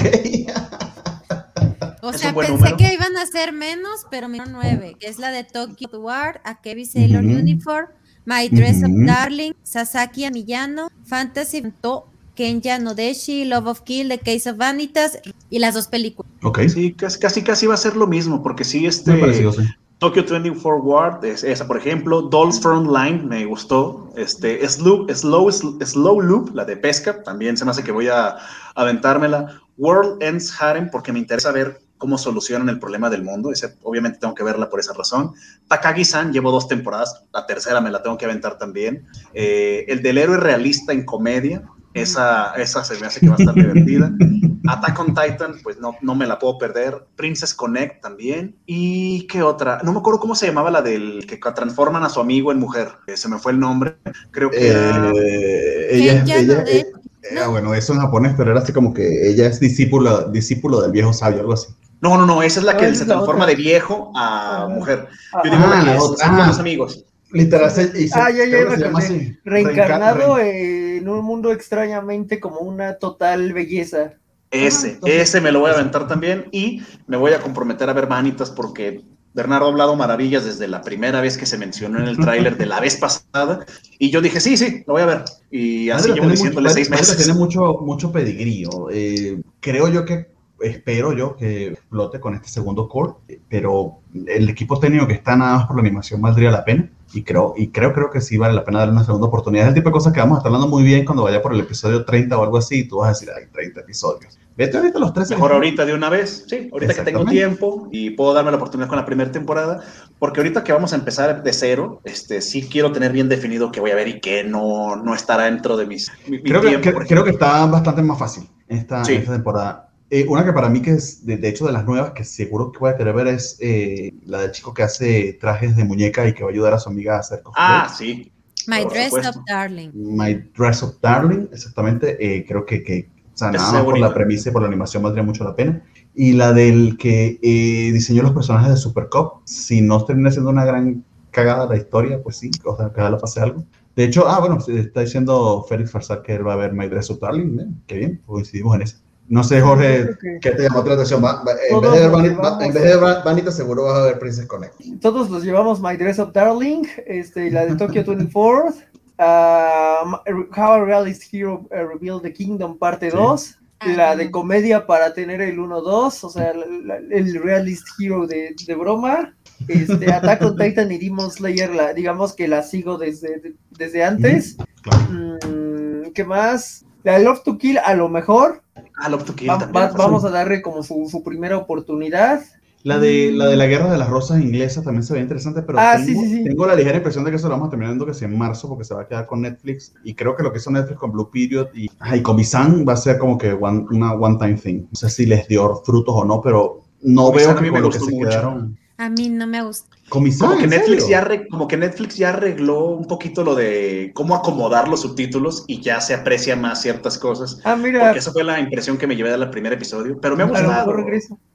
[2.10, 2.78] O sea, pensé número.
[2.78, 6.86] que iban a ser menos, pero me nueve, que es la de Tokyo War, Akebi
[6.86, 7.40] Sailor uh -huh.
[7.42, 7.88] Uniform,
[8.26, 9.02] My Dress uh -huh.
[9.02, 12.06] of Darling, Sasaki Amiyano, Fantasy To,
[12.36, 15.20] Kenya Nodeshi, Love of Kill, The Case of Vanitas
[15.50, 16.32] y las dos películas.
[16.44, 16.60] Ok.
[16.70, 19.12] Sí, casi, casi, casi va a ser lo mismo, porque sí, este.
[19.12, 19.64] Muy parecido, sí.
[20.00, 26.54] Tokyo 24 Ward, esa por ejemplo, Dolls Frontline me gustó, este, Slow, Slow, Slow Loop,
[26.54, 28.38] la de pesca, también se me hace que voy a
[28.76, 33.76] aventármela, World Ends Harem, porque me interesa ver cómo solucionan el problema del mundo, ese,
[33.84, 35.34] obviamente tengo que verla por esa razón,
[35.68, 40.18] Takagi-san, llevo dos temporadas, la tercera me la tengo que aventar también, eh, el del
[40.18, 41.64] héroe realista en comedia,
[41.94, 44.12] esa, esa se me hace que va a estar divertida.
[44.70, 47.08] Attack on Titan, pues no, no me la puedo perder.
[47.16, 48.56] Princess Connect también.
[48.66, 49.80] ¿Y qué otra?
[49.84, 52.90] No me acuerdo cómo se llamaba la del que transforman a su amigo en mujer.
[53.16, 53.96] Se me fue el nombre.
[54.30, 54.58] Creo que.
[54.60, 56.86] Eh, ella, ella, ella, ella
[57.32, 60.82] eh, ah, bueno, eso en japonés, pero era así como que ella es discípulo, discípulo
[60.82, 61.68] del viejo sabio, algo así.
[62.02, 65.08] No, no, no, esa es la que se transforma de viejo a mujer.
[65.44, 67.04] Yo digo ah, la que es, ah, los amigos.
[67.32, 69.38] Literal, se, y se, ah, ya, ya, se llama así.
[69.44, 74.14] Reencarnado en un mundo extrañamente como una total belleza.
[74.52, 77.94] Ese, ah, ese me lo voy a aventar también y me voy a comprometer a
[77.94, 79.04] ver Manitas porque
[79.34, 82.66] Bernardo ha hablado maravillas desde la primera vez que se mencionó en el tráiler de
[82.66, 83.66] la vez pasada
[84.00, 85.26] y yo dije, sí, sí, lo voy a ver.
[85.52, 87.18] Y así llevo diciéndole mucho, seis meses.
[87.18, 88.70] Tiene mucho, mucho pedigrío.
[88.92, 93.14] Eh, creo yo que espero yo que explote con este segundo core,
[93.50, 97.24] pero el equipo técnico que está nada más por la animación valdría la pena y
[97.24, 99.66] creo, y creo, creo que sí vale la pena darle una segunda oportunidad.
[99.66, 101.54] Es el tipo de cosas que vamos a estar hablando muy bien cuando vaya por
[101.54, 104.38] el episodio 30 o algo así, y tú vas a decir, hay 30 episodios.
[104.58, 105.36] Vete ahorita los 13.
[105.36, 108.90] Mejor ahorita de una vez, sí, ahorita que tengo tiempo y puedo darme la oportunidad
[108.90, 109.82] con la primera temporada,
[110.18, 113.80] porque ahorita que vamos a empezar de cero, este, sí quiero tener bien definido qué
[113.80, 116.12] voy a ver y qué no, no estará dentro de mis...
[116.28, 119.14] Mi, creo, mi que, creo que está bastante más fácil esta, sí.
[119.14, 119.87] esta temporada.
[120.10, 122.72] Eh, una que para mí que es, de, de, hecho, de las nuevas que seguro
[122.72, 126.28] que voy a querer ver es eh, la del chico que hace trajes de muñeca
[126.28, 127.66] y que va a ayudar a su amiga a hacer cosplay.
[127.68, 128.32] Ah, sí.
[128.68, 129.92] My Dress Up Darling.
[129.94, 132.18] My Dress Up Darling, exactamente.
[132.20, 135.24] Eh, creo que, que o sea, nada por la premisa y por la animación valdría
[135.24, 135.84] mucho la pena.
[136.16, 140.50] Y la del que eh, diseñó los personajes de Super Cup, si no termina siendo
[140.50, 143.64] una gran cagada la historia, pues sí, o sea, que la pase algo.
[143.96, 147.10] De hecho, ah, bueno, está diciendo Félix Farsad que él va a ver My Dress
[147.10, 147.68] Up Darling, ¿eh?
[147.88, 148.98] qué bien, coincidimos en eso.
[149.30, 151.22] No sé, Jorge, ¿qué te llamó la atención?
[151.70, 154.76] En vez, de Vanita, en vez de Vanita, seguro vas a ver Princess Connect.
[155.02, 158.72] Todos los llevamos My Dress Up Darling, este, la de Tokyo 24, uh,
[159.20, 163.42] How a Realist Hero uh, Revealed the Kingdom, parte 2.
[163.80, 163.94] Sí.
[163.96, 168.56] La de comedia para tener el 1-2, o sea, la, la, el Realist Hero de,
[168.66, 169.36] de broma.
[169.68, 174.58] Este, Attack on Titan y Demon Slayer, la, digamos que la sigo desde, desde antes.
[174.82, 175.04] Claro.
[175.12, 176.86] Mm, ¿Qué más?
[177.04, 178.64] La Love to Kill, a lo mejor,
[178.96, 182.42] Ah, va, va, vamos a darle como su, su, primera oportunidad.
[182.84, 185.80] La de, la de la Guerra de las Rosas inglesa también se ve interesante, pero
[185.80, 186.44] ah, tengo, sí, sí, sí.
[186.46, 188.70] tengo, la ligera impresión de que eso lo vamos a terminar que sea en marzo,
[188.70, 189.94] porque se va a quedar con Netflix.
[190.04, 192.94] Y creo que lo que hizo Netflix con Blue Period y, y con Misan va
[192.94, 194.86] a ser como que one, una one-time thing.
[194.90, 198.00] No sé si les dio frutos o no, pero no veo que con lo que
[198.00, 198.30] se mucho.
[198.30, 198.78] quedaron.
[198.98, 199.97] A mí no me gusta.
[200.10, 200.26] Como
[200.58, 204.88] que, Netflix ya re, como que Netflix ya arregló un poquito lo de cómo acomodar
[204.88, 207.60] los subtítulos y ya se aprecia más ciertas cosas.
[207.66, 208.00] Ah, mira.
[208.00, 210.18] Porque esa fue la impresión que me llevé del primer episodio.
[210.22, 210.94] Pero me ha gustado.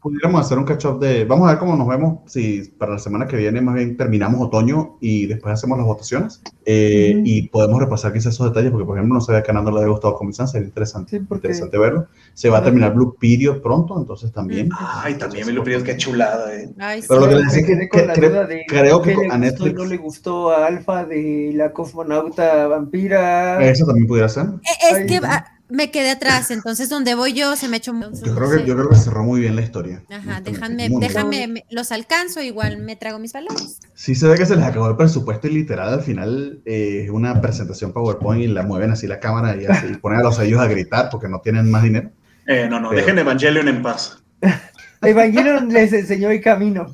[0.00, 1.24] Pudiéramos hacer un catch-up de.
[1.24, 2.20] Vamos a ver cómo nos vemos.
[2.26, 6.42] Si para la semana que viene más bien terminamos otoño y después hacemos las votaciones.
[6.64, 7.22] Eh, mm.
[7.24, 9.78] Y podemos repasar quizás esos detalles, porque por ejemplo no sabía que a Nando le
[9.78, 11.48] había gustado Comisan, sería interesante, sí, porque...
[11.48, 12.08] interesante verlo.
[12.34, 14.68] Se va a terminar Blue Period pronto, entonces también.
[14.78, 16.70] Ay, también Blue Period, qué chulada, eh.
[16.78, 19.74] Ay, Pero sí, lo que les decía que, que, que, de creo que a Netflix.
[19.74, 23.64] No le gustó a Alfa de la cosmonauta vampira.
[23.64, 24.44] Eso también pudiera ser.
[24.44, 25.20] Eh, es Ay, que,
[25.72, 28.90] me quedé atrás, entonces donde voy yo se me echó Yo creo, que, yo creo
[28.90, 30.02] que cerró muy bien la historia.
[30.10, 33.80] Ajá, déjame, déjame, los alcanzo, igual me trago mis palabras.
[33.94, 37.10] Sí se ve que se les acabó el presupuesto y literal al final es eh,
[37.10, 40.60] una presentación PowerPoint y la mueven así la cámara y, así, ponen a los sellos
[40.60, 42.10] a gritar porque no tienen más dinero.
[42.46, 44.22] Eh, no, no, dejen Evangelion en paz.
[45.00, 46.92] Evangelion les enseñó el camino.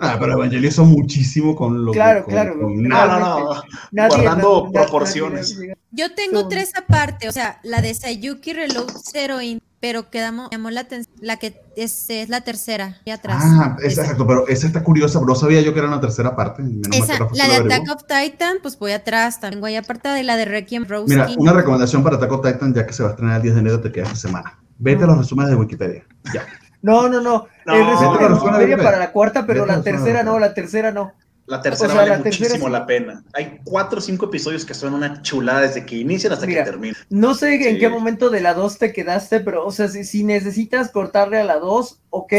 [0.00, 2.32] Ah, pero Evangelio hizo muchísimo con lo claro, que.
[2.32, 2.70] Claro, claro.
[2.74, 4.08] No, no, no.
[4.08, 5.58] Guardando proporciones.
[5.90, 10.86] Yo tengo tres aparte, o sea, la de Sayuki Reload Heroine, pero quedamos, llamó la,
[11.20, 13.42] la que es, es, la tercera, y atrás.
[13.44, 16.62] Ah, exacto, pero esa está curiosa, pero no sabía yo que era una tercera parte.
[16.92, 20.44] Esa, la de Attack of Titan, pues voy atrás, también voy apartada, y la de
[20.44, 21.12] Requiem Rose.
[21.12, 23.54] Mira, una recomendación para Attack of Titan, ya que se va a estrenar el 10
[23.54, 24.58] de enero, te queda esta semana.
[24.78, 26.46] Vete a los resúmenes de Wikipedia, ya.
[26.82, 27.46] No, no, no.
[27.64, 31.12] no el resumen de para la cuarta, pero la tercera no, la tercera no.
[31.46, 33.24] La tercera vale muchísimo la pena.
[33.34, 36.96] Hay cuatro o cinco episodios que son una chulada desde que inician hasta que terminan.
[37.10, 40.90] No sé en qué momento de la dos te quedaste, pero, o sea, si, necesitas
[40.90, 42.32] cortarle a la dos, ok.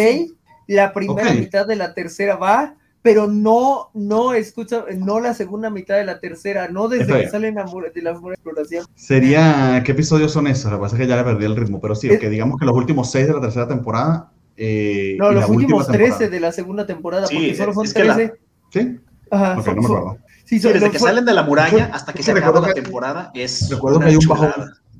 [0.67, 5.97] La primera mitad de la tercera va, pero no, no, escucha, no la segunda mitad
[5.97, 8.85] de la tercera, no desde que salen de la exploración.
[8.95, 10.71] Sería, ¿qué episodios son esos?
[10.71, 12.65] Lo que pasa es que ya le perdí el ritmo, pero sí, que digamos que
[12.65, 14.31] los últimos seis de la tercera temporada.
[14.57, 18.33] Eh, no, los últimos trece de la segunda temporada, porque solo son trece.
[18.71, 18.99] ¿Sí?
[19.31, 19.55] Ajá.
[19.55, 20.17] no me acuerdo.
[20.45, 23.69] Sí, desde que salen de la muralla hasta que se acaba la temporada es.
[23.69, 24.51] Recuerdo que hay un bajón.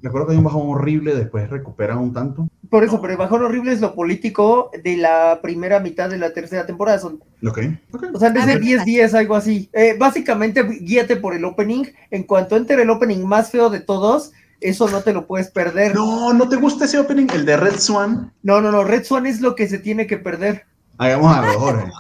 [0.02, 2.50] Recuerdo que hay un bajón horrible, después recuperan un tanto.
[2.70, 6.34] Por eso, pero el bajón horrible es lo político de la primera mitad de la
[6.34, 7.00] tercera temporada.
[7.00, 7.60] Son, ok.
[8.14, 9.70] O sea, desde 10-10, algo así.
[9.72, 11.86] Eh, básicamente, guíate por el opening.
[12.12, 14.34] En cuanto entre el opening más feo de todos,
[14.64, 15.94] eso no te lo puedes perder.
[15.94, 17.28] No, ¿no te gusta ese opening?
[17.34, 18.34] El de Red Swan.
[18.42, 18.84] No, no, no.
[18.84, 20.66] Red Swan es lo que se tiene que perder.
[20.98, 21.92] Hagamos algo, Jorge.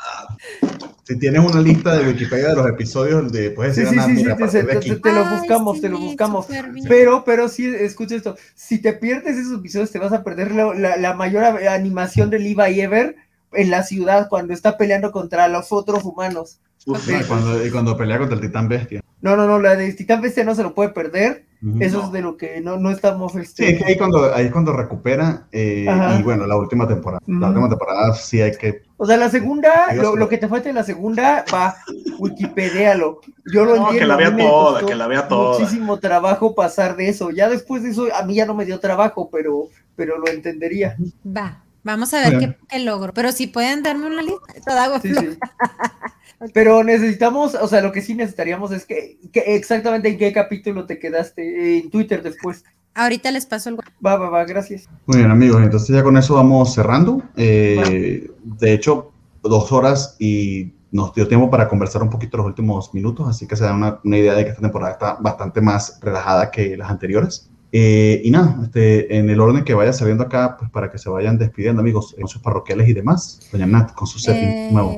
[1.04, 4.96] Si tienes una lista de Wikipedia de los episodios, de, puedes decir sí, sí, sí,
[5.02, 6.48] te, lo buscamos, te lo buscamos.
[6.88, 10.96] Pero, pero sí, escucha esto, si te pierdes esos episodios, te vas a perder la,
[10.96, 13.18] la, mayor animación de Levi Ever
[13.52, 16.62] en la ciudad cuando está peleando contra los otros humanos.
[16.86, 19.04] y, cuando, y cuando pelea contra el titán bestia.
[19.24, 21.46] No, no, no, la de Titán Bestia no se lo puede perder.
[21.80, 23.34] Eso es de lo que no, no estamos.
[23.38, 23.66] Este...
[23.66, 25.48] Sí, es que ahí cuando, ahí cuando recupera.
[25.54, 25.88] Eh,
[26.20, 27.22] y bueno, la última temporada.
[27.26, 28.82] La última temporada sí hay que.
[28.98, 31.74] O sea, la segunda, lo, lo, que te falta en la segunda, va,
[32.20, 33.22] Wikipedialo.
[33.46, 34.00] Yo lo entiendo.
[34.00, 35.58] Que la vea toda, que la vea toda.
[35.58, 37.32] Muchísimo trabajo pasar de eso.
[37.32, 40.98] Ya después de eso, a mí ya no me dio trabajo, pero, pero lo entendería.
[41.26, 41.64] Va.
[41.84, 43.14] Vamos a ver qué, logro.
[43.14, 45.38] Pero si pueden darme una lista, toda sí, sí.
[46.54, 51.00] Pero necesitamos, o sea, lo que sí necesitaríamos es que, exactamente en qué capítulo te
[51.00, 52.64] quedaste en Twitter después.
[52.96, 53.78] Ahorita les paso el.
[54.06, 54.88] Va, va, va, gracias.
[55.06, 57.24] Muy bien, amigos, entonces ya con eso vamos cerrando.
[57.38, 59.12] Eh, de hecho,
[59.42, 63.56] dos horas y nos dio tiempo para conversar un poquito los últimos minutos, así que
[63.56, 66.90] se da una, una idea de que esta temporada está bastante más relajada que las
[66.90, 67.50] anteriores.
[67.76, 71.10] Eh, y nada, este, en el orden que vaya saliendo acá, pues para que se
[71.10, 73.40] vayan despidiendo, amigos, con sus parroquiales y demás.
[73.52, 74.96] Doña Nat, con su setting eh, nuevo.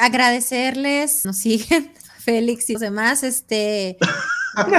[0.00, 3.98] Agradecerles, nos siguen, Félix y los demás, este.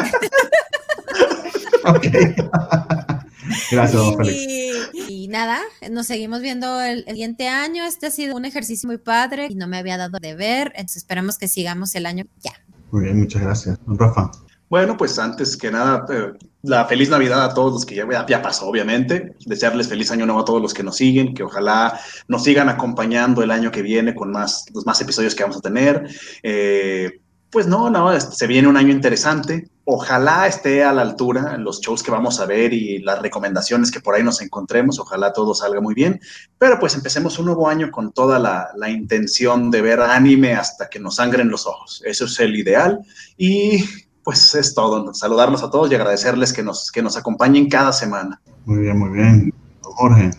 [3.71, 4.89] Gracias, don Félix.
[5.07, 5.59] Y, nada,
[5.91, 7.83] nos seguimos viendo el, siguiente año.
[7.83, 10.97] Este ha sido un ejercicio muy padre y no me había dado de ver, entonces
[10.97, 12.53] esperamos que sigamos el año ya.
[12.89, 13.77] Muy bien, muchas gracias.
[13.85, 14.31] Don Rafa.
[14.69, 18.41] Bueno, pues antes que nada, eh, la feliz Navidad a todos los que ya, ya,
[18.41, 19.33] pasó, obviamente.
[19.45, 23.41] Desearles feliz año nuevo a todos los que nos siguen, que ojalá nos sigan acompañando
[23.41, 26.07] el año que viene con más, los más episodios que vamos a tener.
[26.43, 27.19] Eh,
[27.49, 29.69] pues no, no, se viene un año interesante.
[29.83, 33.99] Ojalá esté a la altura los shows que vamos a ver y las recomendaciones que
[33.99, 34.99] por ahí nos encontremos.
[34.99, 36.21] Ojalá todo salga muy bien.
[36.57, 40.87] Pero pues empecemos un nuevo año con toda la, la intención de ver anime hasta
[40.89, 42.01] que nos sangren los ojos.
[42.05, 42.99] Eso es el ideal.
[43.35, 43.83] Y
[44.23, 45.13] pues es todo.
[45.13, 48.41] Saludarlos a todos y agradecerles que nos, que nos acompañen cada semana.
[48.65, 49.53] Muy bien, muy bien.
[49.81, 50.31] Jorge.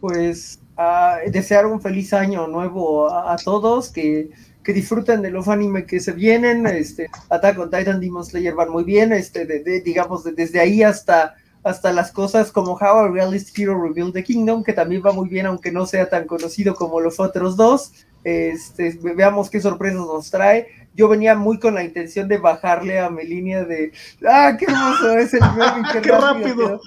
[0.00, 0.60] Pues
[1.30, 4.30] desear un feliz año nuevo a, todos, que,
[4.62, 6.66] que, disfruten de los anime que se vienen.
[6.66, 11.34] Este, Attack on Titan, Demon Slayer van muy bien, este, de, digamos, desde ahí hasta
[11.66, 15.28] hasta las cosas como How a Realist Hero Revealed the Kingdom, que también va muy
[15.28, 17.90] bien, aunque no sea tan conocido como los otros dos.
[18.22, 23.10] Este, veamos qué sorpresas nos trae yo venía muy con la intención de bajarle a
[23.10, 23.92] mi línea de,
[24.26, 26.80] ah, qué hermoso es el meme, qué, qué rápido.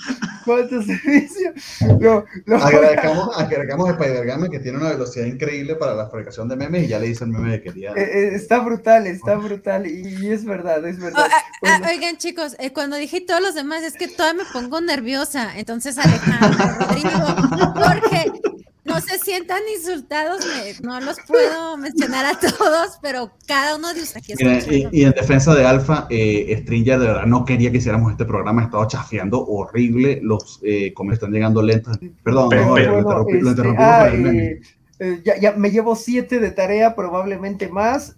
[0.45, 1.53] ¿Cuánto servicio?
[1.99, 2.25] Lo,
[2.57, 6.87] agregamos, agregamos a Spider-Game que tiene una velocidad increíble para la fabricación de memes y
[6.87, 7.91] ya le hice el meme de quería.
[7.91, 11.27] Eh, eh, está brutal, está brutal y, es verdad, es verdad.
[11.27, 14.49] Oh, ah, ah, oigan, chicos, eh, cuando dije todos los demás, es que todavía me
[14.51, 15.57] pongo nerviosa.
[15.57, 17.25] Entonces, Alejandro, Rodrigo,
[17.75, 18.31] Jorge,
[19.07, 20.45] no si sientan insultados,
[20.81, 24.67] no los puedo mencionar a todos, pero cada uno de ustedes.
[24.91, 28.63] y, en defensa de Alfa, eh, Stringer de verdad no quería que hiciéramos este programa,
[28.63, 31.97] estaba chafiando horrible, los eh, como están llegando lentos.
[32.23, 33.09] Perdón, lo,
[33.49, 34.61] interrumpimos ah, eh,
[34.99, 38.15] eh, ya, ya me llevo siete de tarea, probablemente más.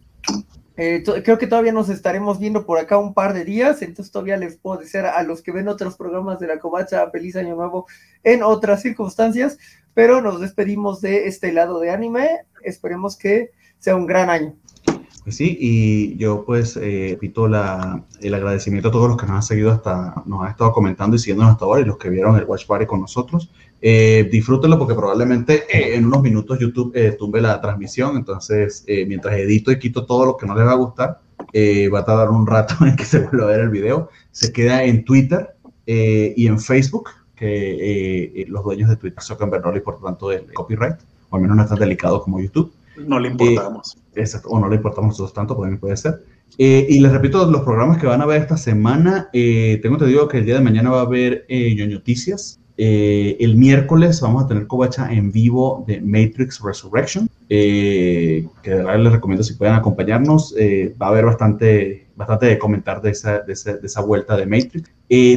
[0.78, 4.38] Eh, creo que todavía nos estaremos viendo por acá un par de días, entonces todavía
[4.38, 7.86] les puedo decir a los que ven otros programas de la Covacha feliz año nuevo
[8.24, 9.60] en otras circunstancias,
[9.94, 12.30] pero nos despedimos de este lado de anime,
[12.64, 14.56] esperemos que sea un gran año.
[15.24, 19.36] Pues sí, y yo pues eh, pito la, el agradecimiento a todos los que nos
[19.36, 22.38] han seguido hasta, nos han estado comentando y siguiéndonos hasta ahora y los que vieron
[22.38, 23.52] el Watch Party con nosotros.
[23.84, 29.36] Eh, disfrútenlo porque probablemente eh, en unos minutos YouTube eh, tumbe la transmisión, entonces mientras
[29.36, 32.46] edito y quito todo lo que no les va a gustar, va a tardar un
[32.46, 34.10] rato en que se vuelva a ver el video.
[34.32, 35.56] Se queda en Twitter
[35.86, 37.10] y en Facebook,
[37.42, 40.98] que los dueños de Twitter son Bernoli y por tanto el copyright,
[41.30, 42.72] o al menos no es tan delicado como YouTube.
[42.98, 43.98] No le importamos.
[44.16, 46.24] exacto, o no le importamos nosotros tanto, también puede ser.
[46.58, 50.46] y les repito, los programas que van a ver esta semana, tengo entendido que el
[50.46, 55.14] día de mañana va a haber eh, Noticias, eh, el miércoles vamos a tener covacha
[55.14, 60.56] en vivo de Matrix Resurrection, eh, que de verdad les recomiendo si pueden acompañarnos.
[60.58, 64.36] Eh, va a haber bastante, bastante de comentar de esa, de, esa, de esa vuelta
[64.36, 64.90] de Matrix.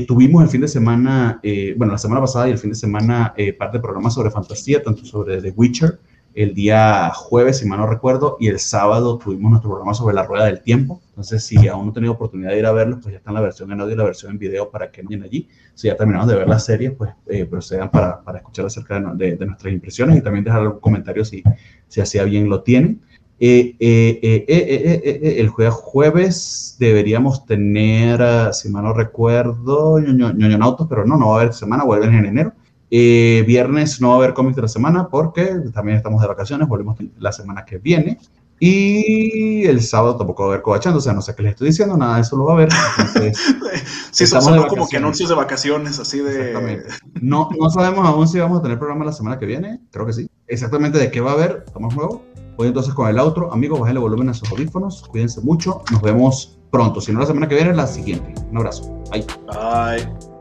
[0.06, 1.38] tuvimos el fin de semana,
[1.76, 5.04] bueno, la semana pasada y el fin de semana, parte de programas sobre fantasía, tanto
[5.04, 5.98] sobre The Witcher,
[6.34, 10.24] el día jueves, si mal no recuerdo, y el sábado tuvimos nuestro programa sobre la
[10.24, 11.00] rueda del tiempo.
[11.10, 13.34] Entonces, si aún no han tenido oportunidad de ir a verlo, pues ya está en
[13.34, 15.48] la versión en audio y la versión en video para que vayan allí.
[15.74, 19.36] Si ya terminamos de ver la serie, pues eh, procedan para, para, escuchar acerca de,
[19.36, 21.44] nuestras impresiones y también dejar algún comentario si,
[21.86, 23.00] si hacía bien lo tienen.
[23.38, 31.40] El jueves deberíamos tener, si mal no recuerdo, ñoño, Nautos, pero no, no va a
[31.42, 32.52] haber semana, vuelven en enero.
[32.96, 36.68] Eh, viernes no va a haber cómics de la semana porque también estamos de vacaciones,
[36.68, 38.20] volvemos la semana que viene.
[38.60, 41.66] Y el sábado tampoco va a haber cobachando, o sea, no sé qué les estoy
[41.70, 42.68] diciendo, nada de eso lo va a haber.
[42.96, 43.36] Entonces,
[44.12, 46.86] sí, son como que anuncios de vacaciones, así de.
[47.20, 50.12] No, no sabemos aún si vamos a tener programa la semana que viene, creo que
[50.12, 50.30] sí.
[50.46, 52.22] Exactamente de qué va a haber, estamos nuevo.
[52.56, 53.52] Voy entonces con el outro.
[53.52, 57.00] Amigos, bájenle volumen a sus audífonos, cuídense mucho, nos vemos pronto.
[57.00, 58.40] Si no la semana que viene, la siguiente.
[58.52, 59.02] Un abrazo.
[59.10, 59.26] Bye.
[59.48, 60.33] Bye.